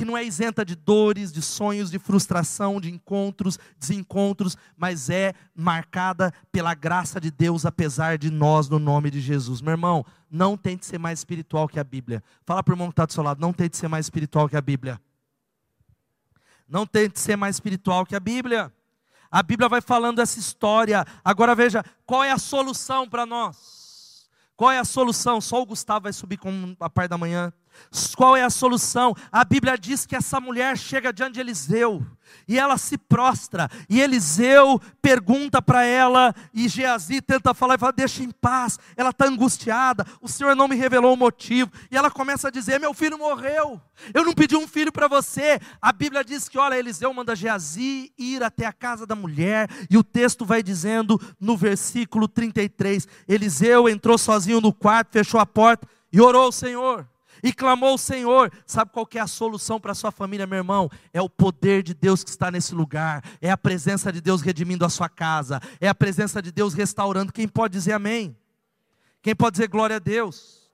que 0.00 0.04
não 0.04 0.16
é 0.16 0.24
isenta 0.24 0.64
de 0.64 0.74
dores, 0.74 1.30
de 1.30 1.42
sonhos, 1.42 1.90
de 1.90 1.98
frustração, 1.98 2.80
de 2.80 2.90
encontros, 2.90 3.58
desencontros, 3.78 4.56
mas 4.74 5.10
é 5.10 5.34
marcada 5.54 6.32
pela 6.50 6.72
graça 6.72 7.20
de 7.20 7.30
Deus, 7.30 7.66
apesar 7.66 8.16
de 8.16 8.30
nós, 8.30 8.66
no 8.66 8.78
nome 8.78 9.10
de 9.10 9.20
Jesus. 9.20 9.60
Meu 9.60 9.72
irmão, 9.72 10.02
não 10.30 10.56
tente 10.56 10.86
ser 10.86 10.96
mais 10.96 11.18
espiritual 11.18 11.68
que 11.68 11.78
a 11.78 11.84
Bíblia. 11.84 12.22
Fala 12.46 12.62
para 12.62 12.72
o 12.72 12.74
irmão 12.74 12.88
que 12.88 12.94
está 12.94 13.04
do 13.04 13.12
seu 13.12 13.22
lado, 13.22 13.42
não 13.42 13.52
tente 13.52 13.76
ser 13.76 13.88
mais 13.88 14.06
espiritual 14.06 14.48
que 14.48 14.56
a 14.56 14.62
Bíblia. 14.62 14.98
Não 16.66 16.86
tente 16.86 17.20
ser 17.20 17.36
mais 17.36 17.56
espiritual 17.56 18.06
que 18.06 18.16
a 18.16 18.20
Bíblia. 18.20 18.72
A 19.30 19.42
Bíblia 19.42 19.68
vai 19.68 19.80
falando 19.80 20.18
essa 20.18 20.38
história. 20.38 21.04
Agora 21.24 21.54
veja, 21.54 21.84
qual 22.04 22.24
é 22.24 22.32
a 22.32 22.38
solução 22.38 23.08
para 23.08 23.24
nós? 23.24 24.28
Qual 24.56 24.70
é 24.70 24.78
a 24.78 24.84
solução? 24.84 25.40
Só 25.40 25.62
o 25.62 25.66
Gustavo 25.66 26.02
vai 26.02 26.12
subir 26.12 26.36
com 26.36 26.74
a 26.80 26.90
parte 26.90 27.10
da 27.10 27.18
manhã. 27.18 27.52
Qual 28.16 28.36
é 28.36 28.42
a 28.42 28.50
solução? 28.50 29.14
A 29.32 29.44
Bíblia 29.44 29.76
diz 29.76 30.06
que 30.06 30.16
essa 30.16 30.40
mulher 30.40 30.76
chega 30.78 31.12
diante 31.12 31.34
de 31.34 31.40
Eliseu 31.40 32.06
e 32.46 32.58
ela 32.58 32.76
se 32.76 32.98
prostra, 32.98 33.68
e 33.88 34.00
Eliseu 34.00 34.80
pergunta 35.00 35.62
para 35.62 35.84
ela, 35.84 36.34
e 36.52 36.68
Geazi 36.68 37.20
tenta 37.20 37.54
falar 37.54 37.74
e 37.74 37.78
fala: 37.78 37.92
Deixa 37.92 38.22
em 38.22 38.30
paz, 38.30 38.78
ela 38.96 39.10
está 39.10 39.26
angustiada, 39.26 40.06
o 40.20 40.28
Senhor 40.28 40.54
não 40.56 40.68
me 40.68 40.76
revelou 40.76 41.14
o 41.14 41.16
motivo, 41.16 41.70
e 41.90 41.96
ela 41.96 42.10
começa 42.10 42.48
a 42.48 42.50
dizer: 42.50 42.78
Meu 42.78 42.92
filho 42.94 43.18
morreu, 43.18 43.80
eu 44.12 44.24
não 44.24 44.32
pedi 44.32 44.56
um 44.56 44.66
filho 44.66 44.92
para 44.92 45.08
você. 45.08 45.60
A 45.80 45.92
Bíblia 45.92 46.24
diz 46.24 46.48
que, 46.48 46.58
olha, 46.58 46.78
Eliseu 46.78 47.12
manda 47.12 47.36
Geazi 47.36 48.12
ir 48.18 48.42
até 48.42 48.66
a 48.66 48.72
casa 48.72 49.06
da 49.06 49.14
mulher, 49.14 49.68
e 49.88 49.96
o 49.96 50.04
texto 50.04 50.44
vai 50.44 50.62
dizendo 50.62 51.20
no 51.38 51.56
versículo 51.56 52.26
33: 52.26 53.06
Eliseu 53.28 53.88
entrou 53.88 54.18
sozinho 54.18 54.60
no 54.60 54.72
quarto, 54.72 55.12
fechou 55.12 55.40
a 55.40 55.46
porta 55.46 55.86
e 56.12 56.20
orou 56.20 56.44
ao 56.44 56.52
Senhor 56.52 57.09
e 57.42 57.52
clamou 57.52 57.90
ao 57.90 57.98
Senhor. 57.98 58.52
Sabe 58.66 58.90
qual 58.92 59.08
é 59.14 59.18
a 59.18 59.26
solução 59.26 59.80
para 59.80 59.92
a 59.92 59.94
sua 59.94 60.10
família, 60.10 60.46
meu 60.46 60.58
irmão? 60.58 60.90
É 61.12 61.20
o 61.20 61.28
poder 61.28 61.82
de 61.82 61.94
Deus 61.94 62.22
que 62.24 62.30
está 62.30 62.50
nesse 62.50 62.74
lugar, 62.74 63.22
é 63.40 63.50
a 63.50 63.56
presença 63.56 64.12
de 64.12 64.20
Deus 64.20 64.40
redimindo 64.40 64.84
a 64.84 64.88
sua 64.88 65.08
casa, 65.08 65.60
é 65.80 65.88
a 65.88 65.94
presença 65.94 66.40
de 66.42 66.50
Deus 66.50 66.74
restaurando. 66.74 67.32
Quem 67.32 67.48
pode 67.48 67.72
dizer 67.72 67.92
amém? 67.92 68.36
Quem 69.22 69.34
pode 69.34 69.52
dizer 69.54 69.68
glória 69.68 69.96
a 69.96 70.00
Deus? 70.00 70.70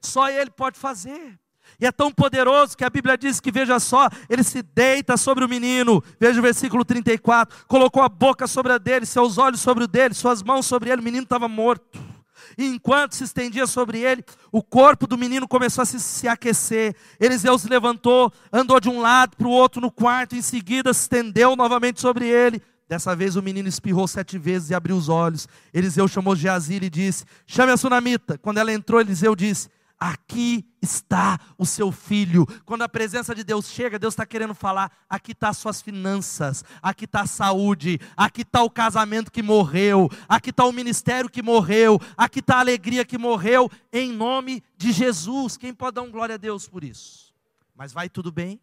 Só 0.00 0.28
Ele 0.28 0.50
pode 0.50 0.78
fazer. 0.78 1.38
E 1.78 1.86
é 1.86 1.92
tão 1.92 2.10
poderoso 2.10 2.76
que 2.76 2.84
a 2.84 2.90
Bíblia 2.90 3.16
diz 3.16 3.40
que, 3.40 3.52
veja 3.52 3.78
só, 3.78 4.08
ele 4.28 4.42
se 4.42 4.62
deita 4.62 5.16
sobre 5.16 5.44
o 5.44 5.48
menino, 5.48 6.02
veja 6.18 6.38
o 6.38 6.42
versículo 6.42 6.84
34, 6.84 7.64
colocou 7.66 8.02
a 8.02 8.08
boca 8.08 8.46
sobre 8.46 8.72
a 8.72 8.78
dele, 8.78 9.06
seus 9.06 9.38
olhos 9.38 9.60
sobre 9.60 9.84
o 9.84 9.88
dele, 9.88 10.14
suas 10.14 10.42
mãos 10.42 10.66
sobre 10.66 10.90
ele, 10.90 11.00
o 11.00 11.04
menino 11.04 11.24
estava 11.24 11.48
morto. 11.48 12.09
E 12.56 12.66
enquanto 12.66 13.14
se 13.14 13.24
estendia 13.24 13.66
sobre 13.66 13.98
ele, 13.98 14.24
o 14.50 14.62
corpo 14.62 15.06
do 15.06 15.18
menino 15.18 15.46
começou 15.48 15.82
a 15.82 15.84
se, 15.84 16.00
se 16.00 16.28
aquecer. 16.28 16.94
Eliseu 17.18 17.58
se 17.58 17.68
levantou, 17.68 18.32
andou 18.52 18.80
de 18.80 18.88
um 18.88 19.00
lado 19.00 19.36
para 19.36 19.46
o 19.46 19.50
outro 19.50 19.80
no 19.80 19.90
quarto, 19.90 20.36
em 20.36 20.42
seguida 20.42 20.92
se 20.92 21.02
estendeu 21.02 21.56
novamente 21.56 22.00
sobre 22.00 22.26
ele. 22.26 22.62
Dessa 22.88 23.14
vez 23.14 23.36
o 23.36 23.42
menino 23.42 23.68
espirrou 23.68 24.08
sete 24.08 24.36
vezes 24.36 24.70
e 24.70 24.74
abriu 24.74 24.96
os 24.96 25.08
olhos. 25.08 25.46
Eliseu 25.72 26.08
chamou 26.08 26.34
Geazi 26.34 26.74
e 26.74 26.90
disse: 26.90 27.24
Chame 27.46 27.70
a 27.70 27.76
sunamita. 27.76 28.36
Quando 28.36 28.58
ela 28.58 28.72
entrou, 28.72 29.00
Eliseu 29.00 29.36
disse: 29.36 29.68
Aqui 30.02 30.64
está 30.80 31.38
o 31.58 31.66
seu 31.66 31.92
filho. 31.92 32.46
Quando 32.64 32.80
a 32.80 32.88
presença 32.88 33.34
de 33.34 33.44
Deus 33.44 33.68
chega, 33.68 33.98
Deus 33.98 34.14
está 34.14 34.24
querendo 34.24 34.54
falar: 34.54 34.90
aqui 35.06 35.32
está 35.32 35.50
as 35.50 35.58
suas 35.58 35.82
finanças, 35.82 36.64
aqui 36.80 37.04
está 37.04 37.20
a 37.20 37.26
saúde, 37.26 38.00
aqui 38.16 38.40
está 38.40 38.62
o 38.62 38.70
casamento 38.70 39.30
que 39.30 39.42
morreu, 39.42 40.08
aqui 40.26 40.48
está 40.48 40.64
o 40.64 40.72
ministério 40.72 41.28
que 41.28 41.42
morreu, 41.42 42.00
aqui 42.16 42.38
está 42.38 42.56
a 42.56 42.60
alegria 42.60 43.04
que 43.04 43.18
morreu, 43.18 43.70
em 43.92 44.10
nome 44.10 44.64
de 44.74 44.90
Jesus. 44.90 45.58
Quem 45.58 45.74
pode 45.74 45.96
dar 45.96 46.02
um 46.02 46.10
glória 46.10 46.36
a 46.36 46.38
Deus 46.38 46.66
por 46.66 46.82
isso? 46.82 47.34
Mas 47.76 47.92
vai 47.92 48.08
tudo 48.08 48.32
bem? 48.32 48.58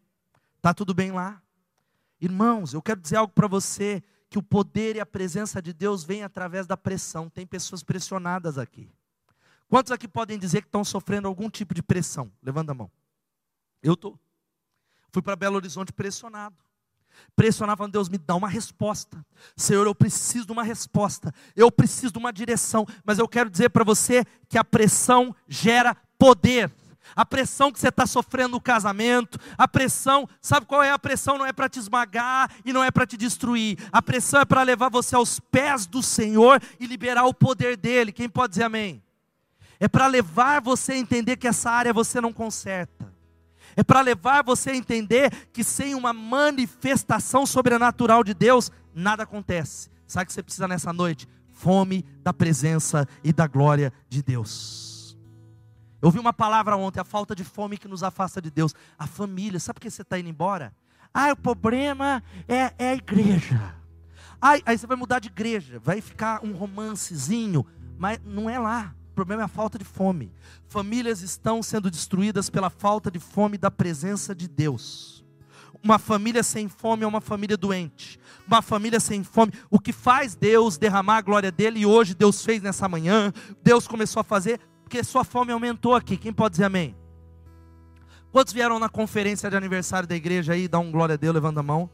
Está 0.56 0.74
tudo 0.74 0.92
bem 0.92 1.12
lá? 1.12 1.40
Irmãos, 2.20 2.74
eu 2.74 2.82
quero 2.82 3.00
dizer 3.00 3.14
algo 3.14 3.32
para 3.32 3.46
você: 3.46 4.02
que 4.28 4.40
o 4.40 4.42
poder 4.42 4.96
e 4.96 5.00
a 5.00 5.06
presença 5.06 5.62
de 5.62 5.72
Deus 5.72 6.02
vem 6.02 6.24
através 6.24 6.66
da 6.66 6.76
pressão. 6.76 7.30
Tem 7.30 7.46
pessoas 7.46 7.84
pressionadas 7.84 8.58
aqui. 8.58 8.90
Quantos 9.68 9.92
aqui 9.92 10.08
podem 10.08 10.38
dizer 10.38 10.62
que 10.62 10.68
estão 10.68 10.82
sofrendo 10.82 11.28
algum 11.28 11.50
tipo 11.50 11.74
de 11.74 11.82
pressão? 11.82 12.32
Levanta 12.42 12.72
a 12.72 12.74
mão. 12.74 12.90
Eu 13.82 13.92
estou. 13.92 14.18
Fui 15.12 15.22
para 15.22 15.36
Belo 15.36 15.56
Horizonte 15.56 15.92
pressionado. 15.92 16.56
Pressionava, 17.36 17.86
Deus, 17.88 18.08
me 18.08 18.16
dá 18.16 18.34
uma 18.34 18.48
resposta. 18.48 19.24
Senhor, 19.56 19.86
eu 19.86 19.94
preciso 19.94 20.46
de 20.46 20.52
uma 20.52 20.62
resposta. 20.62 21.34
Eu 21.54 21.70
preciso 21.70 22.12
de 22.12 22.18
uma 22.18 22.32
direção. 22.32 22.86
Mas 23.04 23.18
eu 23.18 23.28
quero 23.28 23.50
dizer 23.50 23.68
para 23.70 23.84
você 23.84 24.24
que 24.48 24.56
a 24.56 24.64
pressão 24.64 25.34
gera 25.46 25.94
poder. 26.18 26.72
A 27.16 27.24
pressão 27.24 27.72
que 27.72 27.78
você 27.78 27.88
está 27.88 28.06
sofrendo 28.06 28.50
no 28.50 28.60
casamento, 28.60 29.38
a 29.56 29.66
pressão, 29.66 30.28
sabe 30.42 30.66
qual 30.66 30.82
é 30.82 30.90
a 30.90 30.98
pressão? 30.98 31.38
Não 31.38 31.46
é 31.46 31.52
para 31.52 31.68
te 31.68 31.78
esmagar 31.78 32.50
e 32.64 32.72
não 32.72 32.84
é 32.84 32.90
para 32.90 33.06
te 33.06 33.16
destruir. 33.16 33.78
A 33.90 34.02
pressão 34.02 34.40
é 34.40 34.44
para 34.44 34.62
levar 34.62 34.90
você 34.90 35.14
aos 35.14 35.40
pés 35.40 35.86
do 35.86 36.02
Senhor 36.02 36.62
e 36.78 36.86
liberar 36.86 37.24
o 37.24 37.34
poder 37.34 37.76
dele. 37.76 38.12
Quem 38.12 38.28
pode 38.28 38.52
dizer 38.52 38.64
amém? 38.64 39.02
É 39.80 39.86
para 39.86 40.06
levar 40.06 40.60
você 40.60 40.92
a 40.92 40.98
entender 40.98 41.36
que 41.36 41.46
essa 41.46 41.70
área 41.70 41.92
você 41.92 42.20
não 42.20 42.32
conserta. 42.32 43.12
É 43.76 43.84
para 43.84 44.00
levar 44.00 44.42
você 44.42 44.70
a 44.70 44.76
entender 44.76 45.30
que 45.52 45.62
sem 45.62 45.94
uma 45.94 46.12
manifestação 46.12 47.46
sobrenatural 47.46 48.24
de 48.24 48.34
Deus, 48.34 48.72
nada 48.92 49.22
acontece. 49.22 49.88
Sabe 50.06 50.24
o 50.24 50.26
que 50.26 50.32
você 50.32 50.42
precisa 50.42 50.66
nessa 50.66 50.92
noite? 50.92 51.28
Fome 51.52 52.04
da 52.22 52.32
presença 52.32 53.06
e 53.22 53.32
da 53.32 53.46
glória 53.46 53.92
de 54.08 54.20
Deus. 54.20 55.16
Eu 56.02 56.06
ouvi 56.06 56.18
uma 56.18 56.32
palavra 56.32 56.76
ontem, 56.76 57.00
a 57.00 57.04
falta 57.04 57.34
de 57.34 57.44
fome 57.44 57.78
que 57.78 57.86
nos 57.86 58.02
afasta 58.02 58.42
de 58.42 58.50
Deus. 58.50 58.74
A 58.98 59.06
família, 59.06 59.60
sabe 59.60 59.74
por 59.74 59.82
que 59.82 59.90
você 59.90 60.02
está 60.02 60.18
indo 60.18 60.28
embora? 60.28 60.72
Ah, 61.14 61.32
o 61.32 61.36
problema 61.36 62.22
é, 62.48 62.72
é 62.78 62.90
a 62.90 62.94
igreja. 62.94 63.74
Ai, 64.40 64.60
aí 64.66 64.76
você 64.76 64.86
vai 64.86 64.96
mudar 64.96 65.20
de 65.20 65.28
igreja, 65.28 65.78
vai 65.78 66.00
ficar 66.00 66.44
um 66.44 66.52
romancezinho, 66.52 67.66
mas 67.96 68.20
não 68.24 68.48
é 68.48 68.58
lá 68.58 68.94
problema 69.18 69.42
é 69.42 69.46
a 69.46 69.48
falta 69.48 69.76
de 69.76 69.84
fome. 69.84 70.32
Famílias 70.68 71.22
estão 71.22 71.60
sendo 71.60 71.90
destruídas 71.90 72.48
pela 72.48 72.70
falta 72.70 73.10
de 73.10 73.18
fome 73.18 73.58
da 73.58 73.68
presença 73.68 74.32
de 74.32 74.46
Deus. 74.46 75.24
Uma 75.82 75.98
família 75.98 76.44
sem 76.44 76.68
fome 76.68 77.02
é 77.02 77.06
uma 77.06 77.20
família 77.20 77.56
doente. 77.56 78.20
Uma 78.46 78.62
família 78.62 79.00
sem 79.00 79.24
fome. 79.24 79.52
O 79.68 79.80
que 79.80 79.92
faz 79.92 80.36
Deus 80.36 80.78
derramar 80.78 81.16
a 81.16 81.20
glória 81.20 81.50
dele, 81.50 81.80
e 81.80 81.86
hoje 81.86 82.14
Deus 82.14 82.44
fez 82.44 82.62
nessa 82.62 82.88
manhã, 82.88 83.32
Deus 83.60 83.88
começou 83.88 84.20
a 84.20 84.24
fazer, 84.24 84.60
porque 84.84 85.02
sua 85.02 85.24
fome 85.24 85.50
aumentou 85.50 85.96
aqui. 85.96 86.16
Quem 86.16 86.32
pode 86.32 86.52
dizer 86.52 86.66
amém? 86.66 86.96
Quantos 88.30 88.52
vieram 88.52 88.78
na 88.78 88.88
conferência 88.88 89.50
de 89.50 89.56
aniversário 89.56 90.08
da 90.08 90.14
igreja 90.14 90.52
aí, 90.52 90.68
dá 90.68 90.78
um 90.78 90.92
glória 90.92 91.14
a 91.14 91.18
Deus, 91.18 91.34
levanta 91.34 91.58
a 91.58 91.64
mão? 91.64 91.90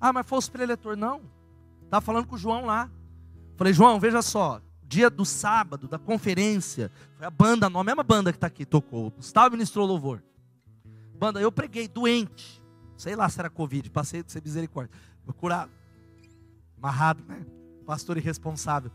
Ah, 0.00 0.12
mas 0.12 0.24
foi 0.24 0.38
o 0.38 0.50
preletor. 0.52 0.96
Não. 0.96 1.22
Estava 1.82 2.00
falando 2.00 2.28
com 2.28 2.36
o 2.36 2.38
João 2.38 2.64
lá. 2.64 2.88
Falei, 3.56 3.72
João, 3.72 3.98
veja 3.98 4.22
só. 4.22 4.60
Dia 4.88 5.10
do 5.10 5.24
sábado, 5.24 5.88
da 5.88 5.98
conferência, 5.98 6.90
foi 7.16 7.26
a 7.26 7.30
banda, 7.30 7.66
a 7.66 7.84
mesma 7.84 8.02
banda 8.02 8.32
que 8.32 8.36
está 8.36 8.46
aqui, 8.46 8.64
tocou. 8.64 9.10
Gustavo 9.10 9.50
ministrou 9.50 9.86
louvor. 9.86 10.22
Banda, 11.18 11.40
eu 11.40 11.50
preguei, 11.50 11.88
doente. 11.88 12.62
Sei 12.96 13.16
lá 13.16 13.28
se 13.28 13.38
era 13.38 13.50
Covid, 13.50 13.90
passei 13.90 14.22
de 14.22 14.30
ser 14.30 14.42
misericórdia. 14.42 14.96
Curado. 15.36 15.70
Amarrado, 16.78 17.24
né? 17.24 17.44
Pastor 17.84 18.16
irresponsável. 18.16 18.90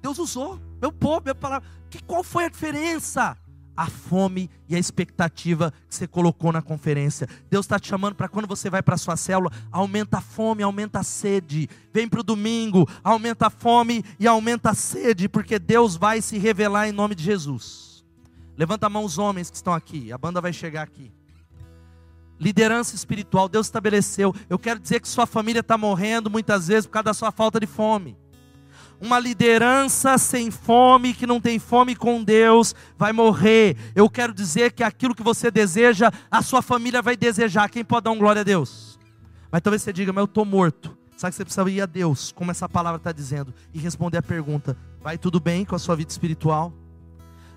Deus 0.00 0.18
usou, 0.18 0.60
meu 0.80 0.92
povo, 0.92 1.22
minha 1.24 1.34
palavra. 1.34 1.68
Que, 1.90 2.02
qual 2.02 2.22
foi 2.22 2.44
a 2.44 2.48
diferença? 2.48 3.36
A 3.76 3.86
fome 3.86 4.50
e 4.68 4.76
a 4.76 4.78
expectativa 4.78 5.72
que 5.88 5.94
você 5.94 6.06
colocou 6.06 6.52
na 6.52 6.62
conferência. 6.62 7.28
Deus 7.50 7.66
está 7.66 7.78
te 7.78 7.88
chamando 7.88 8.14
para 8.14 8.28
quando 8.28 8.46
você 8.46 8.70
vai 8.70 8.82
para 8.82 8.96
sua 8.96 9.16
célula, 9.16 9.50
aumenta 9.70 10.18
a 10.18 10.20
fome, 10.20 10.62
aumenta 10.62 11.00
a 11.00 11.02
sede. 11.02 11.68
Vem 11.92 12.08
para 12.08 12.20
o 12.20 12.24
domingo, 12.24 12.88
aumenta 13.02 13.48
a 13.48 13.50
fome 13.50 14.04
e 14.18 14.26
aumenta 14.26 14.70
a 14.70 14.74
sede, 14.74 15.28
porque 15.28 15.58
Deus 15.58 15.96
vai 15.96 16.20
se 16.22 16.38
revelar 16.38 16.88
em 16.88 16.92
nome 16.92 17.14
de 17.14 17.24
Jesus. 17.24 18.04
Levanta 18.56 18.86
a 18.86 18.90
mão 18.90 19.04
os 19.04 19.18
homens 19.18 19.50
que 19.50 19.56
estão 19.56 19.72
aqui, 19.72 20.12
a 20.12 20.18
banda 20.18 20.40
vai 20.40 20.52
chegar 20.52 20.82
aqui. 20.82 21.12
Liderança 22.38 22.94
espiritual, 22.94 23.48
Deus 23.48 23.66
estabeleceu. 23.66 24.34
Eu 24.48 24.58
quero 24.58 24.80
dizer 24.80 25.00
que 25.00 25.08
sua 25.08 25.26
família 25.26 25.60
está 25.60 25.78
morrendo 25.78 26.28
muitas 26.28 26.68
vezes 26.68 26.86
por 26.86 26.92
causa 26.92 27.04
da 27.04 27.14
sua 27.14 27.32
falta 27.32 27.58
de 27.60 27.66
fome. 27.66 28.16
Uma 29.00 29.18
liderança 29.18 30.16
sem 30.18 30.50
fome, 30.50 31.14
que 31.14 31.26
não 31.26 31.40
tem 31.40 31.58
fome 31.58 31.94
com 31.94 32.22
Deus, 32.22 32.74
vai 32.96 33.12
morrer. 33.12 33.76
Eu 33.94 34.08
quero 34.08 34.32
dizer 34.32 34.72
que 34.72 34.82
aquilo 34.82 35.14
que 35.14 35.22
você 35.22 35.50
deseja, 35.50 36.10
a 36.30 36.42
sua 36.42 36.62
família 36.62 37.02
vai 37.02 37.16
desejar. 37.16 37.68
Quem 37.68 37.84
pode 37.84 38.04
dar 38.04 38.12
um 38.12 38.18
glória 38.18 38.40
a 38.40 38.44
Deus? 38.44 38.98
Mas 39.50 39.62
talvez 39.62 39.82
você 39.82 39.92
diga, 39.92 40.12
mas 40.12 40.22
eu 40.22 40.26
estou 40.26 40.44
morto. 40.44 40.96
Sabe 41.16 41.30
que 41.30 41.36
você 41.36 41.44
precisa 41.44 41.70
ir 41.70 41.80
a 41.80 41.86
Deus, 41.86 42.32
como 42.32 42.50
essa 42.50 42.68
palavra 42.68 42.96
está 42.96 43.12
dizendo, 43.12 43.54
e 43.72 43.78
responder 43.78 44.18
a 44.18 44.22
pergunta: 44.22 44.76
vai 45.00 45.16
tudo 45.16 45.38
bem 45.38 45.64
com 45.64 45.76
a 45.76 45.78
sua 45.78 45.94
vida 45.94 46.10
espiritual? 46.10 46.72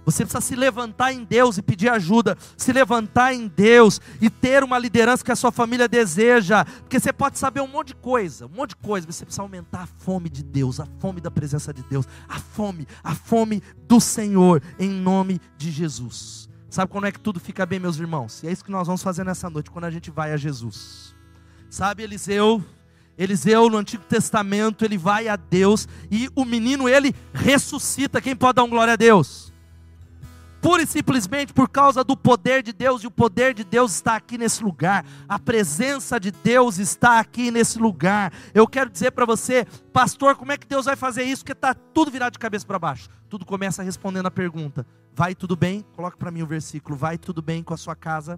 Você 0.08 0.24
precisa 0.24 0.40
se 0.40 0.56
levantar 0.56 1.12
em 1.12 1.26
Deus 1.26 1.58
e 1.58 1.62
pedir 1.62 1.90
ajuda, 1.90 2.38
se 2.56 2.72
levantar 2.72 3.34
em 3.34 3.46
Deus 3.46 4.00
e 4.22 4.30
ter 4.30 4.64
uma 4.64 4.80
liderança 4.80 5.22
que 5.22 5.34
a 5.34 5.36
sua 5.36 5.52
família 5.52 5.86
deseja, 5.86 6.64
porque 6.64 6.98
você 6.98 7.12
pode 7.12 7.38
saber 7.38 7.60
um 7.60 7.68
monte 7.68 7.90
de 7.90 7.96
coisa, 7.96 8.46
um 8.46 8.56
monte 8.56 8.70
de 8.70 8.78
coisa, 8.78 9.06
mas 9.06 9.18
você 9.18 9.26
precisa 9.26 9.42
aumentar 9.42 9.82
a 9.82 9.86
fome 9.86 10.30
de 10.30 10.46
Deus, 10.46 10.80
a 10.80 10.88
fome 11.00 11.20
da 11.20 11.30
presença 11.30 11.74
de 11.74 11.84
Deus, 11.84 12.08
a 12.30 12.40
fome, 12.40 12.88
a 13.04 13.14
fome 13.14 13.62
do 13.86 14.00
Senhor, 14.00 14.64
em 14.80 14.90
nome 14.90 15.42
de 15.58 15.70
Jesus. 15.72 16.48
Sabe 16.70 16.90
quando 16.90 17.08
é 17.08 17.12
que 17.12 17.20
tudo 17.20 17.38
fica 17.38 17.66
bem, 17.66 17.78
meus 17.78 18.00
irmãos? 18.00 18.42
E 18.44 18.48
é 18.48 18.52
isso 18.54 18.64
que 18.64 18.72
nós 18.72 18.88
vamos 18.88 19.04
fazer 19.04 19.26
nessa 19.26 19.50
noite, 19.50 19.70
quando 19.70 19.86
a 19.86 19.92
gente 19.92 20.10
vai 20.10 20.32
a 20.32 20.38
Jesus. 20.38 21.14
Sabe, 21.70 22.04
Eliseu, 22.04 22.64
Eliseu 23.18 23.70
no 23.70 23.76
Antigo 23.76 24.06
Testamento, 24.06 24.86
ele 24.86 24.98
vai 24.98 25.28
a 25.28 25.36
Deus 25.36 25.86
e 26.10 26.30
o 26.34 26.46
menino 26.46 26.88
ele 26.88 27.14
ressuscita. 27.34 28.22
Quem 28.22 28.38
pode 28.38 28.56
dar 28.56 28.64
um 28.64 28.70
glória 28.70 28.94
a 28.94 28.98
Deus? 28.98 29.52
Pura 30.68 30.84
e 30.84 30.86
simplesmente 30.86 31.54
por 31.54 31.70
causa 31.70 32.04
do 32.04 32.18
poder 32.18 32.62
de 32.62 32.74
Deus, 32.74 33.02
e 33.02 33.08
o 33.08 33.12
poder 33.12 33.54
de 33.54 33.64
Deus 33.64 33.94
está 33.94 34.18
aqui 34.18 34.38
nesse 34.38 34.62
lugar, 34.62 35.06
a 35.26 35.40
presença 35.40 36.20
de 36.20 36.30
Deus 36.30 36.78
está 36.78 37.22
aqui 37.22 37.50
nesse 37.50 37.80
lugar. 37.80 38.34
Eu 38.54 38.68
quero 38.68 38.90
dizer 38.90 39.12
para 39.12 39.26
você, 39.26 39.66
pastor, 39.94 40.36
como 40.36 40.52
é 40.52 40.58
que 40.58 40.68
Deus 40.68 40.84
vai 40.84 40.98
fazer 40.98 41.24
isso? 41.24 41.42
Porque 41.42 41.54
está 41.54 41.74
tudo 41.74 42.12
virado 42.12 42.34
de 42.34 42.40
cabeça 42.40 42.66
para 42.66 42.78
baixo. 42.78 43.08
Tudo 43.30 43.46
começa 43.46 43.82
respondendo 43.82 44.26
a 44.26 44.32
pergunta: 44.32 44.86
vai 45.16 45.34
tudo 45.34 45.56
bem? 45.56 45.86
Coloca 45.96 46.18
para 46.18 46.32
mim 46.32 46.42
o 46.42 46.48
versículo: 46.48 46.98
vai 46.98 47.18
tudo 47.18 47.42
bem 47.42 47.64
com 47.64 47.74
a 47.74 47.78
sua 47.78 47.96
casa? 47.96 48.38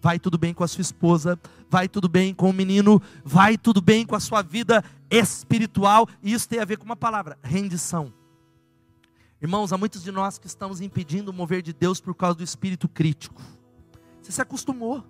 Vai 0.00 0.18
tudo 0.18 0.38
bem 0.38 0.54
com 0.54 0.64
a 0.64 0.68
sua 0.68 0.80
esposa? 0.80 1.38
Vai 1.68 1.88
tudo 1.88 2.08
bem 2.08 2.32
com 2.32 2.48
o 2.48 2.54
menino? 2.54 3.02
Vai 3.22 3.58
tudo 3.58 3.82
bem 3.82 4.06
com 4.06 4.16
a 4.16 4.20
sua 4.20 4.40
vida 4.40 4.82
espiritual? 5.10 6.08
E 6.22 6.32
isso 6.32 6.48
tem 6.48 6.58
a 6.58 6.64
ver 6.64 6.78
com 6.78 6.86
uma 6.86 6.96
palavra: 6.96 7.38
rendição. 7.42 8.15
Irmãos, 9.40 9.70
há 9.70 9.76
muitos 9.76 10.02
de 10.02 10.10
nós 10.10 10.38
que 10.38 10.46
estamos 10.46 10.80
impedindo 10.80 11.30
o 11.30 11.34
mover 11.34 11.60
de 11.60 11.72
Deus 11.74 12.00
por 12.00 12.14
causa 12.14 12.38
do 12.38 12.44
espírito 12.44 12.88
crítico. 12.88 13.42
Você 14.22 14.32
se 14.32 14.40
acostumou. 14.40 15.04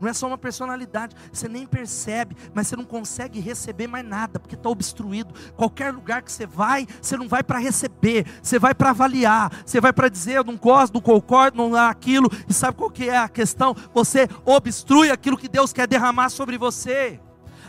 Não 0.00 0.08
é 0.08 0.12
só 0.12 0.26
uma 0.26 0.36
personalidade, 0.36 1.14
você 1.32 1.48
nem 1.48 1.64
percebe, 1.64 2.36
mas 2.52 2.66
você 2.66 2.74
não 2.74 2.84
consegue 2.84 3.38
receber 3.38 3.86
mais 3.86 4.04
nada, 4.04 4.40
porque 4.40 4.56
está 4.56 4.68
obstruído. 4.68 5.32
Qualquer 5.54 5.92
lugar 5.92 6.20
que 6.20 6.32
você 6.32 6.44
vai, 6.44 6.84
você 7.00 7.16
não 7.16 7.28
vai 7.28 7.44
para 7.44 7.60
receber, 7.60 8.26
você 8.42 8.58
vai 8.58 8.74
para 8.74 8.90
avaliar, 8.90 9.62
você 9.64 9.80
vai 9.80 9.92
para 9.92 10.08
dizer, 10.08 10.32
eu 10.32 10.44
não 10.44 10.56
gosto, 10.56 10.94
não 10.94 11.00
concordo, 11.00 11.56
não 11.56 11.76
há 11.76 11.88
aquilo, 11.88 12.28
e 12.48 12.52
sabe 12.52 12.76
qual 12.76 12.90
que 12.90 13.08
é 13.08 13.16
a 13.16 13.28
questão? 13.28 13.74
Você 13.94 14.28
obstrui 14.44 15.10
aquilo 15.10 15.38
que 15.38 15.48
Deus 15.48 15.72
quer 15.72 15.86
derramar 15.86 16.28
sobre 16.28 16.58
você. 16.58 17.20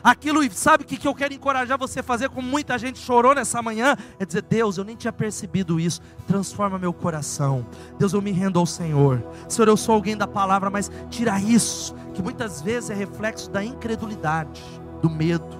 Aquilo, 0.05 0.39
sabe 0.51 0.83
o 0.83 0.85
que, 0.85 0.97
que 0.97 1.07
eu 1.07 1.15
quero 1.15 1.33
encorajar 1.33 1.79
você 1.79 2.01
a 2.01 2.03
fazer, 2.03 2.29
como 2.29 2.47
muita 2.47 2.77
gente 2.77 2.99
chorou 2.99 3.33
nessa 3.33 3.59
manhã? 3.59 3.97
É 4.19 4.25
dizer: 4.25 4.43
Deus, 4.43 4.77
eu 4.77 4.83
nem 4.83 4.95
tinha 4.95 5.11
percebido 5.11 5.79
isso, 5.79 5.99
transforma 6.27 6.77
meu 6.77 6.93
coração. 6.93 7.65
Deus, 7.97 8.13
eu 8.13 8.21
me 8.21 8.31
rendo 8.31 8.59
ao 8.59 8.67
Senhor. 8.67 9.25
Senhor, 9.49 9.67
eu 9.67 9.75
sou 9.75 9.95
alguém 9.95 10.15
da 10.15 10.27
palavra, 10.27 10.69
mas 10.69 10.91
tira 11.09 11.39
isso, 11.39 11.95
que 12.13 12.21
muitas 12.21 12.61
vezes 12.61 12.91
é 12.91 12.93
reflexo 12.93 13.49
da 13.49 13.63
incredulidade, 13.63 14.61
do 15.01 15.09
medo, 15.09 15.57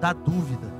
da 0.00 0.12
dúvida. 0.12 0.72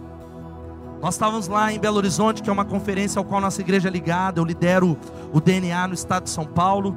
Nós 1.00 1.14
estávamos 1.14 1.48
lá 1.48 1.72
em 1.72 1.80
Belo 1.80 1.96
Horizonte, 1.96 2.40
que 2.40 2.48
é 2.48 2.52
uma 2.52 2.64
conferência 2.64 3.18
ao 3.18 3.24
qual 3.24 3.40
nossa 3.40 3.60
igreja 3.60 3.88
é 3.88 3.90
ligada. 3.90 4.38
Eu 4.38 4.44
lidero 4.44 4.96
o 5.32 5.40
DNA 5.40 5.88
no 5.88 5.94
estado 5.94 6.22
de 6.22 6.30
São 6.30 6.46
Paulo. 6.46 6.96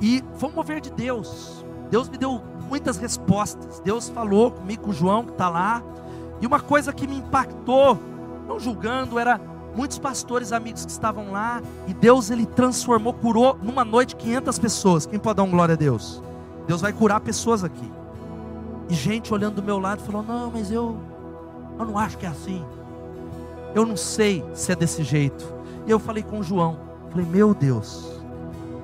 E 0.00 0.20
foi 0.34 0.50
um 0.50 0.52
mover 0.52 0.80
de 0.80 0.90
Deus. 0.90 1.64
Deus 1.92 2.08
me 2.08 2.18
deu 2.18 2.42
muitas 2.72 2.96
respostas. 2.96 3.80
Deus 3.80 4.08
falou 4.08 4.50
comigo, 4.50 4.84
com 4.84 4.92
João 4.94 5.24
que 5.24 5.32
está 5.32 5.50
lá. 5.50 5.82
E 6.40 6.46
uma 6.46 6.58
coisa 6.58 6.90
que 6.90 7.06
me 7.06 7.16
impactou, 7.16 7.98
não 8.48 8.58
julgando, 8.58 9.18
era 9.18 9.38
muitos 9.76 9.98
pastores 9.98 10.52
amigos 10.52 10.86
que 10.86 10.90
estavam 10.90 11.32
lá. 11.32 11.60
E 11.86 11.92
Deus 11.92 12.30
ele 12.30 12.46
transformou, 12.46 13.12
curou 13.12 13.58
numa 13.62 13.84
noite 13.84 14.16
500 14.16 14.58
pessoas. 14.58 15.04
Quem 15.04 15.18
pode 15.18 15.36
dar 15.36 15.42
um 15.42 15.50
glória 15.50 15.74
a 15.74 15.76
Deus? 15.76 16.22
Deus 16.66 16.80
vai 16.80 16.94
curar 16.94 17.20
pessoas 17.20 17.62
aqui. 17.62 17.92
E 18.88 18.94
gente 18.94 19.34
olhando 19.34 19.56
do 19.56 19.62
meu 19.62 19.78
lado 19.78 20.00
falou: 20.00 20.22
Não, 20.22 20.50
mas 20.50 20.72
eu, 20.72 20.96
eu 21.78 21.84
não 21.84 21.98
acho 21.98 22.16
que 22.16 22.24
é 22.24 22.30
assim. 22.30 22.64
Eu 23.74 23.84
não 23.84 23.98
sei 23.98 24.42
se 24.54 24.72
é 24.72 24.74
desse 24.74 25.02
jeito. 25.02 25.44
E 25.86 25.90
eu 25.90 25.98
falei 25.98 26.22
com 26.22 26.38
o 26.38 26.42
João: 26.42 26.78
Falei, 27.10 27.26
meu 27.26 27.52
Deus, 27.52 28.18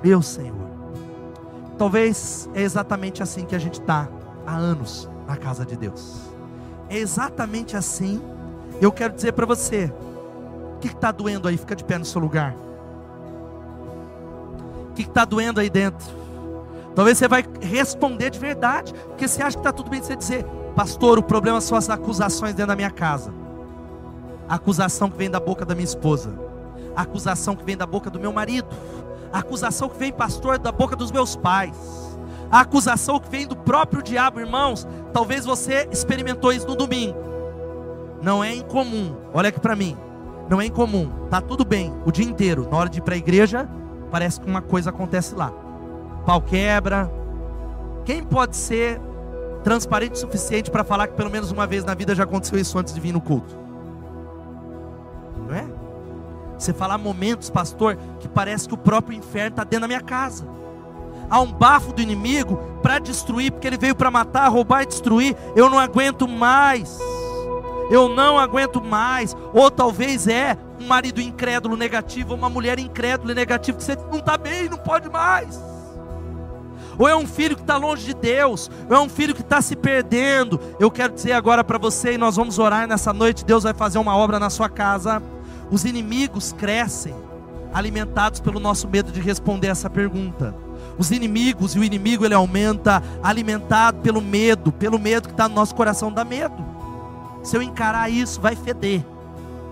meu 0.03 0.21
Senhor. 0.21 0.68
Talvez 1.79 2.49
é 2.53 2.61
exatamente 2.61 3.23
assim 3.23 3.45
que 3.45 3.55
a 3.55 3.59
gente 3.59 3.79
está 3.79 4.09
há 4.45 4.53
anos 4.53 5.09
na 5.25 5.37
casa 5.37 5.65
de 5.65 5.77
Deus. 5.77 6.19
É 6.89 6.97
exatamente 6.97 7.77
assim. 7.77 8.21
Eu 8.81 8.91
quero 8.91 9.13
dizer 9.13 9.31
para 9.31 9.45
você: 9.45 9.91
o 10.75 10.79
que 10.79 10.87
está 10.87 11.09
doendo 11.09 11.47
aí? 11.47 11.55
Fica 11.55 11.77
de 11.77 11.85
pé 11.85 11.97
no 11.97 12.03
seu 12.03 12.19
lugar. 12.19 12.53
O 14.89 14.93
que 14.93 15.03
está 15.03 15.23
doendo 15.23 15.61
aí 15.61 15.69
dentro? 15.69 16.05
Talvez 16.93 17.17
você 17.17 17.29
vai 17.29 17.45
responder 17.61 18.29
de 18.29 18.39
verdade, 18.39 18.93
porque 19.07 19.25
você 19.25 19.41
acha 19.41 19.55
que 19.55 19.61
está 19.61 19.71
tudo 19.71 19.89
bem 19.89 20.01
você 20.01 20.17
dizer, 20.17 20.43
pastor, 20.75 21.17
o 21.17 21.23
problema 21.23 21.61
são 21.61 21.77
as 21.77 21.89
acusações 21.89 22.53
dentro 22.53 22.67
da 22.67 22.75
minha 22.75 22.91
casa. 22.91 23.33
A 24.49 24.55
acusação 24.55 25.09
que 25.09 25.15
vem 25.15 25.29
da 25.29 25.39
boca 25.39 25.63
da 25.63 25.73
minha 25.73 25.85
esposa, 25.85 26.33
a 26.93 27.03
acusação 27.03 27.55
que 27.55 27.63
vem 27.63 27.77
da 27.77 27.85
boca 27.85 28.09
do 28.09 28.19
meu 28.19 28.33
marido, 28.33 28.67
a 29.31 29.39
acusação 29.39 29.89
que 29.89 29.97
vem, 29.97 30.11
pastor, 30.11 30.57
da 30.57 30.71
boca 30.71 30.95
dos 30.95 31.11
meus 31.11 31.35
pais, 31.35 31.77
a 32.51 32.61
acusação 32.61 33.19
que 33.19 33.29
vem 33.29 33.47
do 33.47 33.55
próprio 33.55 34.01
diabo, 34.01 34.39
irmãos. 34.39 34.87
Talvez 35.13 35.45
você 35.45 35.87
experimentou 35.91 36.51
isso 36.51 36.67
no 36.67 36.75
domingo. 36.75 37.17
Não 38.21 38.43
é 38.43 38.53
incomum, 38.53 39.15
olha 39.33 39.49
aqui 39.49 39.59
para 39.59 39.75
mim. 39.75 39.95
Não 40.49 40.59
é 40.59 40.65
incomum, 40.65 41.27
tá 41.29 41.39
tudo 41.39 41.63
bem 41.63 41.93
o 42.05 42.11
dia 42.11 42.25
inteiro. 42.25 42.67
Na 42.69 42.77
hora 42.77 42.89
de 42.89 42.97
ir 42.97 43.01
para 43.01 43.13
a 43.13 43.17
igreja, 43.17 43.69
parece 44.09 44.39
que 44.39 44.49
uma 44.49 44.61
coisa 44.61 44.89
acontece 44.89 45.35
lá. 45.35 45.51
Pau 46.25 46.41
quebra. 46.41 47.09
Quem 48.03 48.23
pode 48.23 48.55
ser 48.55 48.99
transparente 49.63 50.13
o 50.13 50.17
suficiente 50.17 50.71
para 50.71 50.83
falar 50.83 51.07
que 51.07 51.13
pelo 51.13 51.29
menos 51.29 51.51
uma 51.51 51.67
vez 51.67 51.85
na 51.85 51.93
vida 51.93 52.15
já 52.15 52.23
aconteceu 52.23 52.57
isso 52.57 52.77
antes 52.79 52.93
de 52.93 52.99
vir 52.99 53.13
no 53.13 53.21
culto? 53.21 53.55
Você 56.59 56.73
falar 56.73 56.97
momentos, 56.97 57.49
pastor, 57.49 57.97
que 58.19 58.27
parece 58.27 58.67
que 58.67 58.73
o 58.73 58.77
próprio 58.77 59.17
inferno 59.17 59.51
está 59.51 59.63
dentro 59.63 59.81
da 59.81 59.87
minha 59.87 60.01
casa. 60.01 60.45
Há 61.29 61.39
um 61.39 61.53
bafo 61.53 61.93
do 61.93 62.01
inimigo 62.01 62.57
para 62.81 62.99
destruir, 62.99 63.51
porque 63.51 63.65
ele 63.65 63.77
veio 63.77 63.95
para 63.95 64.11
matar, 64.11 64.49
roubar 64.49 64.83
e 64.83 64.87
destruir. 64.87 65.37
Eu 65.55 65.69
não 65.69 65.79
aguento 65.79 66.27
mais. 66.27 66.99
Eu 67.89 68.09
não 68.09 68.37
aguento 68.37 68.83
mais. 68.83 69.37
Ou 69.53 69.71
talvez 69.71 70.27
é 70.27 70.57
um 70.81 70.85
marido 70.85 71.21
incrédulo 71.21 71.77
negativo, 71.77 72.31
ou 72.31 72.37
uma 72.37 72.49
mulher 72.49 72.77
incrédula 72.77 73.31
e 73.31 73.35
negativa, 73.35 73.77
que 73.77 73.83
você 73.83 73.95
não 73.95 74.19
está 74.19 74.37
bem, 74.37 74.67
não 74.67 74.77
pode 74.77 75.09
mais. 75.09 75.57
ou 76.97 77.07
é 77.07 77.15
um 77.15 77.25
filho 77.25 77.55
que 77.55 77.61
está 77.61 77.77
longe 77.77 78.05
de 78.05 78.13
Deus, 78.13 78.69
ou 78.89 78.95
é 78.97 78.99
um 78.99 79.07
filho 79.07 79.33
que 79.33 79.41
está 79.41 79.61
se 79.61 79.77
perdendo. 79.77 80.59
Eu 80.77 80.91
quero 80.91 81.13
dizer 81.13 81.31
agora 81.31 81.63
para 81.63 81.77
você, 81.77 82.13
e 82.13 82.17
nós 82.17 82.35
vamos 82.35 82.59
orar 82.59 82.85
nessa 82.85 83.13
noite, 83.13 83.45
Deus 83.45 83.63
vai 83.63 83.73
fazer 83.73 83.97
uma 83.97 84.17
obra 84.17 84.39
na 84.39 84.49
sua 84.49 84.67
casa. 84.67 85.21
Os 85.71 85.85
inimigos 85.85 86.53
crescem, 86.53 87.15
alimentados 87.73 88.39
pelo 88.39 88.59
nosso 88.59 88.87
medo 88.87 89.11
de 89.11 89.19
responder 89.19 89.67
essa 89.67 89.89
pergunta. 89.89 90.55
Os 90.97 91.11
inimigos 91.11 91.75
e 91.75 91.79
o 91.79 91.83
inimigo 91.83 92.25
ele 92.25 92.33
aumenta, 92.33 93.03
alimentado 93.21 93.99
pelo 94.01 94.21
medo, 94.21 94.71
pelo 94.71 94.99
medo 94.99 95.27
que 95.27 95.33
está 95.33 95.47
no 95.47 95.55
nosso 95.55 95.75
coração, 95.75 96.11
dá 96.11 96.25
medo. 96.25 96.65
Se 97.43 97.55
eu 97.55 97.61
encarar 97.61 98.09
isso, 98.09 98.41
vai 98.41 98.55
feder, 98.55 99.03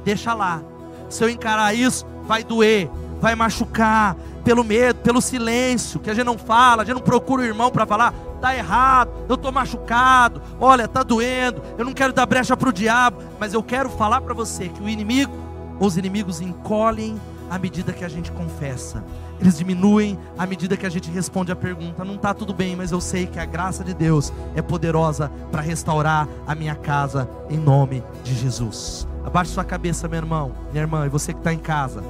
deixa 0.06 0.34
lá. 0.34 0.62
Se 1.10 1.24
eu 1.24 1.30
encarar 1.30 1.74
isso, 1.74 2.06
vai 2.26 2.44
doer, 2.44 2.90
vai 3.20 3.36
machucar, 3.36 4.16
pelo 4.44 4.64
medo, 4.64 5.00
pelo 5.02 5.22
silêncio, 5.22 6.00
que 6.00 6.10
a 6.10 6.14
gente 6.14 6.26
não 6.26 6.38
fala, 6.38 6.84
a 6.84 6.86
gente 6.86 6.96
não 6.96 7.02
procura 7.02 7.42
o 7.42 7.46
irmão 7.46 7.70
para 7.70 7.86
falar, 7.86 8.14
tá 8.40 8.56
errado, 8.56 9.12
eu 9.28 9.36
estou 9.36 9.52
machucado, 9.52 10.42
olha, 10.60 10.88
tá 10.88 11.04
doendo, 11.04 11.62
eu 11.78 11.84
não 11.84 11.92
quero 11.92 12.14
dar 12.14 12.26
brecha 12.26 12.56
para 12.56 12.70
o 12.70 12.74
diabo, 12.74 13.22
mas 13.40 13.54
eu 13.54 13.62
quero 13.62 13.90
falar 13.90 14.22
para 14.22 14.34
você 14.34 14.70
que 14.70 14.82
o 14.82 14.88
inimigo, 14.88 15.34
os 15.80 15.98
inimigos 15.98 16.42
encolhem 16.42 17.20
à 17.50 17.58
medida 17.58 17.94
que 17.94 18.04
a 18.04 18.10
gente 18.10 18.32
confessa. 18.32 19.04
Eles 19.40 19.58
diminuem 19.58 20.18
à 20.38 20.46
medida 20.46 20.76
que 20.76 20.86
a 20.86 20.90
gente 20.90 21.10
responde 21.12 21.52
a 21.52 21.56
pergunta. 21.56 22.04
Não 22.04 22.16
está 22.16 22.34
tudo 22.34 22.54
bem, 22.54 22.76
mas 22.76 22.92
eu 22.92 23.00
sei 23.00 23.28
que 23.28 23.40
a 23.40 23.46
graça 23.46 23.84
de 23.84 23.94
Deus 23.94 24.34
é 24.56 24.62
poderosa 24.62 25.32
para 25.52 25.62
restaurar 25.62 26.28
a 26.46 26.56
minha 26.56 26.76
casa 26.76 27.30
em 27.50 27.58
nome 27.58 28.04
de 28.24 28.34
Jesus. 28.34 29.08
Abaixe 29.24 29.52
sua 29.52 29.64
cabeça, 29.64 30.08
meu 30.08 30.18
irmão, 30.18 30.52
minha 30.72 30.84
irmã, 30.84 31.06
e 31.06 31.10
você 31.10 31.34
que 31.34 31.40
está 31.40 31.54
em 31.54 31.60
casa. 31.60 32.04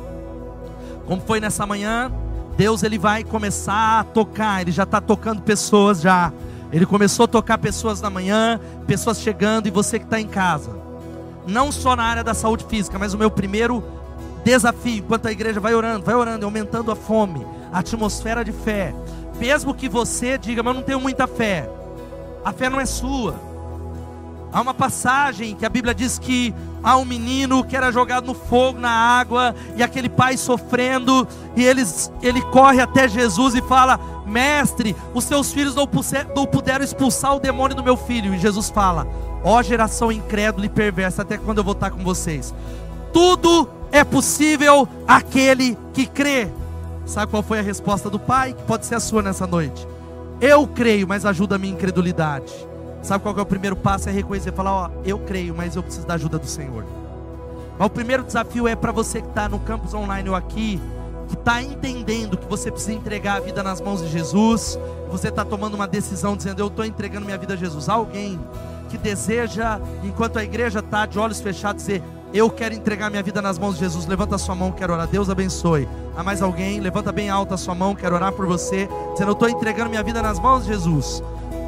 Como 1.05 1.21
foi 1.21 1.39
nessa 1.39 1.65
manhã, 1.65 2.11
Deus 2.55 2.83
ele 2.83 2.97
vai 2.97 3.23
começar 3.23 3.99
a 3.99 4.03
tocar, 4.03 4.61
ele 4.61 4.71
já 4.71 4.83
está 4.83 5.01
tocando 5.01 5.41
pessoas 5.41 6.01
já. 6.01 6.31
Ele 6.71 6.85
começou 6.85 7.25
a 7.25 7.27
tocar 7.27 7.57
pessoas 7.57 8.01
na 8.01 8.09
manhã, 8.09 8.59
pessoas 8.85 9.19
chegando, 9.19 9.67
e 9.67 9.71
você 9.71 9.99
que 9.99 10.05
está 10.05 10.19
em 10.19 10.27
casa. 10.27 10.76
Não 11.47 11.71
só 11.71 11.95
na 11.95 12.03
área 12.03 12.23
da 12.23 12.33
saúde 12.33 12.65
física, 12.65 12.99
mas 12.99 13.13
o 13.13 13.17
meu 13.17 13.31
primeiro 13.31 13.83
desafio, 14.43 14.97
enquanto 14.97 15.27
a 15.27 15.31
igreja 15.31 15.59
vai 15.59 15.73
orando, 15.73 16.05
vai 16.05 16.13
orando, 16.13 16.45
aumentando 16.45 16.91
a 16.91 16.95
fome, 16.95 17.45
a 17.71 17.79
atmosfera 17.79 18.43
de 18.43 18.51
fé. 18.51 18.93
Mesmo 19.39 19.73
que 19.73 19.87
você 19.87 20.37
diga, 20.37 20.61
mas 20.61 20.73
eu 20.73 20.79
não 20.79 20.85
tenho 20.85 20.99
muita 20.99 21.25
fé. 21.25 21.69
A 22.43 22.51
fé 22.51 22.69
não 22.69 22.79
é 22.79 22.85
sua. 22.85 23.35
Há 24.51 24.61
uma 24.61 24.73
passagem 24.73 25.55
que 25.55 25.65
a 25.65 25.69
Bíblia 25.69 25.93
diz 25.93 26.17
que 26.17 26.53
há 26.81 26.97
um 26.97 27.05
menino 27.05 27.63
que 27.63 27.75
era 27.75 27.91
jogado 27.91 28.25
no 28.25 28.33
fogo, 28.33 28.79
na 28.79 28.89
água, 28.89 29.53
e 29.75 29.83
aquele 29.83 30.09
pai 30.09 30.37
sofrendo, 30.37 31.27
e 31.55 31.63
eles, 31.63 32.11
ele 32.21 32.41
corre 32.41 32.81
até 32.81 33.07
Jesus 33.07 33.55
e 33.55 33.61
fala: 33.61 33.99
Mestre, 34.25 34.95
os 35.13 35.25
seus 35.25 35.51
filhos 35.51 35.75
não 35.75 35.85
puderam 35.85 36.83
expulsar 36.83 37.35
o 37.35 37.39
demônio 37.39 37.75
do 37.75 37.83
meu 37.83 37.97
filho. 37.97 38.33
E 38.33 38.39
Jesus 38.39 38.69
fala: 38.69 39.05
Ó 39.47 39.63
geração 39.63 40.11
incrédula 40.11 40.65
e 40.65 40.69
perversa, 40.69 41.21
até 41.21 41.37
quando 41.37 41.59
eu 41.59 41.63
vou 41.63 41.71
estar 41.71 41.89
com 41.89 42.03
vocês? 42.03 42.53
Tudo 43.13 43.69
é 43.93 44.03
possível 44.03 44.85
aquele 45.07 45.77
que 45.93 46.05
crê. 46.05 46.49
Sabe 47.05 47.31
qual 47.31 47.41
foi 47.41 47.59
a 47.59 47.61
resposta 47.61 48.09
do 48.09 48.19
pai? 48.19 48.51
Que 48.51 48.63
pode 48.63 48.85
ser 48.85 48.95
a 48.95 48.99
sua 48.99 49.21
nessa 49.21 49.47
noite. 49.47 49.87
Eu 50.41 50.67
creio, 50.67 51.07
mas 51.07 51.25
ajuda 51.25 51.55
a 51.55 51.57
minha 51.57 51.71
incredulidade. 51.71 52.53
Sabe 53.01 53.23
qual 53.23 53.37
é 53.37 53.41
o 53.41 53.45
primeiro 53.45 53.77
passo? 53.77 54.09
É 54.09 54.11
reconhecer, 54.11 54.51
falar, 54.51 54.73
ó, 54.73 54.89
eu 55.05 55.17
creio, 55.19 55.55
mas 55.55 55.77
eu 55.77 55.81
preciso 55.81 56.05
da 56.05 56.15
ajuda 56.15 56.37
do 56.37 56.45
Senhor. 56.45 56.83
Mas 57.79 57.87
o 57.87 57.89
primeiro 57.89 58.23
desafio 58.23 58.67
é 58.67 58.75
para 58.75 58.91
você 58.91 59.21
que 59.21 59.29
está 59.29 59.47
no 59.47 59.59
campus 59.59 59.93
online 59.93 60.27
ou 60.27 60.35
aqui, 60.35 60.77
que 61.29 61.35
está 61.35 61.63
entendendo 61.63 62.35
que 62.35 62.47
você 62.47 62.69
precisa 62.69 62.91
entregar 62.91 63.37
a 63.37 63.39
vida 63.39 63.63
nas 63.63 63.79
mãos 63.79 64.01
de 64.01 64.09
Jesus, 64.09 64.77
você 65.09 65.29
está 65.29 65.45
tomando 65.45 65.75
uma 65.75 65.87
decisão 65.87 66.35
dizendo, 66.35 66.59
eu 66.59 66.67
estou 66.67 66.83
entregando 66.83 67.25
minha 67.25 67.37
vida 67.37 67.53
a 67.53 67.57
Jesus. 67.57 67.87
Alguém 67.87 68.37
que 68.87 68.97
deseja, 68.97 69.79
enquanto 70.03 70.37
a 70.37 70.43
igreja 70.43 70.79
está 70.79 71.05
de 71.05 71.19
olhos 71.19 71.39
fechados, 71.39 71.83
dizer, 71.83 72.01
eu 72.33 72.49
quero 72.49 72.75
entregar 72.75 73.09
minha 73.09 73.23
vida 73.23 73.41
nas 73.41 73.57
mãos 73.57 73.75
de 73.75 73.79
Jesus. 73.81 74.05
Levanta 74.05 74.35
a 74.35 74.37
sua 74.37 74.53
mão, 74.53 74.71
quero 74.71 74.93
orar. 74.93 75.07
Deus 75.07 75.29
abençoe. 75.29 75.87
Há 76.15 76.23
mais 76.23 76.41
alguém? 76.41 76.79
Levanta 76.79 77.11
bem 77.11 77.29
alta 77.29 77.55
a 77.55 77.57
sua 77.57 77.73
mão, 77.73 77.95
quero 77.95 78.15
orar 78.15 78.33
por 78.33 78.45
você. 78.45 78.89
Dizendo, 79.13 79.29
eu 79.29 79.33
estou 79.33 79.49
entregando 79.49 79.89
minha 79.89 80.03
vida 80.03 80.21
nas 80.21 80.39
mãos 80.39 80.63
de 80.63 80.73
Jesus. 80.73 81.23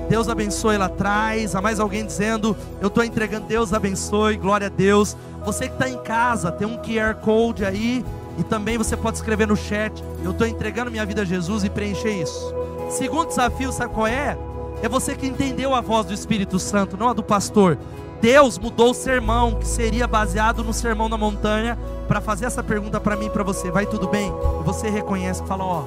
Deus 0.09 0.28
abençoe 0.28 0.78
lá 0.78 0.88
atrás. 0.88 1.55
Há 1.55 1.61
mais 1.61 1.80
alguém 1.80 2.05
dizendo, 2.05 2.57
eu 2.82 2.88
estou 2.88 3.03
entregando. 3.03 3.45
Deus 3.47 3.74
abençoe. 3.74 4.36
Glória 4.36 4.67
a 4.67 4.70
Deus. 4.70 5.15
Você 5.45 5.67
que 5.67 5.74
está 5.74 5.88
em 5.88 5.97
casa, 5.99 6.51
tem 6.51 6.67
um 6.67 6.78
QR 6.78 7.15
Code 7.22 7.63
aí. 7.63 8.03
E 8.38 8.43
também 8.43 8.78
você 8.78 8.97
pode 8.97 9.17
escrever 9.17 9.47
no 9.47 9.55
chat. 9.55 10.03
Eu 10.24 10.32
estou 10.32 10.47
entregando 10.47 10.91
minha 10.91 11.05
vida 11.05 11.22
a 11.22 11.26
Jesus 11.26 11.63
e 11.63 11.70
preencher 11.70 12.22
isso. 12.22 12.53
Segundo 12.89 13.28
desafio, 13.28 13.72
sabe 13.72 13.93
qual 13.93 14.07
é? 14.07 14.38
É 14.82 14.88
você 14.88 15.15
que 15.15 15.27
entendeu 15.27 15.75
a 15.75 15.82
voz 15.82 16.05
do 16.05 16.13
Espírito 16.13 16.57
Santo, 16.57 16.95
não 16.95 17.09
a 17.09 17.13
do 17.13 17.23
pastor. 17.23 17.77
Deus 18.21 18.57
mudou 18.57 18.91
o 18.91 18.93
sermão, 18.93 19.55
que 19.55 19.67
seria 19.67 20.07
baseado 20.07 20.63
no 20.63 20.73
sermão 20.73 21.07
na 21.07 21.17
montanha, 21.17 21.77
para 22.07 22.19
fazer 22.19 22.45
essa 22.45 22.63
pergunta 22.63 22.99
para 22.99 23.15
mim 23.15 23.25
e 23.27 23.30
para 23.30 23.43
você: 23.43 23.69
vai 23.71 23.86
tudo 23.86 24.07
bem? 24.07 24.34
E 24.59 24.63
você 24.63 24.89
reconhece, 24.89 25.43
fala: 25.45 25.63
ó, 25.63 25.84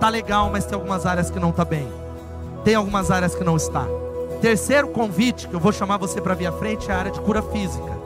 tá 0.00 0.08
legal, 0.08 0.50
mas 0.50 0.64
tem 0.64 0.74
algumas 0.74 1.06
áreas 1.06 1.30
que 1.30 1.38
não 1.38 1.52
tá 1.52 1.64
bem. 1.64 1.88
Tem 2.64 2.74
algumas 2.74 3.10
áreas 3.10 3.34
que 3.34 3.44
não 3.44 3.56
está. 3.56 3.86
Terceiro 4.40 4.88
convite 4.88 5.48
que 5.48 5.54
eu 5.54 5.60
vou 5.60 5.72
chamar 5.72 5.96
você 5.96 6.20
para 6.20 6.34
vir 6.34 6.46
à 6.46 6.52
frente 6.52 6.90
é 6.90 6.94
a 6.94 6.98
área 6.98 7.10
de 7.10 7.20
cura 7.20 7.42
física. 7.42 7.98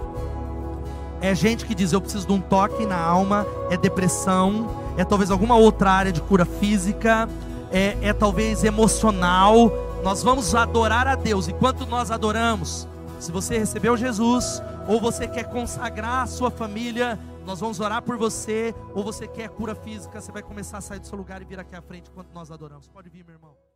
É 1.20 1.34
gente 1.34 1.66
que 1.66 1.74
diz: 1.74 1.92
eu 1.92 2.00
preciso 2.00 2.26
de 2.26 2.32
um 2.32 2.40
toque 2.40 2.86
na 2.86 2.98
alma, 2.98 3.46
é 3.70 3.76
depressão, 3.76 4.68
é 4.96 5.04
talvez 5.04 5.30
alguma 5.30 5.56
outra 5.56 5.90
área 5.90 6.12
de 6.12 6.20
cura 6.20 6.44
física, 6.44 7.28
é, 7.70 7.96
é 8.02 8.12
talvez 8.12 8.64
emocional. 8.64 9.70
Nós 10.02 10.20
vamos 10.20 10.52
adorar 10.52 11.06
a 11.06 11.14
Deus. 11.14 11.46
Enquanto 11.46 11.86
nós 11.86 12.10
adoramos, 12.10 12.88
se 13.20 13.30
você 13.30 13.56
recebeu 13.56 13.96
Jesus, 13.96 14.60
ou 14.88 15.00
você 15.00 15.28
quer 15.28 15.44
consagrar 15.44 16.24
a 16.24 16.26
sua 16.26 16.50
família, 16.50 17.16
nós 17.46 17.60
vamos 17.60 17.78
orar 17.78 18.02
por 18.02 18.16
você, 18.16 18.74
ou 18.94 19.04
você 19.04 19.28
quer 19.28 19.48
cura 19.48 19.76
física, 19.76 20.20
você 20.20 20.32
vai 20.32 20.42
começar 20.42 20.78
a 20.78 20.80
sair 20.80 20.98
do 20.98 21.06
seu 21.06 21.16
lugar 21.16 21.40
e 21.40 21.44
vir 21.44 21.60
aqui 21.60 21.76
à 21.76 21.82
frente 21.82 22.10
enquanto 22.10 22.32
nós 22.32 22.50
adoramos. 22.50 22.88
Pode 22.88 23.08
vir, 23.10 23.24
meu 23.24 23.34
irmão. 23.34 23.71